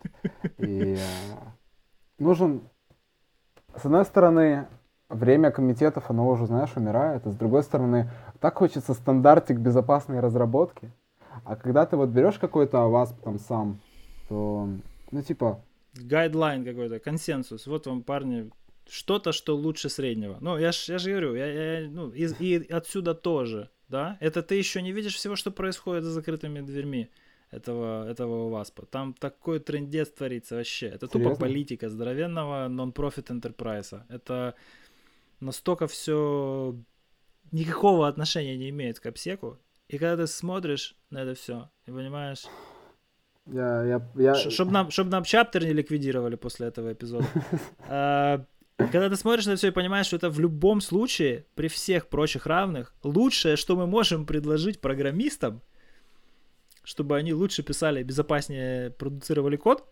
[0.59, 1.51] И а,
[2.17, 2.61] нужен,
[3.75, 4.67] с одной стороны,
[5.09, 8.09] время комитетов, оно уже, знаешь, умирает, а с другой стороны,
[8.39, 10.91] так хочется стандартик безопасной разработки.
[11.43, 13.79] А когда ты вот берешь какой-то АВАС там сам,
[14.29, 14.69] то,
[15.11, 15.59] ну, типа...
[16.01, 17.67] Гайдлайн какой-то, консенсус.
[17.67, 18.49] Вот вам, парни,
[18.89, 20.37] что-то, что лучше среднего.
[20.41, 24.17] Ну, я же я ж говорю, я, я, ну, и, и отсюда тоже, да?
[24.19, 27.09] Это ты еще не видишь всего, что происходит за закрытыми дверьми
[27.51, 28.85] этого, этого ВАСПа.
[28.85, 30.87] Там такой трендец творится вообще.
[30.87, 31.31] Это Серьезно?
[31.31, 34.01] тупо политика здоровенного нон-профит enterprise.
[34.09, 34.55] Это
[35.39, 36.75] настолько все
[37.51, 39.59] никакого отношения не имеет к обсеку.
[39.87, 42.45] И когда ты смотришь на это все и понимаешь...
[43.51, 44.35] Я, я, я...
[44.35, 47.27] Чтобы нам, чтоб нам чаптер не ликвидировали после этого эпизода.
[47.87, 48.45] А,
[48.77, 52.45] когда ты смотришь на все и понимаешь, что это в любом случае, при всех прочих
[52.45, 55.61] равных, лучшее, что мы можем предложить программистам,
[56.83, 59.85] чтобы они лучше писали, безопаснее продуцировали код,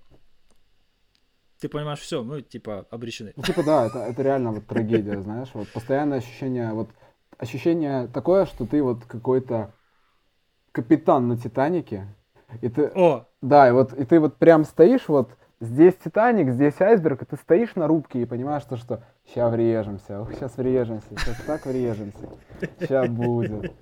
[1.60, 3.34] ты понимаешь, все, ну, типа, обречены.
[3.36, 6.90] Ну, типа, да, это, это реально вот трагедия, знаешь, вот постоянное ощущение, вот
[7.38, 9.74] ощущение такое, что ты вот какой-то
[10.72, 12.08] капитан на Титанике,
[12.62, 12.92] и ты...
[12.96, 13.28] О!
[13.42, 17.38] Да, и вот, и ты вот прям стоишь вот, здесь Титаник, здесь айсберг, и ты
[17.38, 22.30] стоишь на рубке и понимаешь, что, что сейчас врежемся, ох, сейчас врежемся, сейчас так врежемся,
[22.80, 23.74] сейчас будет.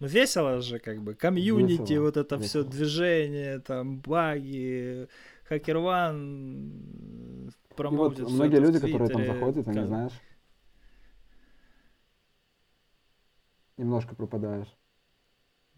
[0.00, 2.64] Ну весело же, как бы, комьюнити, вот это весело.
[2.64, 5.08] все движение, там, баги,
[5.50, 8.20] HackerOne промоутит.
[8.20, 9.76] Вот многие люди, которые там заходят, как...
[9.76, 10.12] они, знаешь,
[13.76, 14.74] немножко пропадаешь.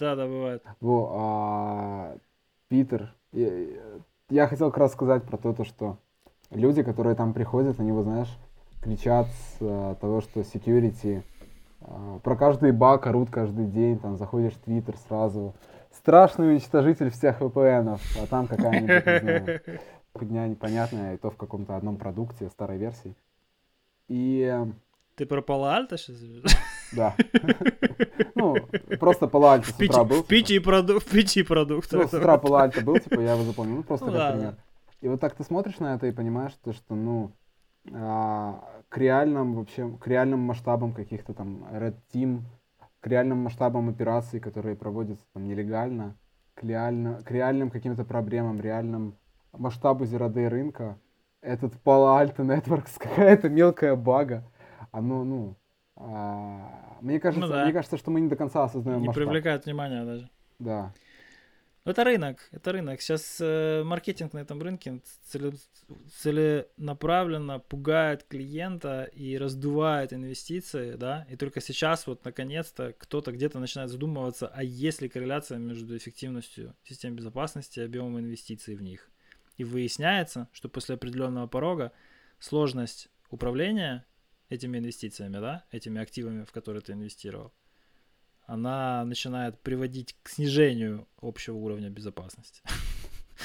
[0.00, 0.64] Да, да, бывает.
[0.80, 2.16] Во, а,
[2.68, 3.50] Питер, я,
[4.30, 5.98] я хотел как раз сказать про то, то, что
[6.50, 8.34] люди, которые там приходят, они, вот знаешь,
[8.82, 11.22] кричат с а, того, что security,
[11.82, 15.54] а, про каждый баг орут каждый день, там заходишь в Твиттер сразу,
[15.92, 19.80] страшный уничтожитель всех VPN, а там какая-нибудь,
[20.22, 23.14] не знаю, непонятная, и то в каком-то одном продукте, старой версии.
[24.08, 24.64] И...
[25.16, 26.16] Ты про Пало-Альто сейчас?
[26.92, 27.14] Да.
[28.34, 28.56] Ну,
[28.98, 30.22] просто Пало-Альто с утра был.
[30.22, 30.98] В пяти, проду...
[30.98, 32.00] в пяти продуктах.
[32.00, 33.76] Ну, с утра Пало-Альто был, типа, я его запомнил.
[33.76, 34.56] Ну, просто ну, как пример.
[35.00, 37.32] И вот так ты смотришь на это и понимаешь, что, что ну,
[37.92, 42.42] а, к реальным вообще, к реальным масштабам каких-то там Red Team,
[43.00, 46.16] к реальным масштабам операций, которые проводятся там нелегально,
[46.54, 49.16] к, реально, к реальным каким-то проблемам, реальным
[49.52, 50.98] масштабу zero рынка,
[51.40, 54.44] этот Palo Alto Networks какая-то мелкая бага,
[54.92, 55.56] оно, ну,
[56.00, 57.64] мне кажется, ну, да.
[57.64, 59.24] мне кажется, что мы не до конца осознаем Не масштаб.
[59.24, 60.30] привлекает внимания даже.
[60.58, 60.92] Да.
[61.84, 63.00] Это рынок, это рынок.
[63.00, 65.54] Сейчас э, маркетинг на этом рынке целе,
[66.14, 73.90] целенаправленно пугает клиента и раздувает инвестиции, да, и только сейчас вот наконец-то кто-то где-то начинает
[73.90, 79.10] задумываться, а есть ли корреляция между эффективностью систем безопасности и объемом инвестиций в них.
[79.56, 81.92] И выясняется, что после определенного порога
[82.38, 84.04] сложность управления
[84.50, 87.52] этими инвестициями, да, этими активами, в которые ты инвестировал,
[88.46, 92.60] она начинает приводить к снижению общего уровня безопасности.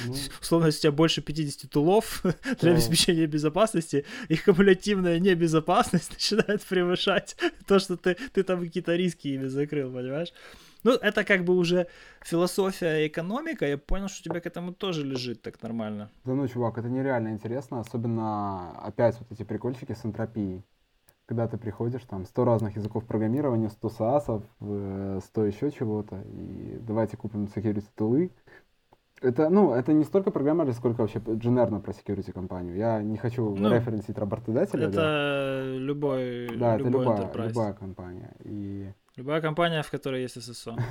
[0.06, 0.16] Ну.
[0.42, 2.24] Условно, если у тебя больше 50 тулов
[2.60, 7.38] для обеспечения безопасности, их кумулятивная небезопасность начинает превышать
[7.68, 10.34] то, что ты, ты там какие-то риски ими закрыл, понимаешь?
[10.84, 11.88] Ну, это как бы уже
[12.22, 13.66] философия экономика.
[13.66, 16.12] Я понял, что у тебя к этому тоже лежит так нормально.
[16.26, 17.80] Да ну, чувак, это нереально интересно.
[17.80, 20.64] Особенно опять вот эти прикольчики с энтропией
[21.26, 27.18] когда ты приходишь, там 100 разных языков программирования, 100 SaaS, 100 еще чего-то, и давайте
[27.18, 28.32] купим security тулы.
[29.22, 32.76] Это, ну, это не столько программеры, сколько вообще дженерно про security компанию.
[32.76, 34.88] Я не хочу ну, референсить работодателя.
[34.88, 35.64] Это да.
[35.64, 37.50] любой, да, любой это любая, enterprise.
[37.50, 38.36] любая компания.
[38.44, 38.92] И...
[39.16, 40.80] Любая компания, в которой есть SSO.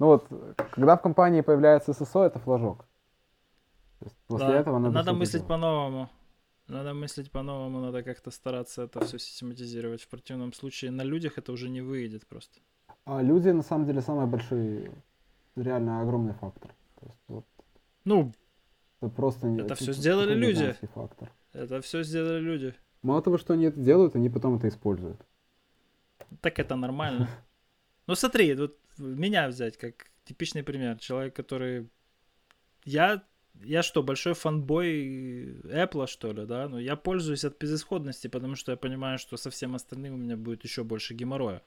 [0.00, 0.26] Ну вот,
[0.72, 2.84] когда в компании появляется SSO, это флажок.
[4.26, 6.08] После этого надо мыслить по-новому.
[6.68, 10.02] Надо мыслить по-новому, надо как-то стараться это все систематизировать.
[10.02, 12.60] В противном случае на людях это уже не выйдет просто.
[13.04, 14.90] А люди на самом деле самый большой,
[15.56, 16.74] реально огромный фактор.
[17.00, 17.44] То есть, вот,
[18.04, 18.32] ну,
[19.00, 20.74] это просто это, это все сделали люди.
[20.94, 21.30] Фактор.
[21.52, 22.74] Это все сделали люди.
[23.02, 25.20] Мало того, что они это делают, они потом это используют.
[26.40, 27.28] Так это нормально.
[28.06, 30.98] Ну смотри, вот меня взять как типичный пример.
[30.98, 31.88] Человек, который...
[32.84, 33.22] Я
[33.62, 36.68] я что, большой фанбой Apple, что ли, да?
[36.68, 40.36] Но я пользуюсь от безысходности, потому что я понимаю, что со всем остальным у меня
[40.36, 41.62] будет еще больше геморроя.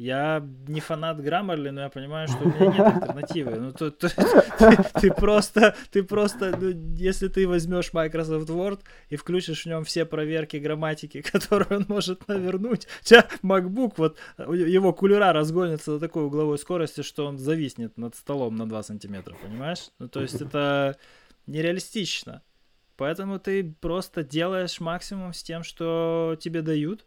[0.00, 3.56] Я не фанат Grammarly, но я понимаю, что у меня нет альтернативы.
[3.56, 4.08] Ну, то, то,
[4.58, 9.84] ты, ты просто, ты просто, ну, если ты возьмешь Microsoft Word и включишь в нем
[9.84, 16.00] все проверки грамматики, которые он может навернуть, у тебя MacBook, вот его кулера разгонится до
[16.00, 19.90] такой угловой скорости, что он зависнет над столом на 2 сантиметра, понимаешь?
[19.98, 20.96] Ну, то есть это
[21.46, 22.40] нереалистично.
[22.96, 27.04] Поэтому ты просто делаешь максимум с тем, что тебе дают,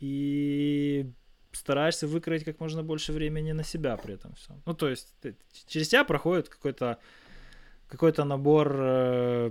[0.00, 1.12] и
[1.56, 4.62] стараешься выкроить как можно больше времени на себя при этом всем.
[4.66, 5.36] Ну, то есть ты,
[5.66, 6.98] через тебя проходит какой-то
[7.88, 9.50] какой-то набор э,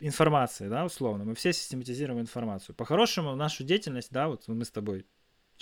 [0.00, 1.24] информации, да, условно.
[1.24, 2.74] Мы все систематизируем информацию.
[2.74, 5.06] По-хорошему, нашу деятельность, да, вот мы с тобой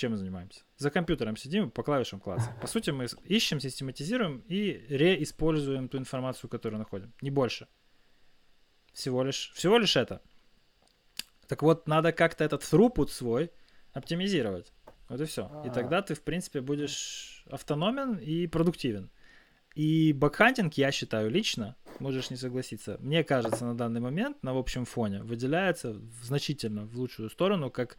[0.01, 0.63] чем мы занимаемся?
[0.79, 2.57] За компьютером сидим, по клавишам класса.
[2.63, 7.13] По сути, мы ищем, систематизируем и реиспользуем ту информацию, которую находим.
[7.21, 7.69] Не больше.
[8.95, 10.23] Всего лишь, всего лишь это.
[11.49, 13.51] Так вот, надо как-то этот throughput свой
[13.93, 14.73] оптимизировать.
[15.11, 15.51] Вот и все.
[15.65, 15.73] И а.
[15.73, 19.11] тогда ты, в принципе, будешь автономен и продуктивен.
[19.75, 24.57] И bug hunting, я считаю лично, можешь не согласиться, мне кажется, на данный момент на
[24.57, 27.97] общем фоне выделяется значительно в лучшую сторону, как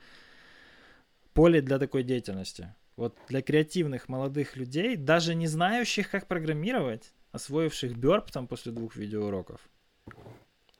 [1.34, 2.76] поле для такой деятельности.
[2.96, 8.96] Вот для креативных молодых людей, даже не знающих, как программировать, освоивших Burp там после двух
[8.96, 9.62] видеоуроков.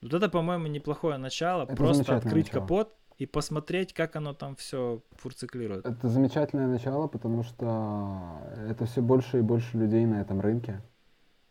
[0.02, 1.64] Вот это, по-моему, неплохое начало.
[1.64, 2.60] Это Просто открыть начало.
[2.60, 5.86] капот и посмотреть, как оно там все фурциклирует.
[5.86, 10.80] Это замечательное начало, потому что это все больше и больше людей на этом рынке.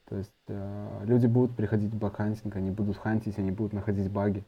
[0.09, 4.43] То есть э, люди будут приходить в бакхантинг, они будут хантить, они будут находить баги.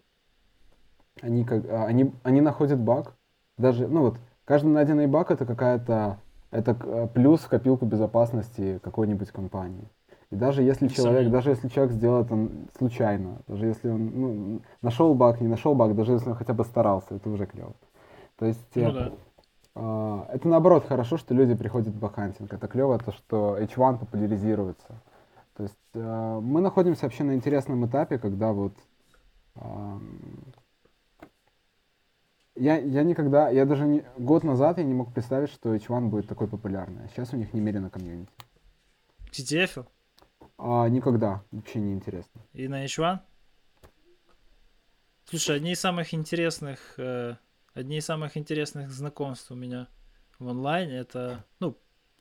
[1.22, 3.16] Они, как, а, они, они находят баг,
[3.58, 6.20] даже, ну вот, каждый найденный баг это какая-то,
[6.52, 9.88] это э, плюс в копилку безопасности какой-нибудь компании.
[10.34, 15.14] И даже если человек, даже если человек сделал это случайно, даже если он ну, нашел
[15.14, 17.76] баг, не нашел баг, даже если он хотя бы старался, это уже клево.
[18.38, 19.12] То есть ну, да.
[19.76, 22.52] э, это наоборот хорошо, что люди приходят в бакхантинг.
[22.52, 25.04] Это клево, то, что H1 популяризируется.
[25.56, 28.74] То есть э, мы находимся вообще на интересном этапе, когда вот
[29.58, 30.00] э,
[32.56, 36.28] я, я никогда, я даже не, год назад я не мог представить, что H1 будет
[36.28, 37.06] такой популярный.
[37.06, 38.32] А сейчас у них немерено комьюнити.
[39.32, 39.86] CTF?
[40.58, 41.44] А, никогда.
[41.52, 42.42] Вообще не интересно.
[42.54, 43.20] И на H1?
[45.26, 47.36] Слушай, одни из самых интересных, э,
[47.74, 49.88] одни из самых интересных знакомств у меня
[50.38, 51.78] в онлайне это, ну,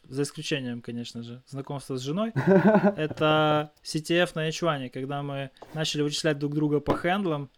[0.09, 6.39] за исключением, конечно же, знакомства с женой, это CTF на H1, когда мы начали вычислять
[6.39, 7.51] друг друга по хендлам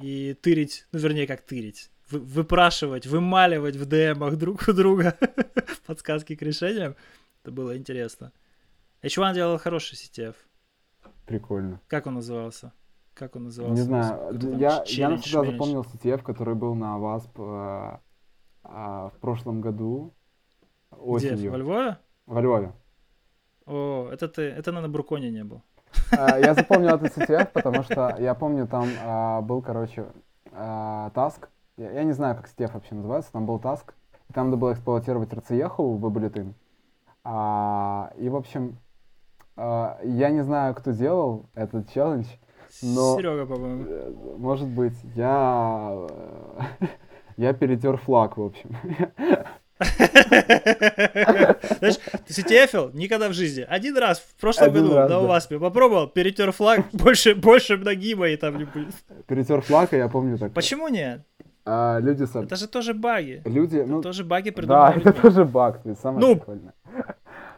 [0.00, 5.18] и тырить, ну, вернее, как тырить, вы, выпрашивать, вымаливать в ДМах друг у друга
[5.86, 6.96] подсказки к решениям.
[7.42, 8.32] Это было интересно.
[9.06, 10.34] H1 делал хороший CTF.
[11.26, 11.80] Прикольно.
[11.86, 12.72] Как он назывался?
[13.14, 13.74] Как он назывался?
[13.74, 14.58] Не знаю.
[14.58, 17.98] Я, я навсегда запомнил CTF, который был на WASP э,
[18.64, 20.12] э, в прошлом году.
[20.90, 21.36] Осенью.
[21.36, 21.50] Где?
[21.50, 21.98] Во Львове?
[22.26, 22.72] Во Львове.
[23.64, 25.62] О, это ты, это на Бруконе не был.
[26.10, 30.06] Э, я запомнил этот CTF, потому что я помню, там э, был, короче,
[30.50, 31.48] э, таск.
[31.76, 33.32] Я, я не знаю, как CTF вообще называется.
[33.32, 33.94] Там был таск.
[34.28, 36.54] И там надо было эксплуатировать RCEHU в Bulletin.
[37.22, 38.78] А, и, в общем,
[39.56, 42.26] а, я не знаю, кто делал этот челлендж,
[42.82, 43.16] но...
[43.16, 43.84] Серега, по-моему.
[43.88, 46.06] Э, может быть, я...
[46.80, 46.86] Э,
[47.36, 48.76] я перетер флаг, в общем.
[51.78, 51.96] Знаешь,
[52.26, 53.64] ты CTFL никогда в жизни.
[53.68, 58.28] Один раз в прошлом Один году раз, на УАСПе попробовал, перетер флаг, больше, больше нагиба
[58.28, 58.94] и там не будет.
[59.26, 60.52] Перетер флаг, и я помню так.
[60.52, 61.22] Почему нет?
[61.64, 62.44] А, люди сам...
[62.44, 63.42] Это же тоже баги.
[63.44, 64.02] Люди, это ну...
[64.02, 65.00] тоже баги придумали.
[65.00, 66.74] Да, это тоже баг, есть самое ну, прикольное.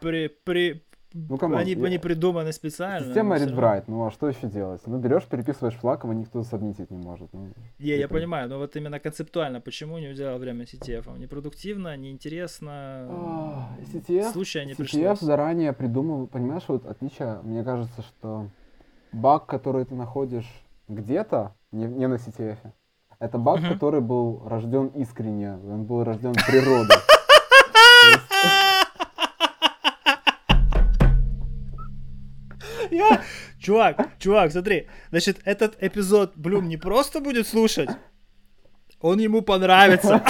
[0.01, 0.83] При, при,
[1.13, 1.37] ну?
[1.55, 1.85] Они, я...
[1.85, 3.05] они придуманы специально.
[3.05, 4.81] Система read write, ну а что еще делать?
[4.85, 7.33] Ну берешь, переписываешь флаг, его никто сабмитить не может.
[7.33, 7.49] Ну,
[7.79, 11.17] не, я понимаю, но вот именно концептуально, почему не уделал время CTF?
[11.17, 12.71] Непродуктивно, неинтересно.
[13.09, 15.19] А, CTF, Случая не CTF пришлось.
[15.19, 18.49] заранее придумал, понимаешь, вот отличие, мне кажется, что
[19.11, 20.47] баг, который ты находишь
[20.87, 22.57] где-то, не, не на CTF,
[23.19, 23.73] это баг, uh-huh.
[23.73, 26.95] который был рожден искренне, он был рожден природой.
[32.99, 33.23] Я...
[33.59, 34.87] Чувак, чувак, смотри.
[35.09, 37.89] Значит, этот эпизод Блюм не просто будет слушать,
[38.99, 40.23] он ему понравится.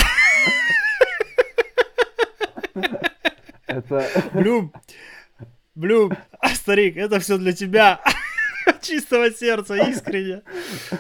[3.67, 4.05] Это...
[4.33, 4.73] Блюм,
[5.75, 6.11] Блюм,
[6.53, 7.99] старик, это все для тебя.
[8.81, 10.41] Чистого сердца, искренне.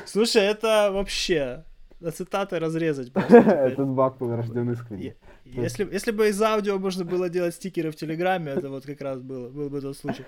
[0.05, 1.65] Слушай, это вообще
[1.99, 3.11] на цитаты разрезать.
[3.29, 5.15] Этот баг был рожден искренне.
[5.45, 9.19] Если, если бы из аудио можно было делать стикеры в Телеграме, это вот как раз
[9.19, 10.25] было, был бы тот случай.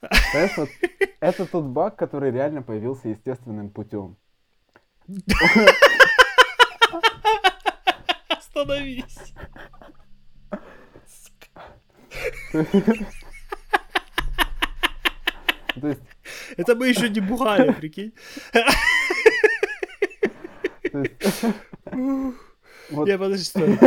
[0.00, 0.68] Знаешь, вот
[1.20, 4.16] это тот баг, который реально появился естественным путем.
[8.28, 9.34] Остановись.
[15.80, 16.00] То есть,
[16.56, 18.12] Это мы еще не бухали, прикинь.
[22.90, 23.78] вот Не, подожди, стой.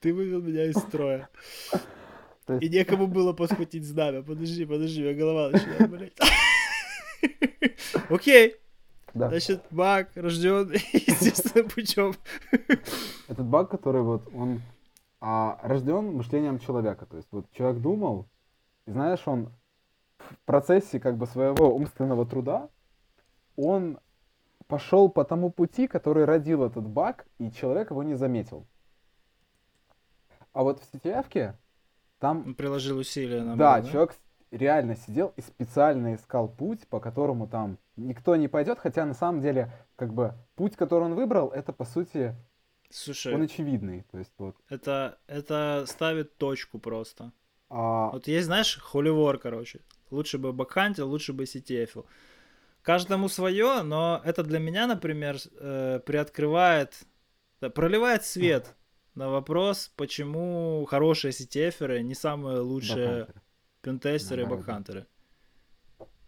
[0.00, 1.28] Ты вывел меня из строя.
[2.60, 4.22] И некому было подхватить знамя.
[4.22, 6.14] Подожди, подожди, у меня голова начинает болеть.
[8.08, 8.56] Окей,
[9.12, 9.28] да.
[9.28, 12.14] значит, маг рожден естественным путем.
[13.28, 14.62] этот баг, который вот он
[15.20, 17.06] а, рожден мышлением человека.
[17.06, 18.28] То есть вот человек думал,
[18.86, 19.52] и знаешь, он
[20.18, 22.70] в процессе как бы своего умственного труда,
[23.56, 23.98] он
[24.66, 28.66] пошел по тому пути, который родил этот баг, и человек его не заметил.
[30.58, 31.56] А вот в сетевке
[32.18, 34.16] там Он приложил усилия на да, человек
[34.50, 39.40] реально сидел и специально искал путь, по которому там никто не пойдет, хотя на самом
[39.40, 42.34] деле, как бы, путь, который он выбрал, это, по сути,
[42.90, 44.04] Слушай, он очевидный.
[44.10, 44.56] То есть вот.
[44.68, 47.30] это, это ставит точку просто.
[47.70, 49.82] а, Вот есть, знаешь, холивор, короче.
[50.10, 52.04] Лучше бы бакхантил, лучше бы сетефил.
[52.82, 56.94] Каждому свое, но это для меня, например, э, приоткрывает,
[57.60, 58.74] да, проливает свет
[59.18, 63.42] на вопрос, почему хорошие сетеферы не самые лучшие бакхантеры.
[63.82, 65.06] пентестеры и Да, бакхантеры.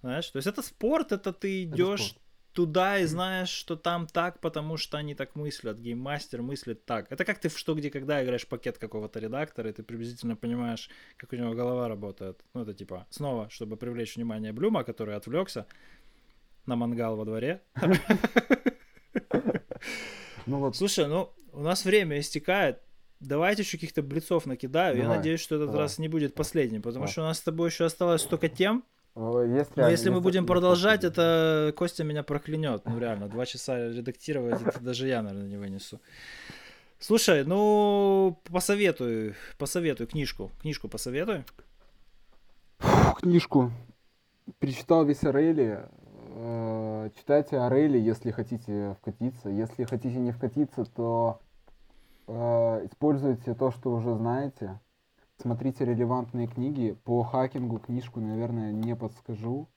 [0.02, 2.16] Знаешь, то есть это спорт, это ты идешь
[2.52, 5.78] туда и знаешь, что там так, потому что они так мыслят.
[5.78, 7.12] Гейммастер мыслит так.
[7.12, 10.90] Это как ты в что, где, когда играешь пакет какого-то редактора, и ты приблизительно понимаешь,
[11.16, 12.44] как у него голова работает.
[12.54, 15.66] Ну, это типа, снова, чтобы привлечь внимание Блюма, который отвлекся
[16.66, 17.62] на мангал во дворе.
[20.46, 22.80] Ну вот, Слушай, ну, у нас время истекает.
[23.20, 24.96] Давайте еще каких-то блицов накидаю.
[24.96, 25.82] Я Давай, надеюсь, что этот давай.
[25.82, 27.12] раз не будет последним, потому Давай.
[27.12, 28.82] что у нас с тобой еще осталось столько тем.
[29.14, 32.82] э, есть Но если мы будем продолжать, это Костя меня проклянет.
[32.86, 36.00] Ну реально, два часа редактировать, это даже я, наверное, не вынесу.
[36.98, 40.50] Слушай, ну посоветуй, посоветуй книжку.
[40.62, 41.44] Книжку посоветуй.
[42.78, 43.70] Фу, книжку.
[44.60, 45.80] Перечитал весь Орели.
[46.36, 49.50] Э, Читайте Орели, если хотите вкатиться.
[49.50, 51.40] Если хотите не вкатиться, то
[52.34, 54.78] используйте то, что уже знаете.
[55.40, 56.96] Смотрите релевантные книги.
[57.04, 59.68] По хакингу книжку, наверное, не подскажу.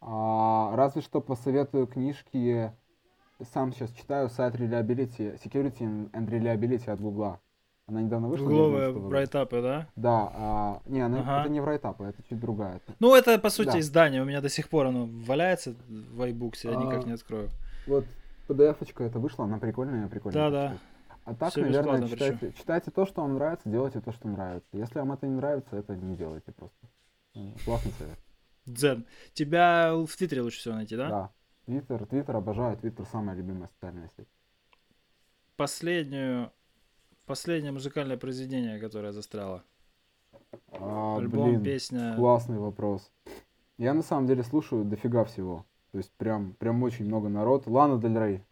[0.00, 2.72] А, разве что посоветую книжки.
[3.52, 7.38] Сам сейчас читаю сайт Reliability, Security and Reliability от Гугла.
[7.86, 8.44] Она недавно вышла.
[8.46, 9.86] Гугловые брайтапы, да?
[9.96, 11.40] Да, а, не, она, Ага.
[11.42, 12.80] это не в райтап, это чуть другая.
[12.98, 13.80] Ну, это, по сути, Да.
[13.80, 14.22] издание.
[14.22, 17.48] У меня до сих пор оно валяется в iBooks, я никак А, не открою.
[17.86, 18.04] Вот
[18.48, 20.50] PDF-очка это вышла, она прикольная, прикольная.
[20.50, 20.78] Да-да.
[21.28, 24.68] А так, Всё наверное, читайте, читайте то, что вам нравится, делайте то, что нравится.
[24.72, 26.78] Если вам это не нравится, это не делайте просто.
[27.34, 28.18] Ну, Классный совет.
[28.64, 29.04] Дзен.
[29.34, 31.08] Тебя в Твиттере лучше всего найти, да?
[31.10, 31.30] Да.
[31.66, 34.28] Твиттер, Твиттер обожаю, Твиттер самая любимая социальная сеть.
[35.56, 36.50] Последнюю,
[37.26, 39.64] последнее музыкальное произведение, которое застряло.
[40.72, 42.16] А, Альбом, блин, песня.
[42.16, 43.12] классный вопрос.
[43.76, 45.66] Я на самом деле слушаю дофига всего.
[45.92, 47.66] То есть прям, прям очень много народ.
[47.66, 48.44] Лана Дель Рей.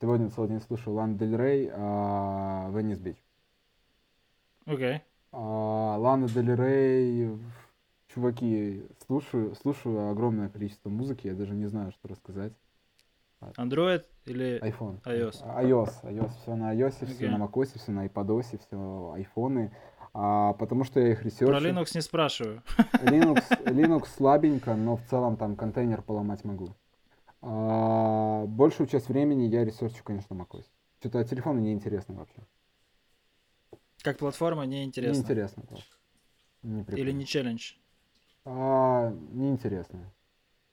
[0.00, 3.16] Сегодня целый день слушаю Лана Дель Рей, а, Веннис Бич.
[4.64, 5.02] Окей.
[5.32, 7.36] А, Лана Дель Рей,
[8.06, 12.52] чуваки, слушаю, слушаю огромное количество музыки, я даже не знаю, что рассказать.
[13.56, 14.60] Android или...
[14.62, 15.02] iPhone.
[15.02, 15.42] iOS.
[15.44, 17.28] IOS, iOS, все на iOS, все Окей.
[17.28, 19.72] на macOS, все на iPadOS, все айфоны.
[20.14, 21.46] А, потому что я их ресерчу.
[21.46, 22.62] Про Linux не спрашиваю.
[23.02, 26.68] Linux, Linux слабенько, но в целом там контейнер поломать могу.
[27.40, 30.64] А, большую часть времени я ресерчу, конечно, macOS.
[31.00, 32.42] Что-то телефону неинтересно вообще.
[34.02, 35.14] Как платформа неинтересно.
[35.20, 35.62] Неинтересно.
[36.62, 37.10] Не Или прикольно.
[37.18, 37.72] не челлендж.
[38.44, 40.12] А, неинтересно.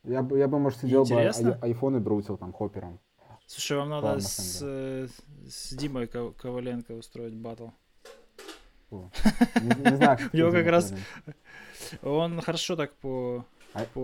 [0.04, 3.00] Я бы, я бы, может, сидел бы ай- айфоны брутил там хоппером.
[3.48, 5.08] Слушай, вам надо Ладно, с, э,
[5.48, 7.68] с Димой Ко- Коваленко устроить батл.
[8.92, 10.94] Не, не знаю, У него как раз
[12.02, 13.88] Он хорошо так по, Ай.
[13.94, 14.00] по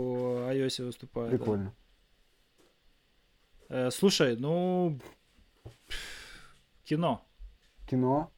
[0.51, 1.43] iOS выступает.
[1.43, 1.71] Да.
[3.71, 4.99] Э, слушай, ну...
[6.83, 7.21] Кино.
[7.87, 8.29] Кино.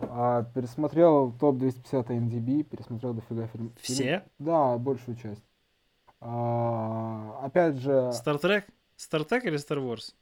[0.00, 3.74] А, пересмотрел топ-250 MDB, пересмотрел дофига фильм.
[3.76, 4.26] Все?
[4.38, 5.44] Да, большую часть.
[6.20, 8.66] А, опять же, Star Trek?
[8.96, 10.14] Star Trek или Star Wars?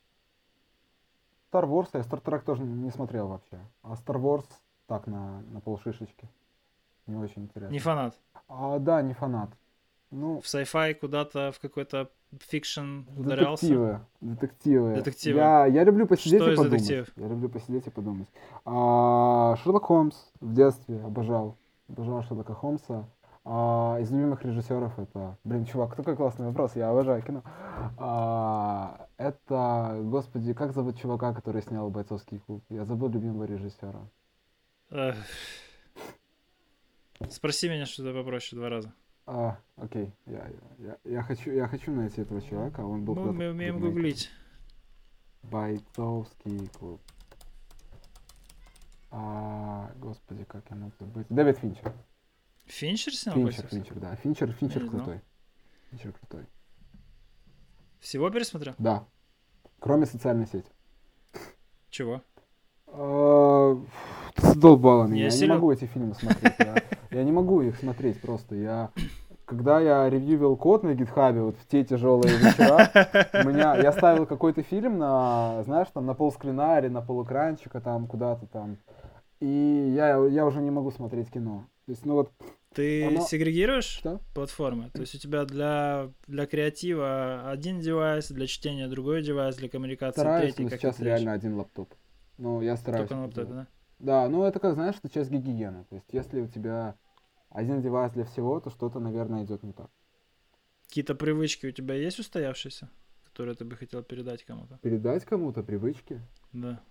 [1.52, 3.60] Star Wars, я Star Trek тоже не смотрел вообще.
[3.82, 4.48] А Star Wars
[4.88, 6.28] так, на, на полшишечки.
[7.06, 7.72] Не очень интересно.
[7.72, 8.18] Не фанат.
[8.48, 9.50] А, да, не фанат.
[10.12, 13.66] Ну, В sci-fi куда-то в какой-то fiction ударялся?
[13.66, 14.01] Детективы.
[14.20, 14.94] Детективы.
[14.94, 15.39] Детективы.
[15.39, 16.82] Я, я люблю посидеть Что и подумать.
[16.82, 17.09] детективов?
[17.16, 18.28] Я люблю посидеть и подумать.
[18.66, 21.56] А, Шерлок Холмс в детстве обожал.
[21.89, 23.09] Обожал Шерлока Холмса.
[23.47, 25.39] А, из любимых режиссеров это...
[25.44, 27.43] Блин, чувак, такой классный вопрос, я обожаю кино.
[27.97, 32.62] А, это, господи, как зовут чувака, который снял «Бойцовский клуб»?
[32.68, 34.01] Я забыл любимого режиссера.
[37.30, 38.93] Спроси меня что-то попроще два раза.
[39.24, 43.15] А, окей, я, я, я, хочу, я хочу найти этого чувака, он был...
[43.15, 43.90] Куда-то мы умеем Дубне.
[43.90, 44.31] гуглить.
[45.43, 47.01] Бойцовский клуб.
[49.11, 51.27] А, господи, как я мог забыть?
[51.28, 51.93] Дэвид Финчер.
[52.65, 54.16] Финчер снял Финчер, «Бойцовский Финчер, да.
[54.16, 55.20] Финчер, Финчер крутой.
[55.90, 56.47] Финчер крутой.
[58.01, 58.74] Всего пересмотрел?
[58.78, 59.07] Да.
[59.78, 60.70] Кроме социальной сети.
[61.90, 62.23] Чего?
[64.43, 65.27] Ты задолбала меня.
[65.27, 66.55] Я Я не могу эти фильмы смотреть.
[66.59, 68.55] Я, я не могу их смотреть просто.
[68.55, 68.90] Я
[69.44, 72.90] когда я ревьювил код на гитхабе, вот в те тяжелые вечера,
[73.44, 78.47] меня, я ставил какой-то фильм на, знаешь, там на полскрина или на полэкранчика там куда-то
[78.47, 78.78] там,
[79.40, 81.66] и я, я уже не могу смотреть кино.
[81.85, 82.31] То есть, ну вот,
[82.74, 84.20] Ты Оно- сегрегируешь что?
[84.35, 84.90] платформы?
[84.90, 90.20] То есть у тебя для, для креатива один девайс, для чтения другой девайс, для коммуникации
[90.20, 91.93] Стараюсь, третий, как сейчас реально один лаптоп.
[92.39, 93.09] Ну, я стараюсь.
[93.09, 93.66] Только на лаптопе, да?
[94.02, 95.84] Да, ну это как, знаешь, это часть гигиены.
[95.84, 96.96] То есть, если у тебя
[97.50, 99.90] один девайс для всего, то что-то, наверное, идет не так.
[100.88, 102.90] Какие-то привычки у тебя есть устоявшиеся,
[103.24, 104.78] которые ты бы хотел передать кому-то?
[104.82, 106.20] Передать кому-то привычки.
[106.52, 106.82] Да.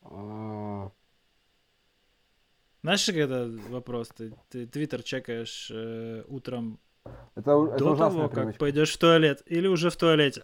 [0.00, 0.90] А,
[2.82, 4.08] Знаешь, это вопрос?
[4.16, 6.80] Ты, ты твиттер чекаешь э, утром
[7.34, 8.58] Это, это до ужасная того, как привычка.
[8.60, 10.42] пойдешь в туалет или уже в туалете?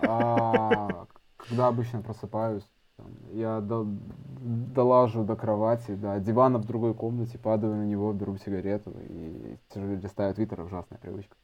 [0.00, 1.06] А,
[1.48, 2.64] когда обычно просыпаюсь,
[2.96, 8.36] там, я до- долажу до кровати, до дивана в другой комнате, падаю на него, беру
[8.38, 11.36] сигарету и листаю твиттер, ужасная привычка.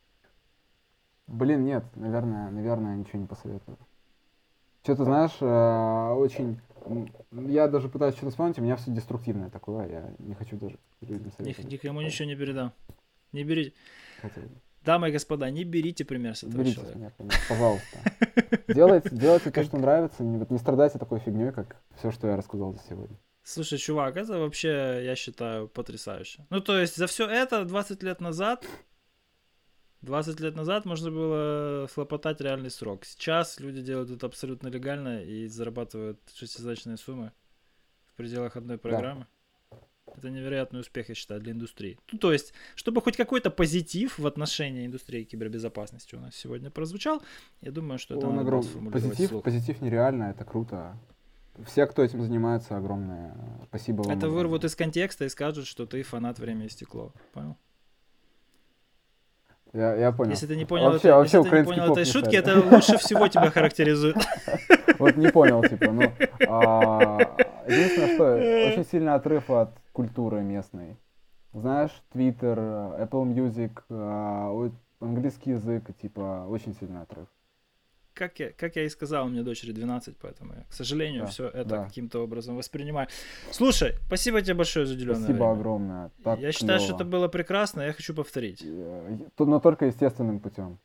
[1.27, 3.79] Блин, нет, наверное, наверное, ничего не посоветую.
[4.83, 6.61] Что-то, знаешь, э, очень...
[7.31, 11.31] Я даже пытаюсь что-то вспомнить, у меня все деструктивное такое, я не хочу даже людям
[11.33, 11.71] советовать.
[11.71, 12.73] никому ничего не передам.
[13.33, 13.77] Не берите.
[14.23, 14.49] Хотя бы.
[14.85, 17.13] Дамы и господа, не берите пример с этого Берите человека.
[17.17, 17.99] пример, пожалуйста.
[18.69, 22.73] Делайте, делайте то, что нравится, не, не страдайте такой фигней, как все, что я рассказал
[22.73, 23.17] за сегодня.
[23.43, 26.47] Слушай, чувак, это вообще, я считаю, потрясающе.
[26.51, 28.67] Ну, то есть, за все это 20 лет назад,
[30.03, 33.05] 20 лет назад можно было хлопотать реальный срок.
[33.05, 37.33] Сейчас люди делают это абсолютно легально и зарабатывают шестизначные суммы
[38.07, 39.27] в пределах одной программы.
[40.17, 41.99] Это невероятный успех, я считаю, для индустрии.
[42.13, 47.23] Ну, то есть, чтобы хоть какой-то позитив в отношении индустрии кибербезопасности у нас сегодня прозвучал,
[47.61, 49.43] я думаю, что это Он надо огром- Позитив, вслух.
[49.45, 50.97] позитив нереально, это круто.
[51.67, 53.35] Все, кто этим занимается, огромное
[53.69, 54.17] спасибо вам.
[54.17, 57.13] Это вырвут из контекста и скажут, что ты фанат «Время и стекло».
[57.33, 57.57] Понял?
[59.73, 60.31] Я, я понял.
[60.33, 62.61] Если ты не понял, Вообще- это- вообще если ты не понял этой не шутки, это
[62.61, 64.17] лучше всего тебя характеризует.
[64.99, 66.13] Вот не понял, типа, ну...
[66.47, 67.19] а,
[67.67, 68.35] Единственное, что
[68.73, 69.71] очень сильный отрыв от
[70.01, 70.97] культуры местной.
[71.53, 72.57] Знаешь, Twitter,
[73.07, 74.71] Apple Music, а,
[75.01, 77.27] английский язык, типа, очень сильный отрыв.
[78.15, 81.27] Как я, как я и сказал, у меня дочери 12, поэтому я, к сожалению, Да,
[81.29, 81.85] все это да.
[81.85, 83.09] каким-то образом воспринимаю.
[83.51, 85.53] Слушай, спасибо тебе большое за уделенное Спасибо время.
[85.53, 86.11] огромное.
[86.25, 88.63] Так я считаю, что это было прекрасно, я хочу повторить.
[88.65, 90.79] Э, Но только естественным путем.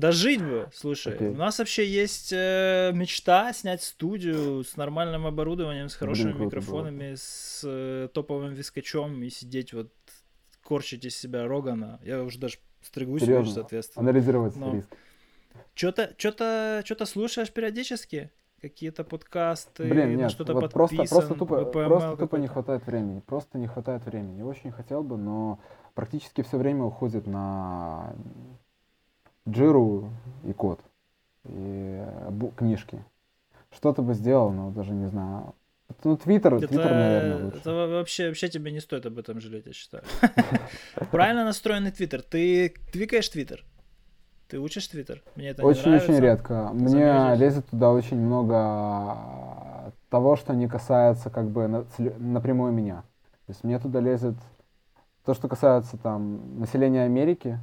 [0.00, 1.14] Да жить бы, слушай.
[1.14, 1.28] Окей.
[1.28, 7.14] У нас вообще есть э, мечта снять студию с нормальным оборудованием, с хорошими было микрофонами,
[7.16, 9.92] с э, топовым вискачом и сидеть вот
[10.64, 12.00] корчить из себя Рогана.
[12.02, 13.52] Я уже даже стригусь, Серьезно?
[13.52, 14.08] соответственно.
[14.08, 14.88] Анализировать Но- риск.
[15.74, 18.30] Что-то, что-то, что-то слушаешь периодически?
[18.62, 22.86] Какие-то подкасты, Блин, нет, что-то вот просто, подписан, просто тупо, VPML просто тупо не хватает
[22.86, 23.20] времени.
[23.20, 24.40] Просто не хватает времени.
[24.42, 25.60] Очень хотел бы, но
[25.94, 28.14] практически все время уходит на
[29.50, 30.10] джиру
[30.44, 30.80] и код.
[31.44, 33.04] И э, книжки.
[33.72, 35.54] Что-то бы сделал, но даже не знаю.
[36.04, 37.58] Ну, Твиттер, Твиттер, наверное, лучше.
[37.58, 40.04] это во- вообще, вообще тебе не стоит об этом жалеть, я считаю.
[41.10, 42.22] Правильно настроенный Твиттер.
[42.22, 43.64] Ты твикаешь Твиттер?
[44.48, 45.22] Ты учишь Твиттер?
[45.36, 46.20] Мне это не Очень-очень нравится.
[46.22, 46.70] редко.
[46.72, 51.84] Мне лезет туда очень много того, что не касается как бы
[52.18, 53.02] напрямую меня.
[53.46, 54.34] То есть мне туда лезет
[55.24, 57.58] то, что касается там населения Америки,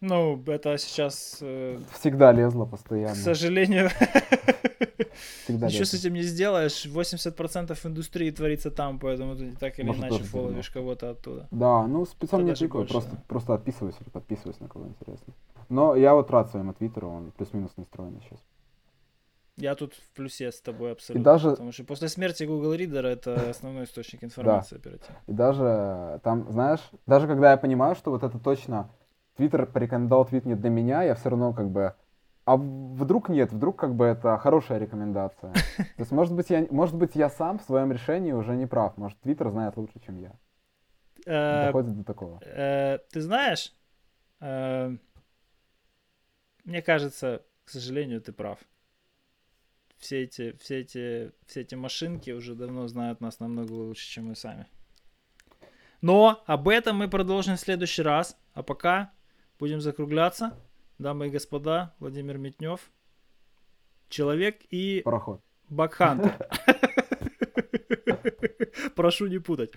[0.00, 3.14] Ну, это сейчас, э, всегда лезло к постоянно.
[3.14, 3.90] сожалению,
[5.44, 5.98] Всегда ничего с лезло.
[5.98, 6.86] этим не сделаешь.
[6.86, 11.48] 80% индустрии творится там, поэтому ты так или Может, иначе фоловишь кого-то оттуда.
[11.50, 13.22] Да, ну специально не тыкаю, просто, да.
[13.28, 15.34] просто отписываюсь или подписываюсь на кого интересно.
[15.68, 18.40] Но я вот рад своему твиттеру, он плюс-минус настроенный сейчас.
[19.56, 21.24] Я тут в плюсе с тобой абсолютно.
[21.24, 25.16] даже- Потому что после смерти Google Reader это основной источник информации оперативно.
[25.26, 28.88] И даже там, знаешь, даже когда я понимаю, что вот это точно
[29.40, 31.94] Твиттер порекомендовал твит не для меня, я все равно как бы
[32.44, 35.54] А вдруг нет, вдруг как бы это хорошая рекомендация.
[35.76, 38.98] То есть, может быть, я, может быть, я сам в своем решении уже не прав.
[38.98, 40.32] Может, Твиттер знает лучше, чем я.
[41.24, 42.38] Э, Доходит до такого.
[42.42, 43.74] э, Ты знаешь,
[44.40, 44.94] э,
[46.64, 48.58] мне кажется, к сожалению, ты прав.
[49.96, 54.34] Все эти, все эти, все эти машинки уже давно знают нас намного лучше, чем мы
[54.34, 54.66] сами.
[56.02, 58.36] Но об этом мы продолжим в следующий раз.
[58.52, 59.12] А пока
[59.60, 60.58] будем закругляться.
[60.98, 62.90] Дамы и господа, Владимир Метнев,
[64.08, 65.40] человек и Пароход.
[65.68, 66.48] Бакхантер.
[68.94, 69.72] Прошу не путать.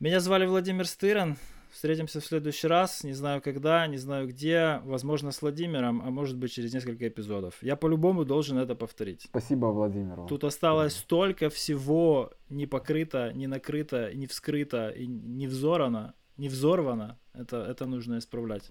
[0.00, 1.36] Меня звали Владимир Стыран.
[1.70, 3.02] Встретимся в следующий раз.
[3.02, 4.80] Не знаю когда, не знаю где.
[4.84, 7.54] Возможно, с Владимиром, а может быть через несколько эпизодов.
[7.62, 9.22] Я по-любому должен это повторить.
[9.22, 10.26] Спасибо Владимиру.
[10.28, 17.18] Тут осталось столько всего не покрыто, не накрыто, не вскрыто, и не взорано, не взорвано.
[17.32, 18.70] Это, это нужно исправлять.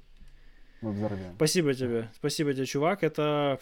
[0.82, 1.34] Мы взорвем.
[1.36, 2.10] Спасибо тебе.
[2.16, 3.04] Спасибо тебе, чувак.
[3.04, 3.60] Это...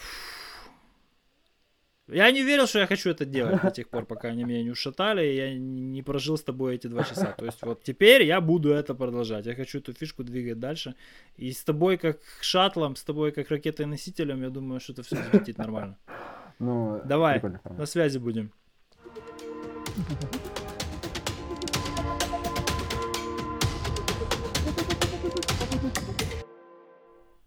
[2.08, 4.72] Я не верил, что я хочу это делать до тех пор, пока они меня не
[4.72, 7.34] ушатали, и я не прожил с тобой эти два часа.
[7.38, 9.46] То есть вот теперь я буду это продолжать.
[9.46, 10.96] Я хочу эту фишку двигать дальше.
[11.38, 15.58] И с тобой как шаттлом, с тобой как ракетой-носителем, я думаю, что это все взлетит
[15.58, 15.98] нормально.
[16.60, 17.42] Ну, Давай,
[17.78, 18.52] на связи будем.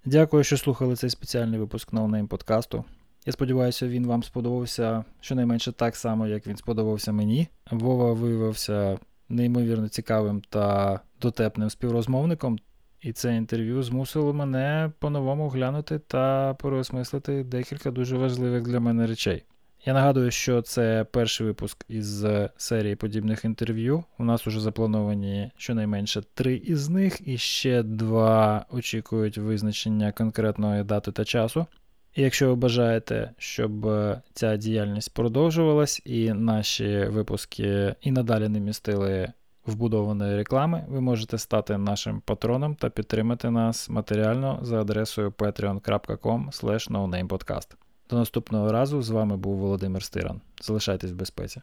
[0.07, 2.85] Дякую, що слухали цей спеціальний випуск NoName подкасту.
[3.27, 7.49] Я сподіваюся, він вам сподобався щонайменше так само, як він сподобався мені.
[7.71, 8.99] Вова виявився
[9.29, 12.59] неймовірно цікавим та дотепним співрозмовником,
[13.01, 19.45] і це інтерв'ю змусило мене по-новому глянути та переосмислити декілька дуже важливих для мене речей.
[19.87, 22.25] Я нагадую, що це перший випуск із
[22.57, 24.05] серії подібних інтерв'ю.
[24.19, 31.13] У нас уже заплановані щонайменше три із них, і ще два очікують визначення конкретної дати
[31.13, 31.67] та часу.
[32.15, 38.61] І якщо ви бажаєте, щоб е, ця діяльність продовжувалась і наші випуски і надалі не
[38.61, 39.33] містили
[39.67, 46.51] вбудованої реклами, ви можете стати нашим патроном та підтримати нас матеріально за адресою patreon.com.
[48.11, 50.41] До наступного разу з вами був Володимир Стиран.
[50.63, 51.63] Залишайтесь в безпеці.